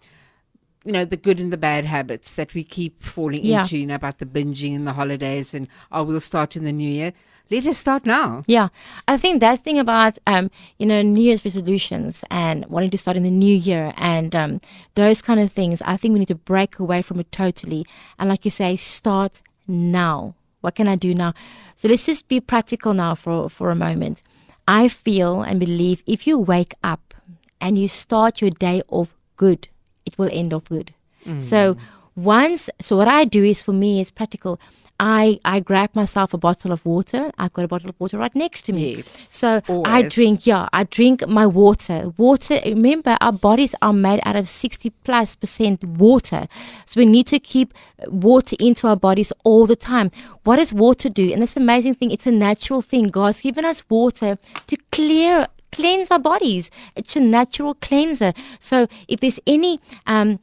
you 0.89 0.93
know, 0.93 1.05
the 1.05 1.19
good 1.19 1.39
and 1.39 1.53
the 1.53 1.59
bad 1.59 1.85
habits 1.85 2.35
that 2.37 2.55
we 2.55 2.65
keep 2.65 3.03
falling 3.03 3.45
Yeah. 3.45 3.61
into, 3.61 3.77
you 3.77 3.87
know, 3.87 3.95
about 3.97 4.19
the 4.21 4.25
binging 4.25 4.75
and 4.75 4.87
the 4.87 4.95
holidays 4.95 5.53
and, 5.53 5.69
oh, 5.93 6.03
we'll 6.03 6.19
start 6.19 6.57
in 6.57 6.65
the 6.65 6.73
new 6.73 6.89
year. 6.89 7.13
Let 7.51 7.67
us 7.67 7.77
start 7.77 8.07
now. 8.07 8.43
Yeah, 8.47 8.69
I 9.07 9.19
think 9.19 9.41
that 9.41 9.63
thing 9.65 9.79
about 9.79 10.19
um, 10.27 10.51
you 10.79 10.85
know 10.87 11.01
New 11.03 11.23
Year's 11.23 11.45
resolutions 11.45 12.23
and 12.31 12.67
wanting 12.67 12.91
to 12.91 12.99
start 12.99 13.17
in 13.17 13.23
the 13.23 13.31
new 13.31 13.55
year 13.55 13.93
and 13.97 14.37
um, 14.37 14.61
those 14.97 15.23
kind 15.23 15.41
of 15.41 15.51
things. 15.53 15.81
I 15.83 15.97
think 15.97 16.13
we 16.13 16.19
need 16.21 16.29
to 16.29 16.35
break 16.35 16.79
away 16.79 17.01
from 17.03 17.21
it 17.21 17.33
totally. 17.33 17.87
And 18.19 18.29
like 18.29 18.45
you 18.45 18.51
say, 18.51 18.77
start 18.77 19.41
now. 19.67 20.35
What 20.61 20.75
can 20.75 20.89
I 20.89 20.97
do 20.97 21.15
now? 21.15 21.33
So 21.77 21.89
let's 21.89 22.05
just 22.05 22.29
be 22.29 22.39
practical 22.41 22.93
now 22.93 23.15
for 23.15 23.49
for 23.49 23.71
a 23.71 23.75
moment. 23.89 24.23
I 24.67 24.89
feel 24.89 25.41
and 25.41 25.59
believe 25.59 26.03
if 26.07 26.27
you 26.27 26.39
wake 26.39 26.75
up 26.83 27.15
and 27.63 27.79
you 27.79 27.89
start 27.89 28.43
your 28.43 28.51
day 28.51 28.83
off 28.89 29.15
good, 29.37 29.69
it 30.09 30.19
will 30.19 30.31
end 30.33 30.53
off 30.57 30.67
good. 30.69 30.93
Mm. 31.27 31.43
So 31.43 31.77
once, 32.17 32.69
so 32.81 32.97
what 32.97 33.09
I 33.09 33.25
do 33.25 33.45
is 33.45 33.63
for 33.63 33.73
me 33.85 34.01
is 34.01 34.11
practical. 34.11 34.59
I 35.01 35.39
I 35.45 35.61
grab 35.61 35.91
myself 35.95 36.35
a 36.35 36.39
bottle 36.39 36.73
of 36.73 36.85
water. 36.85 37.31
I've 37.39 37.53
got 37.53 37.65
a 37.65 37.69
bottle 37.69 37.89
of 37.89 38.01
water 38.01 38.19
right 38.19 38.35
next 38.35 38.63
to 38.63 38.73
me. 38.73 38.97
Yes, 38.97 39.27
So 39.29 39.63
I 39.85 40.03
drink, 40.03 40.45
yeah, 40.45 40.69
I 40.73 40.83
drink 40.85 41.27
my 41.29 41.47
water. 41.47 41.99
Water, 42.17 42.59
remember, 42.65 43.17
our 43.21 43.31
bodies 43.31 43.77
are 43.81 43.93
made 43.93 44.21
out 44.25 44.35
of 44.35 44.49
60 44.49 44.91
plus 45.05 45.37
percent 45.37 45.85
water. 45.85 46.49
So 46.87 47.01
we 47.01 47.07
need 47.07 47.29
to 47.29 47.39
keep 47.39 47.75
water 48.09 48.57
into 48.59 48.89
our 48.89 48.97
bodies 48.97 49.33
all 49.45 49.67
the 49.67 49.77
time. 49.77 50.11
What 50.43 50.57
does 50.57 50.73
water 50.73 51.09
do? 51.09 51.33
And 51.33 51.41
this 51.43 51.57
amazing 51.57 51.95
thing, 51.95 52.11
it's 52.11 52.27
a 52.27 52.33
natural 52.33 52.83
thing. 52.83 53.05
God's 53.11 53.41
given 53.41 53.65
us 53.65 53.85
water 53.89 54.37
to 54.67 54.77
clear, 54.91 55.47
cleanse 55.73 56.11
our 56.11 56.19
bodies. 56.19 56.71
It's 56.97 57.17
a 57.17 57.21
natural 57.21 57.75
cleanser. 57.75 58.33
So 58.61 58.87
if 59.09 59.21
there's 59.21 59.41
any, 59.47 59.81
um, 60.07 60.41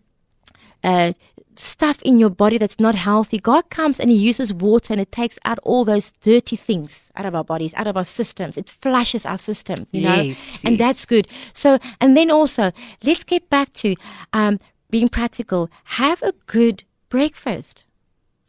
uh, 0.83 1.13
stuff 1.57 2.01
in 2.01 2.19
your 2.19 2.29
body 2.29 2.57
that's 2.57 2.79
not 2.79 2.95
healthy, 2.95 3.39
God 3.39 3.69
comes 3.69 3.99
and 3.99 4.09
He 4.11 4.17
uses 4.17 4.53
water 4.53 4.93
and 4.93 5.01
it 5.01 5.11
takes 5.11 5.39
out 5.45 5.57
all 5.63 5.85
those 5.85 6.11
dirty 6.21 6.55
things 6.55 7.11
out 7.15 7.25
of 7.25 7.33
our 7.35 7.43
bodies, 7.43 7.73
out 7.75 7.87
of 7.87 7.97
our 7.97 8.05
systems. 8.05 8.57
It 8.57 8.69
flushes 8.69 9.25
our 9.25 9.37
system, 9.37 9.87
you 9.91 10.01
know, 10.01 10.21
Yes, 10.21 10.63
and 10.65 10.73
yes. 10.77 10.79
that's 10.79 11.05
good. 11.05 11.27
So, 11.53 11.79
and 12.01 12.15
then 12.15 12.29
also, 12.29 12.71
let's 13.03 13.23
get 13.23 13.49
back 13.49 13.73
to 13.73 13.95
um, 14.33 14.59
being 14.89 15.09
practical. 15.09 15.69
Have 15.85 16.21
a 16.23 16.33
good 16.45 16.83
breakfast. 17.09 17.85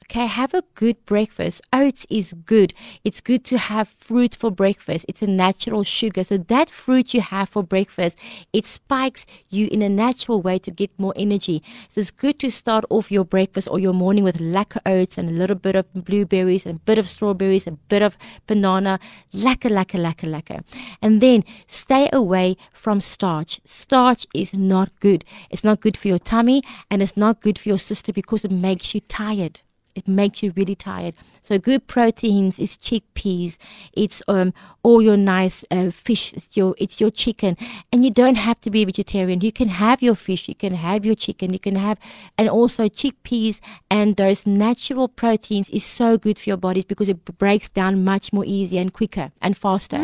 Okay, 0.08 0.26
have 0.26 0.54
a 0.54 0.62
good 0.76 1.04
breakfast. 1.04 1.62
Oats 1.72 2.06
is 2.08 2.32
good. 2.32 2.72
It's 3.02 3.20
good 3.20 3.44
to 3.46 3.58
have 3.58 3.88
fruit 3.88 4.36
for 4.36 4.52
breakfast. 4.52 5.04
It's 5.08 5.20
a 5.20 5.26
natural 5.26 5.82
sugar. 5.82 6.22
So 6.22 6.38
that 6.38 6.70
fruit 6.70 7.12
you 7.12 7.20
have 7.20 7.48
for 7.48 7.64
breakfast, 7.64 8.16
it 8.52 8.64
spikes 8.64 9.26
you 9.50 9.66
in 9.66 9.82
a 9.82 9.88
natural 9.88 10.40
way 10.40 10.58
to 10.60 10.70
get 10.70 10.96
more 10.96 11.12
energy. 11.16 11.60
So 11.88 12.00
it's 12.00 12.12
good 12.12 12.38
to 12.38 12.52
start 12.52 12.84
off 12.88 13.10
your 13.10 13.24
breakfast 13.24 13.66
or 13.68 13.80
your 13.80 13.92
morning 13.92 14.22
with 14.22 14.40
lacquer 14.40 14.80
oats 14.86 15.18
and 15.18 15.28
a 15.28 15.32
little 15.32 15.56
bit 15.56 15.74
of 15.74 15.92
blueberries 15.92 16.66
and 16.66 16.76
a 16.76 16.84
bit 16.84 16.98
of 16.98 17.08
strawberries, 17.08 17.66
and 17.66 17.76
a 17.76 17.88
bit 17.88 18.02
of 18.02 18.16
banana, 18.46 19.00
lacquer, 19.32 19.70
lacquer, 19.70 19.98
lacquer, 19.98 20.28
lacquer. 20.28 20.60
And 21.02 21.20
then 21.20 21.42
stay 21.66 22.08
away 22.12 22.56
from 22.72 23.00
starch. 23.00 23.60
Starch 23.64 24.24
is 24.32 24.54
not 24.54 24.92
good. 25.00 25.24
It's 25.50 25.64
not 25.64 25.80
good 25.80 25.96
for 25.96 26.06
your 26.06 26.20
tummy 26.20 26.62
and 26.92 27.02
it's 27.02 27.16
not 27.16 27.40
good 27.40 27.58
for 27.58 27.68
your 27.68 27.78
system 27.78 28.12
because 28.14 28.44
it 28.44 28.52
makes 28.52 28.94
you 28.94 29.00
tired 29.00 29.62
it 29.96 30.06
makes 30.06 30.42
you 30.42 30.52
really 30.56 30.74
tired. 30.74 31.14
So 31.42 31.58
good 31.58 31.86
proteins 31.86 32.58
is 32.58 32.76
chickpeas. 32.76 33.58
It's 33.92 34.22
um 34.28 34.52
all 34.82 35.00
your 35.00 35.16
nice 35.16 35.64
uh, 35.70 35.90
fish. 35.90 36.32
It's 36.34 36.56
your 36.56 36.74
it's 36.78 37.00
your 37.00 37.10
chicken, 37.10 37.56
and 37.92 38.04
you 38.04 38.10
don't 38.10 38.36
have 38.36 38.60
to 38.62 38.70
be 38.70 38.82
a 38.82 38.86
vegetarian. 38.86 39.40
You 39.40 39.52
can 39.52 39.68
have 39.68 40.02
your 40.02 40.14
fish. 40.14 40.48
You 40.48 40.54
can 40.54 40.74
have 40.74 41.04
your 41.04 41.14
chicken. 41.14 41.52
You 41.52 41.58
can 41.58 41.76
have, 41.76 41.98
and 42.38 42.48
also 42.48 42.88
chickpeas 42.88 43.60
and 43.90 44.16
those 44.16 44.46
natural 44.46 45.08
proteins 45.08 45.70
is 45.70 45.84
so 45.84 46.18
good 46.18 46.38
for 46.38 46.50
your 46.50 46.56
bodies 46.56 46.84
because 46.84 47.08
it 47.08 47.24
breaks 47.38 47.68
down 47.68 48.04
much 48.04 48.32
more 48.32 48.44
easier 48.44 48.80
and 48.80 48.92
quicker 48.92 49.32
and 49.40 49.56
faster. 49.56 49.96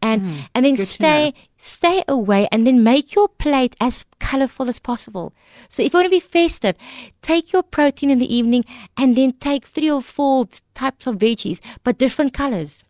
and 0.00 0.22
and 0.54 0.64
then 0.64 0.76
stay 0.76 1.34
stay 1.64 2.02
away 2.08 2.48
and 2.50 2.66
then 2.66 2.82
make 2.82 3.14
your 3.14 3.28
plate 3.28 3.76
as 3.80 4.04
colorful 4.18 4.68
as 4.68 4.80
possible. 4.80 5.32
So 5.68 5.82
if 5.82 5.92
you 5.92 5.98
want 5.98 6.06
to 6.06 6.10
be 6.10 6.18
festive, 6.18 6.74
take 7.22 7.52
your 7.52 7.62
protein 7.62 8.10
in 8.10 8.18
the 8.18 8.34
evening 8.34 8.64
and 8.96 9.16
then 9.16 9.32
take 9.34 9.66
three 9.66 9.88
or 9.90 10.02
four 10.02 10.48
types 10.74 11.06
of 11.06 11.16
veggies, 11.18 11.60
but 11.84 11.98
different 11.98 12.34
colors. 12.34 12.82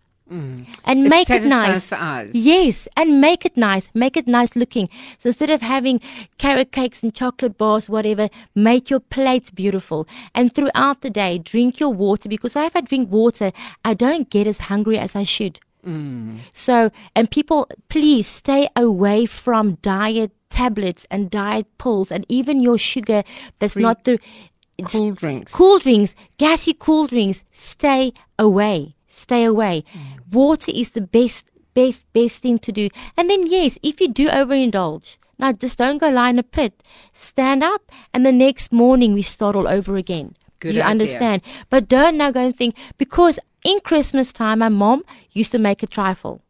And 0.87 1.05
It 1.05 1.11
make 1.11 1.29
it 1.29 1.43
nice. 1.45 1.93
Yes, 2.33 2.89
and 2.97 3.21
make 3.21 3.45
it 3.45 3.55
nice. 3.55 3.91
Make 3.93 4.17
it 4.17 4.27
nice 4.27 4.57
looking. 4.57 4.89
So 5.19 5.29
instead 5.29 5.51
of 5.51 5.61
having 5.61 6.01
carrot 6.39 6.73
cakes 6.73 7.03
and 7.03 7.15
chocolate 7.15 7.59
bars, 7.59 7.91
whatever, 7.91 8.31
make 8.55 8.89
your 8.89 9.01
plates 9.01 9.51
beautiful. 9.51 10.09
And 10.35 10.55
throughout 10.55 11.03
the 11.03 11.11
day, 11.11 11.37
drink 11.37 11.79
your 11.81 11.91
water 11.91 12.31
because 12.31 12.57
if 12.57 12.75
I 12.75 12.81
drink 12.81 13.11
water, 13.13 13.53
I 13.85 13.93
don't 13.93 14.31
get 14.31 14.47
as 14.47 14.59
hungry 14.71 14.99
as 14.99 15.15
I 15.15 15.25
should. 15.25 15.61
So, 16.53 16.90
and 17.14 17.31
people, 17.31 17.68
please 17.88 18.27
stay 18.27 18.68
away 18.77 19.27
from 19.27 19.79
diet 19.83 20.31
tablets 20.51 21.07
and 21.11 21.31
diet 21.31 21.66
pills 21.79 22.12
and 22.12 22.27
even 22.29 22.61
your 22.61 22.79
sugar 22.79 23.25
that's 23.59 23.77
not 23.77 24.05
the 24.05 24.18
Cool 24.85 25.12
drinks. 25.12 25.53
cool 25.53 25.79
drinks, 25.79 26.14
gassy 26.38 26.75
cool 26.75 27.07
drinks. 27.07 27.45
Stay 27.53 28.12
away. 28.38 28.97
Stay 29.07 29.45
away. 29.45 29.85
Mm. 29.92 30.33
Water 30.33 30.73
is 30.75 30.90
the 30.90 31.01
best, 31.03 31.47
best, 31.75 32.11
best 32.12 32.42
thing 32.42 32.59
to 32.61 32.73
do. 32.73 32.88
And 33.16 33.31
then, 33.31 33.47
yes, 33.47 33.79
if 33.83 34.01
you 34.01 34.09
do 34.09 34.29
overindulge, 34.29 35.18
now 35.38 35.53
just 35.53 35.79
don't 35.79 35.99
go 35.99 36.09
lie 36.11 36.31
in 36.31 36.38
a 36.38 36.42
pit. 36.42 36.83
Stand 37.12 37.62
up, 37.62 37.92
and 38.12 38.25
the 38.27 38.33
next 38.33 38.73
morning 38.73 39.12
we 39.12 39.23
start 39.23 39.55
all 39.55 39.68
over 39.68 39.97
again. 39.97 40.35
Good 40.62 40.75
you 40.75 40.81
idea. 40.81 40.90
understand? 40.90 41.42
But 41.70 41.88
don't 41.88 42.16
now 42.16 42.31
go 42.31 42.44
and 42.46 42.57
think 42.57 42.77
because 42.96 43.38
in 43.64 43.81
Christmas 43.81 44.33
time, 44.33 44.61
my 44.61 44.68
mom 44.68 45.05
used 45.33 45.53
to 45.53 45.59
make 45.59 45.83
a 45.83 45.87
trifle. 45.87 46.40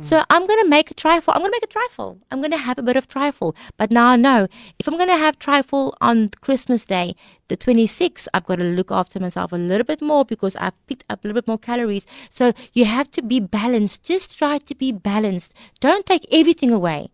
So 0.00 0.18
mm. 0.18 0.24
I'm 0.30 0.46
going 0.46 0.62
to 0.62 0.68
make 0.68 0.90
a 0.90 0.94
trifle. 0.94 1.32
I'm 1.34 1.40
going 1.40 1.50
to 1.50 1.56
make 1.56 1.64
a 1.64 1.72
trifle. 1.72 2.18
I'm 2.30 2.38
going 2.38 2.50
to 2.50 2.58
have 2.58 2.78
a 2.78 2.82
bit 2.82 2.96
of 2.96 3.08
trifle. 3.08 3.56
But 3.76 3.90
now 3.90 4.08
I 4.08 4.16
know 4.16 4.46
if 4.78 4.86
I'm 4.86 4.96
going 4.96 5.08
to 5.08 5.16
have 5.16 5.38
trifle 5.38 5.96
on 6.00 6.28
Christmas 6.40 6.84
Day, 6.84 7.16
the 7.48 7.56
26th, 7.56 8.28
I've 8.34 8.44
got 8.44 8.56
to 8.56 8.64
look 8.64 8.90
after 8.90 9.18
myself 9.20 9.52
a 9.52 9.56
little 9.56 9.84
bit 9.84 10.02
more 10.02 10.24
because 10.24 10.56
I've 10.56 10.86
picked 10.86 11.04
up 11.08 11.24
a 11.24 11.28
little 11.28 11.40
bit 11.40 11.48
more 11.48 11.58
calories. 11.58 12.06
So 12.30 12.52
you 12.72 12.84
have 12.84 13.10
to 13.12 13.22
be 13.22 13.40
balanced. 13.40 14.04
Just 14.04 14.38
try 14.38 14.58
to 14.58 14.74
be 14.74 14.92
balanced. 14.92 15.54
Don't 15.80 16.06
take 16.06 16.26
everything 16.30 16.70
away. 16.70 17.08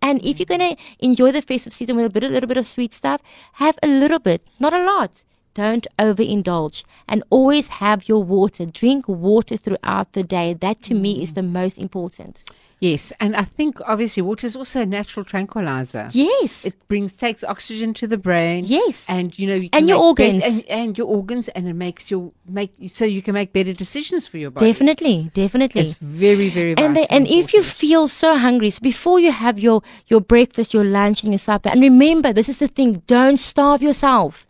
And 0.00 0.24
if 0.24 0.38
you're 0.38 0.46
mm. 0.46 0.58
going 0.58 0.76
to 0.76 0.82
enjoy 1.00 1.32
the 1.32 1.42
festive 1.42 1.72
season 1.72 1.96
with 1.96 2.06
a 2.06 2.10
bit, 2.10 2.24
a 2.24 2.28
little 2.28 2.48
bit 2.48 2.56
of 2.56 2.66
sweet 2.66 2.92
stuff, 2.92 3.20
have 3.54 3.78
a 3.82 3.88
little 3.88 4.20
bit, 4.20 4.46
not 4.60 4.72
a 4.72 4.84
lot. 4.84 5.24
Don't 5.54 5.86
overindulge 5.98 6.84
and 7.08 7.22
always 7.30 7.68
have 7.68 8.08
your 8.08 8.22
water. 8.22 8.66
Drink 8.66 9.08
water 9.08 9.56
throughout 9.56 10.12
the 10.12 10.22
day. 10.22 10.54
That 10.54 10.82
to 10.82 10.94
me 10.94 11.22
is 11.22 11.32
mm. 11.32 11.36
the 11.36 11.42
most 11.42 11.78
important. 11.78 12.44
Yes, 12.80 13.12
and 13.18 13.34
I 13.34 13.42
think 13.42 13.80
obviously 13.86 14.22
water 14.22 14.46
is 14.46 14.54
also 14.54 14.82
a 14.82 14.86
natural 14.86 15.24
tranquilizer. 15.24 16.10
Yes. 16.12 16.64
It 16.64 16.74
brings 16.86 17.16
takes 17.16 17.42
oxygen 17.42 17.92
to 17.94 18.06
the 18.06 18.16
brain. 18.16 18.64
Yes. 18.66 19.04
and 19.08 19.36
you 19.36 19.48
know, 19.48 19.56
you 19.56 19.68
And 19.72 19.88
your 19.88 19.98
organs. 19.98 20.44
and, 20.44 20.64
and 20.68 20.98
your 20.98 21.08
organs, 21.08 21.48
and 21.48 21.66
it 21.66 21.72
makes 21.72 22.08
your 22.08 22.30
make 22.48 22.72
so 22.92 23.04
you 23.04 23.20
can 23.20 23.34
make 23.34 23.52
better 23.52 23.72
decisions 23.72 24.28
for 24.28 24.38
your 24.38 24.52
body. 24.52 24.66
definitely, 24.66 25.30
definitely. 25.34 25.80
it's 25.80 25.96
very 25.96 26.50
very. 26.50 26.76
and 26.76 26.94
they, 26.94 27.06
and 27.06 27.26
if 27.26 27.52
you 27.52 27.64
feel 27.64 28.06
so 28.06 28.38
hungry, 28.38 28.70
so 28.70 28.78
before 28.80 29.18
you 29.18 29.32
have 29.32 29.58
your 29.58 29.82
your 30.06 30.20
breakfast, 30.20 30.72
your 30.72 30.84
lunch, 30.84 31.24
and 31.24 31.32
your 31.32 31.38
supper, 31.38 31.68
and 31.68 31.80
remember, 31.80 32.32
this 32.32 32.48
is 32.48 32.60
the 32.60 32.68
thing: 32.68 33.02
don't 33.08 33.38
starve 33.38 33.82
yourself. 33.82 34.46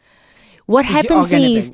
What 0.68 0.84
'Cause 0.84 0.92
you 0.92 0.98
are 1.16 1.24
happens 1.24 1.32
is 1.32 1.70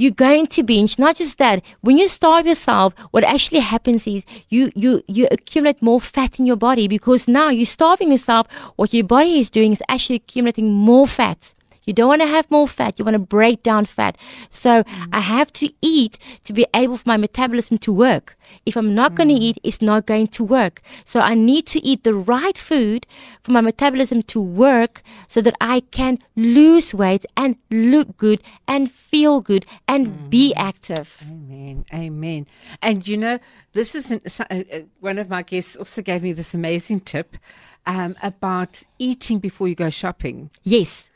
you're 0.00 0.20
going 0.26 0.46
to 0.54 0.62
binge. 0.62 0.98
Not 0.98 1.16
just 1.16 1.36
that, 1.38 1.62
when 1.82 1.98
you 1.98 2.08
starve 2.08 2.46
yourself, 2.46 2.94
what 3.10 3.24
actually 3.24 3.60
happens 3.60 4.06
is 4.06 4.24
you 4.48 4.62
you 4.74 5.02
you 5.06 5.28
accumulate 5.30 5.82
more 5.82 6.00
fat 6.00 6.38
in 6.40 6.46
your 6.46 6.56
body 6.68 6.88
because 6.88 7.28
now 7.28 7.48
you're 7.50 7.74
starving 7.78 8.10
yourself. 8.10 8.46
What 8.76 8.94
your 8.94 9.04
body 9.16 9.38
is 9.42 9.50
doing 9.58 9.72
is 9.76 9.82
actually 9.94 10.16
accumulating 10.22 10.72
more 10.72 11.06
fat. 11.06 11.52
You 11.88 11.94
don't 11.94 12.08
want 12.08 12.20
to 12.20 12.28
have 12.28 12.50
more 12.50 12.68
fat. 12.68 12.98
You 12.98 13.04
want 13.06 13.14
to 13.14 13.18
break 13.18 13.62
down 13.62 13.86
fat. 13.86 14.18
So 14.50 14.84
I 15.10 15.20
have 15.20 15.50
to 15.54 15.72
eat 15.80 16.18
to 16.44 16.52
be 16.52 16.66
able 16.74 16.98
for 16.98 17.08
my 17.08 17.16
metabolism 17.16 17.78
to 17.78 17.90
work. 17.90 18.36
If 18.66 18.76
I'm 18.76 18.94
not 18.94 19.14
going 19.14 19.30
to 19.30 19.34
eat, 19.34 19.58
it's 19.62 19.80
not 19.80 20.04
going 20.04 20.26
to 20.28 20.44
work. 20.44 20.82
So 21.06 21.20
I 21.20 21.32
need 21.32 21.66
to 21.68 21.82
eat 21.82 22.04
the 22.04 22.12
right 22.12 22.58
food 22.58 23.06
for 23.42 23.52
my 23.52 23.62
metabolism 23.62 24.22
to 24.24 24.38
work 24.38 25.02
so 25.28 25.40
that 25.40 25.54
I 25.62 25.80
can 25.80 26.18
lose 26.36 26.94
weight 26.94 27.24
and 27.38 27.56
look 27.70 28.18
good 28.18 28.42
and 28.66 28.92
feel 28.92 29.40
good 29.40 29.64
and 29.88 30.28
be 30.28 30.52
active. 30.56 31.16
Amen. 31.22 31.86
Amen. 31.94 32.46
And 32.82 33.08
you 33.08 33.16
know, 33.16 33.38
this 33.72 33.94
is 33.94 34.10
an, 34.10 34.20
uh, 34.26 34.44
uh, 34.50 34.80
one 35.00 35.18
of 35.18 35.30
my 35.30 35.40
guests 35.40 35.74
also 35.74 36.02
gave 36.02 36.22
me 36.22 36.34
this 36.34 36.52
amazing 36.52 37.00
tip 37.00 37.38
um, 37.86 38.14
about 38.22 38.82
eating 38.98 39.38
before 39.38 39.68
you 39.68 39.74
go 39.74 39.88
shopping. 39.88 40.50
Yes. 40.64 41.08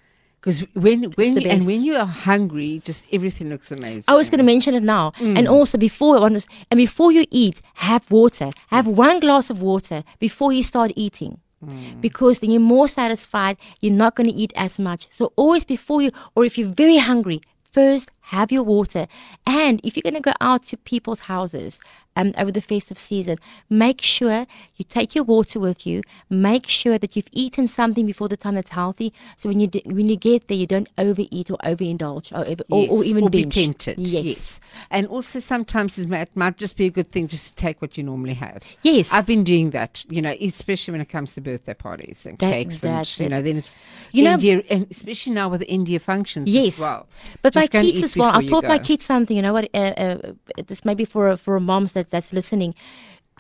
Because 0.43 0.67
when 0.75 1.05
when 1.13 1.41
you, 1.41 1.49
and 1.49 1.65
when 1.65 1.85
you 1.85 1.95
are 1.95 2.05
hungry, 2.05 2.83
just 2.85 3.05
everything 3.13 3.49
looks 3.49 3.71
amazing. 3.71 4.05
I 4.09 4.15
was 4.15 4.29
going 4.29 4.39
to 4.39 4.45
mention 4.45 4.75
it 4.75 4.83
now. 4.83 5.13
Mm. 5.19 5.39
And 5.39 5.47
also 5.47 5.79
before 5.79 6.17
and 6.27 6.45
before 6.75 7.13
you 7.13 7.27
eat, 7.31 7.63
have 7.75 8.11
water. 8.11 8.51
Have 8.67 8.89
one 8.89 9.21
glass 9.21 9.51
of 9.51 9.63
water 9.63 10.03
before 10.19 10.53
you 10.53 10.65
start 10.65 10.91
eating. 10.97 11.39
Mm. 11.65 12.01
Because 12.01 12.41
then 12.41 12.51
you're 12.51 12.61
more 12.61 12.89
satisfied, 12.89 13.57
you're 13.81 13.93
not 13.93 14.17
going 14.17 14.29
to 14.29 14.35
eat 14.37 14.53
as 14.57 14.81
much. 14.81 15.07
So 15.11 15.33
always 15.37 15.65
before 15.65 16.03
you 16.03 16.11
or 16.35 16.45
if 16.45 16.59
you're 16.59 16.73
very 16.73 16.97
hungry, 16.97 17.41
first 17.63 18.11
have 18.27 18.53
your 18.53 18.63
water. 18.63 19.07
And 19.47 19.81
if 19.83 19.97
you're 19.97 20.03
going 20.03 20.15
to 20.15 20.21
go 20.21 20.33
out 20.41 20.63
to 20.65 20.77
people's 20.77 21.21
houses 21.21 21.81
um, 22.15 22.33
over 22.37 22.53
the 22.53 22.61
festive 22.61 22.99
season, 22.99 23.39
make 23.71 24.01
sure 24.03 24.47
you 24.77 24.85
take 24.87 25.15
your 25.15 25.25
water 25.25 25.59
with 25.59 25.87
you. 25.87 26.03
Make 26.29 26.67
sure 26.67 26.99
that 26.99 27.17
you've 27.17 27.29
eaten 27.33 27.67
something 27.67 28.05
before 28.07 28.29
the 28.29 28.37
time 28.37 28.55
that's 28.55 28.71
healthy. 28.71 29.13
So 29.39 29.49
when 29.49 29.61
you 29.61 29.67
do, 29.67 29.81
when 29.87 30.09
you 30.09 30.17
get 30.17 30.49
there, 30.49 30.57
you 30.59 30.67
don't 30.67 30.89
overeat 30.99 31.51
or 31.51 31.57
overindulge 31.65 32.31
or, 32.33 32.47
over, 32.49 32.65
or, 32.71 32.89
or 32.99 33.05
even 33.05 33.25
or 33.25 33.31
be 33.31 33.45
tempted. 33.47 33.99
Yes. 33.99 34.61
And 34.91 35.07
also 35.07 35.41
sometimes 35.41 35.99
it 35.99 36.09
might, 36.37 36.57
just 36.59 36.77
be 36.77 36.87
a 36.87 36.91
good 36.91 37.11
thing 37.11 37.29
just 37.29 37.49
to 37.49 37.55
take 37.55 37.81
what 37.81 37.97
you 37.97 38.05
normally 38.05 38.35
have. 38.35 38.63
Yes. 38.83 39.13
I've 39.13 39.27
been 39.27 39.43
doing 39.43 39.71
that, 39.71 40.05
you 40.11 40.21
know, 40.21 40.37
especially 40.41 40.93
when 40.93 41.01
it 41.01 41.09
comes 41.09 41.35
to 41.35 41.41
birthday 41.41 41.75
parties 41.75 42.27
and 42.27 42.39
That- 42.39 42.53
cakes 42.53 42.85
and, 42.85 43.19
you 43.19 43.29
know, 43.31 43.41
then 43.43 43.57
it's 43.57 43.75
You 44.13 44.25
know- 44.25 44.35
India, 44.35 44.63
and 44.69 44.87
especially 44.91 45.33
now 45.33 45.49
with 45.49 45.61
the 45.61 45.71
India 45.71 45.99
functions 45.99 46.49
Yes. 46.49 46.75
as 46.75 46.81
well. 46.81 47.09
But 47.41 47.55
Just 47.55 47.73
my 47.73 47.81
kids 47.81 48.12
well. 48.17 48.31
I've 48.35 48.45
you 48.45 48.51
taught 48.51 48.65
my 48.65 48.79
kids 48.79 49.05
something. 49.05 49.37
You 49.37 49.43
know 49.43 49.53
what? 49.53 49.69
Uh, 49.75 49.79
uh, 49.79 50.33
this 50.67 50.85
may 50.85 50.95
be 50.95 51.05
for 51.05 51.37
for 51.37 51.59
moms 51.61 51.93
that 51.93 52.11
that's 52.11 52.33
listening. 52.33 52.75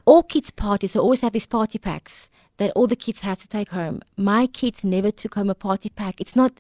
All 0.04 0.22
kids' 0.22 0.50
parties. 0.50 0.96
I 0.96 1.00
always 1.00 1.20
have 1.20 1.32
these 1.32 1.46
party 1.46 1.78
packs 1.78 2.28
that 2.56 2.72
all 2.74 2.87
the 2.87 2.96
kids 2.96 3.20
have 3.20 3.38
to 3.38 3.48
take 3.48 3.70
home. 3.70 4.02
My 4.16 4.46
kids 4.46 4.85
never 4.85 5.11
took 5.11 5.35
home 5.35 5.50
a 5.50 5.54
party 5.54 5.88
pack. 5.88 6.20
It's 6.20 6.37
not. 6.37 6.52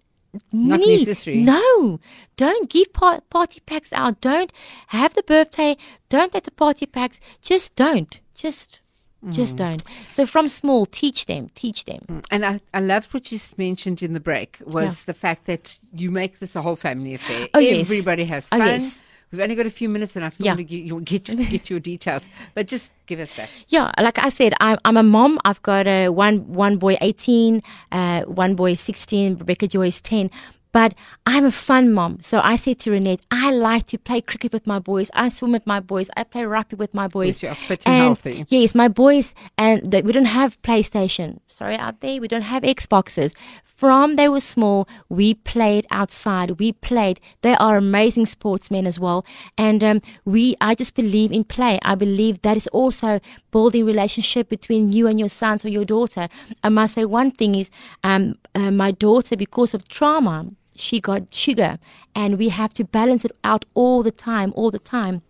Not 0.50 0.80
need. 0.80 1.00
necessary. 1.00 1.42
No, 1.42 2.00
don't 2.38 2.70
give 2.70 2.94
par- 2.94 3.20
party 3.28 3.60
packs 3.66 3.92
out. 3.92 4.22
Don't 4.22 4.50
have 4.86 5.12
the 5.12 5.22
birthday. 5.22 5.76
Don't 6.08 6.32
take 6.32 6.44
the 6.44 6.50
party 6.50 6.86
packs. 6.86 7.20
Just 7.42 7.76
don't. 7.76 8.18
Just 8.34 8.80
Just 9.30 9.56
don't. 9.56 9.82
So 10.10 10.26
from 10.26 10.48
small, 10.48 10.84
teach 10.86 11.26
them, 11.26 11.48
teach 11.54 11.84
them. 11.84 12.22
And 12.30 12.44
I, 12.44 12.60
I 12.74 12.80
loved 12.80 13.14
what 13.14 13.30
you 13.30 13.38
mentioned 13.56 14.02
in 14.02 14.14
the 14.14 14.20
break 14.20 14.58
was 14.64 15.04
the 15.04 15.14
fact 15.14 15.46
that 15.46 15.78
you 15.94 16.10
make 16.10 16.40
this 16.40 16.56
a 16.56 16.62
whole 16.62 16.74
family 16.76 17.14
affair. 17.14 17.48
Oh, 17.54 17.60
yes. 17.60 17.82
Everybody 17.82 18.24
has 18.24 18.48
Oh, 18.50 18.56
yes. 18.56 19.04
We've 19.30 19.40
only 19.40 19.54
got 19.54 19.64
a 19.64 19.70
few 19.70 19.88
minutes, 19.88 20.14
and 20.14 20.26
I 20.26 20.28
still 20.28 20.44
Yeah. 20.44 20.52
want 20.54 20.68
to 20.68 20.78
get, 21.08 21.24
get, 21.24 21.50
get 21.50 21.70
your 21.70 21.80
details. 21.80 22.28
But 22.54 22.68
just 22.68 22.90
give 23.06 23.18
us 23.18 23.32
that. 23.36 23.48
Yeah, 23.68 23.90
like 23.98 24.18
I 24.18 24.28
said, 24.28 24.52
I'm, 24.60 24.76
I'm 24.84 24.98
a 24.98 25.02
mom. 25.02 25.38
I've 25.46 25.62
got 25.62 25.86
a 25.86 26.10
one 26.10 26.52
one 26.52 26.76
boy, 26.76 26.98
18, 27.00 27.62
uh, 27.92 28.22
one 28.24 28.54
boy, 28.56 28.74
16. 28.74 29.38
Rebecca 29.38 29.68
Joy 29.68 29.86
is 29.86 30.02
10. 30.02 30.30
But 30.72 30.94
I'm 31.26 31.44
a 31.44 31.50
fun 31.50 31.92
mom. 31.92 32.20
So 32.20 32.40
I 32.42 32.56
said 32.56 32.78
to 32.80 32.90
Renette, 32.90 33.20
I 33.30 33.50
like 33.50 33.86
to 33.88 33.98
play 33.98 34.22
cricket 34.22 34.52
with 34.52 34.66
my 34.66 34.78
boys. 34.78 35.10
I 35.14 35.28
swim 35.28 35.52
with 35.52 35.66
my 35.66 35.80
boys. 35.80 36.08
I 36.16 36.24
play 36.24 36.44
rugby 36.44 36.76
with 36.76 36.94
my 36.94 37.08
boys. 37.08 37.26
Yes, 37.26 37.42
you 37.42 37.48
are 37.50 37.54
fit 37.54 37.86
and 37.86 38.02
healthy. 38.02 38.46
Yes, 38.48 38.74
my 38.74 38.88
boys, 38.88 39.34
and 39.58 39.92
we 39.92 40.12
don't 40.12 40.24
have 40.24 40.60
PlayStation. 40.62 41.40
Sorry, 41.48 41.76
out 41.76 42.00
there, 42.00 42.20
we 42.20 42.28
don't 42.28 42.42
have 42.42 42.62
Xboxes. 42.62 43.34
From 43.64 44.14
they 44.14 44.28
were 44.28 44.40
small, 44.40 44.88
we 45.08 45.34
played 45.34 45.86
outside. 45.90 46.52
We 46.60 46.72
played. 46.72 47.20
They 47.42 47.56
are 47.56 47.76
amazing 47.76 48.26
sportsmen 48.26 48.86
as 48.86 49.00
well, 49.00 49.26
and 49.58 49.82
um, 49.82 50.00
we. 50.24 50.56
I 50.60 50.74
just 50.74 50.94
believe 50.94 51.32
in 51.32 51.44
play. 51.44 51.80
I 51.82 51.96
believe 51.96 52.40
that 52.42 52.56
is 52.56 52.68
also 52.68 53.18
building 53.50 53.84
relationship 53.84 54.48
between 54.48 54.92
you 54.92 55.08
and 55.08 55.18
your 55.18 55.28
sons 55.28 55.64
or 55.64 55.68
your 55.68 55.84
daughter. 55.84 56.28
I 56.62 56.68
must 56.68 56.94
say 56.94 57.04
one 57.04 57.32
thing 57.32 57.56
is, 57.56 57.70
um, 58.04 58.36
uh, 58.54 58.70
my 58.70 58.92
daughter 58.92 59.36
because 59.36 59.74
of 59.74 59.88
trauma, 59.88 60.46
she 60.76 61.00
got 61.00 61.34
sugar, 61.34 61.78
and 62.14 62.38
we 62.38 62.48
have 62.50 62.72
to 62.74 62.84
balance 62.84 63.24
it 63.24 63.32
out 63.44 63.64
all 63.74 64.02
the 64.02 64.12
time, 64.12 64.52
all 64.56 64.70
the 64.70 64.78
time 64.78 65.22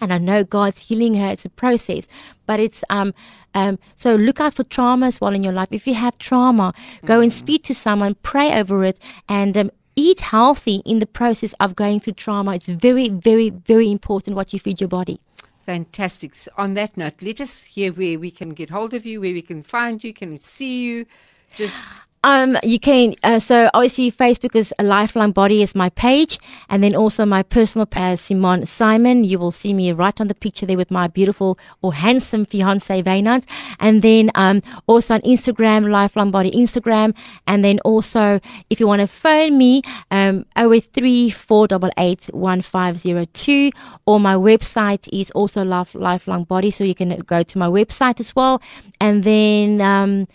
and 0.00 0.12
I 0.12 0.18
know 0.18 0.44
God's 0.44 0.80
healing 0.80 1.14
her. 1.16 1.30
It's 1.30 1.44
a 1.44 1.50
process, 1.50 2.08
but 2.46 2.60
it's 2.60 2.84
um 2.90 3.14
um. 3.54 3.78
So 3.96 4.14
look 4.14 4.40
out 4.40 4.54
for 4.54 4.64
trauma 4.64 5.06
as 5.06 5.20
well 5.20 5.34
in 5.34 5.44
your 5.44 5.52
life. 5.52 5.68
If 5.70 5.86
you 5.86 5.94
have 5.94 6.18
trauma, 6.18 6.74
go 7.04 7.20
and 7.20 7.32
speak 7.32 7.64
to 7.64 7.74
someone, 7.74 8.16
pray 8.22 8.52
over 8.58 8.84
it, 8.84 8.98
and 9.28 9.56
um, 9.56 9.70
eat 9.96 10.20
healthy 10.20 10.82
in 10.84 10.98
the 10.98 11.06
process 11.06 11.54
of 11.60 11.76
going 11.76 12.00
through 12.00 12.14
trauma. 12.14 12.54
It's 12.54 12.68
very, 12.68 13.08
very, 13.08 13.50
very 13.50 13.90
important 13.90 14.36
what 14.36 14.52
you 14.52 14.58
feed 14.58 14.80
your 14.80 14.88
body. 14.88 15.20
Fantastic. 15.64 16.34
So 16.34 16.50
on 16.58 16.74
that 16.74 16.96
note, 16.96 17.14
let 17.22 17.40
us 17.40 17.64
hear 17.64 17.92
where 17.92 18.18
we 18.18 18.30
can 18.30 18.50
get 18.50 18.70
hold 18.70 18.92
of 18.92 19.06
you, 19.06 19.20
where 19.20 19.32
we 19.32 19.40
can 19.42 19.62
find 19.62 20.04
you, 20.04 20.12
can 20.12 20.38
see 20.38 20.82
you. 20.82 21.06
Just 21.54 22.04
Um, 22.24 22.56
you 22.62 22.80
can 22.80 23.14
uh, 23.22 23.38
so 23.38 23.68
obviously 23.74 24.10
Facebook 24.10 24.56
is 24.56 24.72
a 24.78 24.82
lifelong 24.82 25.32
body 25.32 25.62
is 25.62 25.74
my 25.74 25.90
page, 25.90 26.38
and 26.70 26.82
then 26.82 26.96
also 26.96 27.26
my 27.26 27.42
personal 27.42 27.84
page, 27.84 28.18
Simon 28.18 28.64
Simon. 28.64 29.24
You 29.24 29.38
will 29.38 29.50
see 29.50 29.74
me 29.74 29.92
right 29.92 30.18
on 30.18 30.28
the 30.28 30.34
picture 30.34 30.64
there 30.64 30.78
with 30.78 30.90
my 30.90 31.06
beautiful 31.06 31.58
or 31.82 31.92
handsome 31.92 32.46
fiance 32.46 33.02
Vaynant, 33.02 33.44
and 33.78 34.00
then 34.00 34.30
um 34.36 34.62
also 34.86 35.16
on 35.16 35.20
Instagram, 35.20 35.90
lifelong 35.90 36.30
body 36.30 36.50
Instagram, 36.50 37.14
and 37.46 37.62
then 37.62 37.78
also 37.80 38.40
if 38.70 38.80
you 38.80 38.86
want 38.86 39.00
to 39.00 39.06
phone 39.06 39.58
me, 39.58 39.82
um 40.10 40.46
083 40.56 41.28
488 41.28 42.30
1502, 42.32 43.70
or 44.06 44.18
my 44.18 44.34
website 44.34 45.06
is 45.12 45.30
also 45.32 45.62
life, 45.62 45.94
lifelong 45.94 46.44
body, 46.44 46.70
so 46.70 46.84
you 46.84 46.94
can 46.94 47.10
go 47.26 47.42
to 47.42 47.58
my 47.58 47.68
website 47.68 48.18
as 48.18 48.34
well, 48.34 48.62
and 48.98 49.24
then 49.24 49.82
um 49.82 50.26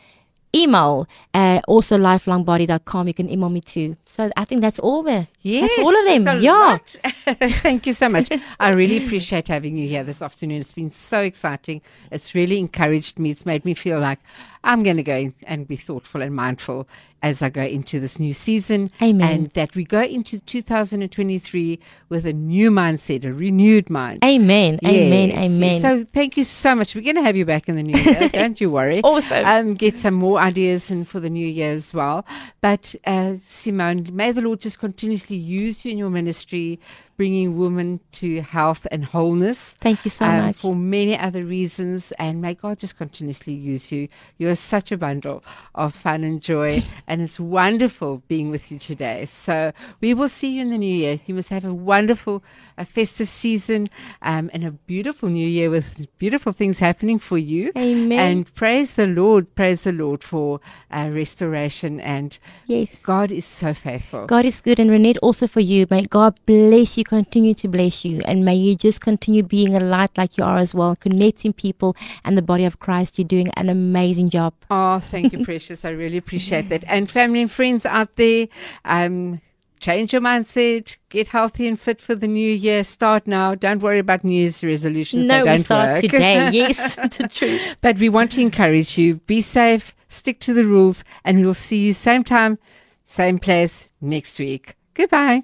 email 0.55 1.07
uh, 1.33 1.59
also 1.67 1.97
lifelongbody.com 1.97 3.07
you 3.07 3.13
can 3.13 3.29
email 3.29 3.49
me 3.49 3.61
too 3.61 3.95
so 4.05 4.31
i 4.35 4.43
think 4.45 4.61
that's 4.61 4.79
all 4.79 5.03
there 5.03 5.27
Yes, 5.41 5.69
that's 5.69 5.79
all 5.79 5.95
of 5.95 6.23
them 6.23 6.41
yeah. 6.41 6.77
Thank 7.61 7.87
you 7.87 7.93
so 7.93 8.09
much. 8.09 8.29
I 8.59 8.69
really 8.69 9.05
appreciate 9.05 9.47
having 9.47 9.77
you 9.77 9.87
here 9.87 10.03
this 10.03 10.21
afternoon. 10.21 10.59
It's 10.59 10.71
been 10.71 10.89
so 10.89 11.21
exciting. 11.21 11.81
It's 12.11 12.35
really 12.35 12.59
encouraged 12.59 13.19
me. 13.19 13.29
It's 13.31 13.45
made 13.45 13.63
me 13.63 13.73
feel 13.73 13.99
like 13.99 14.19
I'm 14.63 14.83
going 14.83 14.97
to 14.97 15.03
go 15.03 15.31
and 15.43 15.67
be 15.67 15.75
thoughtful 15.75 16.21
and 16.21 16.35
mindful 16.35 16.87
as 17.21 17.41
I 17.41 17.49
go 17.49 17.61
into 17.61 17.99
this 17.99 18.19
new 18.19 18.33
season. 18.33 18.91
Amen. 19.01 19.29
And 19.31 19.49
that 19.51 19.75
we 19.75 19.83
go 19.83 20.01
into 20.01 20.39
2023 20.39 21.79
with 22.09 22.25
a 22.25 22.33
new 22.33 22.71
mindset, 22.71 23.23
a 23.25 23.33
renewed 23.33 23.89
mind. 23.89 24.23
amen 24.23 24.79
amen 24.85 25.31
amen 25.31 25.81
So 25.81 26.03
thank 26.05 26.37
you 26.37 26.43
so 26.43 26.75
much. 26.75 26.95
We're 26.95 27.01
going 27.03 27.15
to 27.15 27.23
have 27.23 27.35
you 27.35 27.45
back 27.45 27.67
in 27.67 27.75
the 27.75 27.83
new 27.83 27.99
year. 27.99 28.29
Don't 28.33 28.59
you 28.59 28.71
worry. 28.71 29.01
Awesome. 29.03 29.45
Um, 29.45 29.73
get 29.73 29.97
some 29.97 30.13
more 30.13 30.39
ideas 30.39 30.89
and 30.91 31.07
for 31.07 31.19
the 31.19 31.29
new 31.29 31.47
year 31.47 31.73
as 31.73 31.93
well. 31.93 32.25
But 32.61 32.95
uh, 33.05 33.35
Simone, 33.45 34.07
may 34.11 34.31
the 34.31 34.41
Lord 34.41 34.61
just 34.61 34.79
continuously 34.79 35.35
use 35.37 35.83
you 35.85 35.91
in 35.91 35.97
your 35.97 36.09
ministry, 36.09 36.79
bringing 37.19 37.57
women 37.57 37.99
to 38.13 38.39
health 38.39 38.87
and 38.91 39.03
wholeness. 39.03 39.75
Thank 39.81 40.05
you 40.05 40.09
so 40.09 40.23
um, 40.23 40.45
much. 40.45 40.55
For 40.55 40.73
many 40.73 41.19
other 41.19 41.43
reasons, 41.43 42.13
and 42.13 42.41
may 42.41 42.53
God 42.53 42.79
just 42.79 42.97
continuously 42.97 43.51
use 43.51 43.91
you. 43.91 44.07
You're 44.37 44.55
such 44.55 44.93
a 44.93 44.97
bundle 44.97 45.43
of 45.75 45.93
fun 45.93 46.23
and 46.23 46.41
joy, 46.41 46.81
and 47.07 47.21
it's 47.21 47.37
wonderful 47.37 48.23
being 48.29 48.49
with 48.49 48.71
you 48.71 48.79
today. 48.79 49.25
So 49.25 49.73
we 49.99 50.13
will 50.13 50.29
see 50.29 50.47
you 50.47 50.61
in 50.61 50.69
the 50.69 50.77
new 50.77 50.95
year. 50.95 51.19
You 51.25 51.35
must 51.35 51.49
have 51.49 51.65
a 51.65 51.73
wonderful, 51.73 52.41
a 52.77 52.85
festive 52.85 53.27
season, 53.27 53.89
um, 54.21 54.49
and 54.53 54.63
a 54.63 54.71
beautiful 54.71 55.27
new 55.27 55.47
year 55.47 55.69
with 55.69 56.07
beautiful 56.19 56.53
things 56.53 56.79
happening 56.79 57.19
for 57.19 57.37
you. 57.37 57.73
Amen. 57.75 58.17
And 58.17 58.53
praise 58.55 58.95
the 58.95 59.07
Lord, 59.07 59.53
praise 59.55 59.81
the 59.81 59.91
Lord 59.91 60.23
for 60.23 60.61
uh, 60.89 61.09
restoration. 61.11 61.99
And 61.99 62.39
yes 62.65 63.01
God 63.01 63.29
is 63.29 63.43
so 63.43 63.73
faithful. 63.73 64.25
God 64.25 64.45
is 64.45 64.61
good, 64.61 64.79
and 64.79 64.89
Renette, 64.89 65.17
also 65.21 65.47
for 65.47 65.59
you. 65.59 65.85
May 65.89 66.05
God 66.05 66.39
bless 66.45 66.97
you, 66.97 67.03
continue 67.09 67.55
to 67.55 67.67
bless 67.67 68.05
you, 68.05 68.21
and 68.25 68.45
may 68.45 68.53
you 68.55 68.75
just 68.75 69.01
continue 69.01 69.41
being 69.41 69.75
a 69.75 69.79
light 69.79 70.11
like 70.15 70.37
you 70.37 70.43
are 70.43 70.57
as 70.57 70.75
well, 70.75 70.95
connecting 70.95 71.51
people 71.51 71.95
and 72.23 72.37
the 72.37 72.41
body 72.43 72.65
of 72.65 72.77
Christ. 72.79 73.17
You're 73.17 73.27
doing 73.27 73.49
an 73.57 73.67
amazing 73.67 74.29
job. 74.29 74.53
Oh, 74.69 74.99
thank 74.99 75.33
you, 75.33 75.43
Precious. 75.49 75.83
I 75.83 75.89
really 75.89 76.17
appreciate 76.17 76.69
that. 76.69 76.83
And 76.85 77.09
family 77.09 77.41
and 77.41 77.51
friends 77.51 77.83
out 77.83 78.15
there, 78.15 78.47
um, 78.85 79.41
change 79.79 80.13
your 80.13 80.21
mindset, 80.21 80.97
get 81.09 81.29
healthy 81.29 81.67
and 81.67 81.79
fit 81.79 81.99
for 81.99 82.13
the 82.13 82.27
new 82.27 82.51
year. 82.53 82.83
Start 82.83 83.25
now. 83.25 83.55
Don't 83.55 83.81
worry 83.81 83.99
about 83.99 84.23
New 84.23 84.39
Year's 84.41 84.63
resolutions. 84.63 85.25
No, 85.25 85.39
we 85.39 85.45
don't 85.45 85.59
start 85.63 85.89
work. 85.89 86.01
today. 86.01 86.49
Yes, 86.53 86.95
the 87.17 87.27
truth. 87.27 87.77
but 87.81 87.97
we 87.97 88.09
want 88.09 88.31
to 88.33 88.41
encourage 88.41 88.99
you. 88.99 89.15
Be 89.25 89.41
safe, 89.41 89.95
stick 90.09 90.39
to 90.41 90.53
the 90.53 90.65
rules, 90.65 91.03
and 91.25 91.39
we'll 91.41 91.55
see 91.55 91.79
you 91.79 91.93
same 91.93 92.23
time, 92.23 92.59
same 93.07 93.39
place 93.39 93.89
next 93.99 94.37
week. 94.37 94.75
Goodbye. 94.93 95.43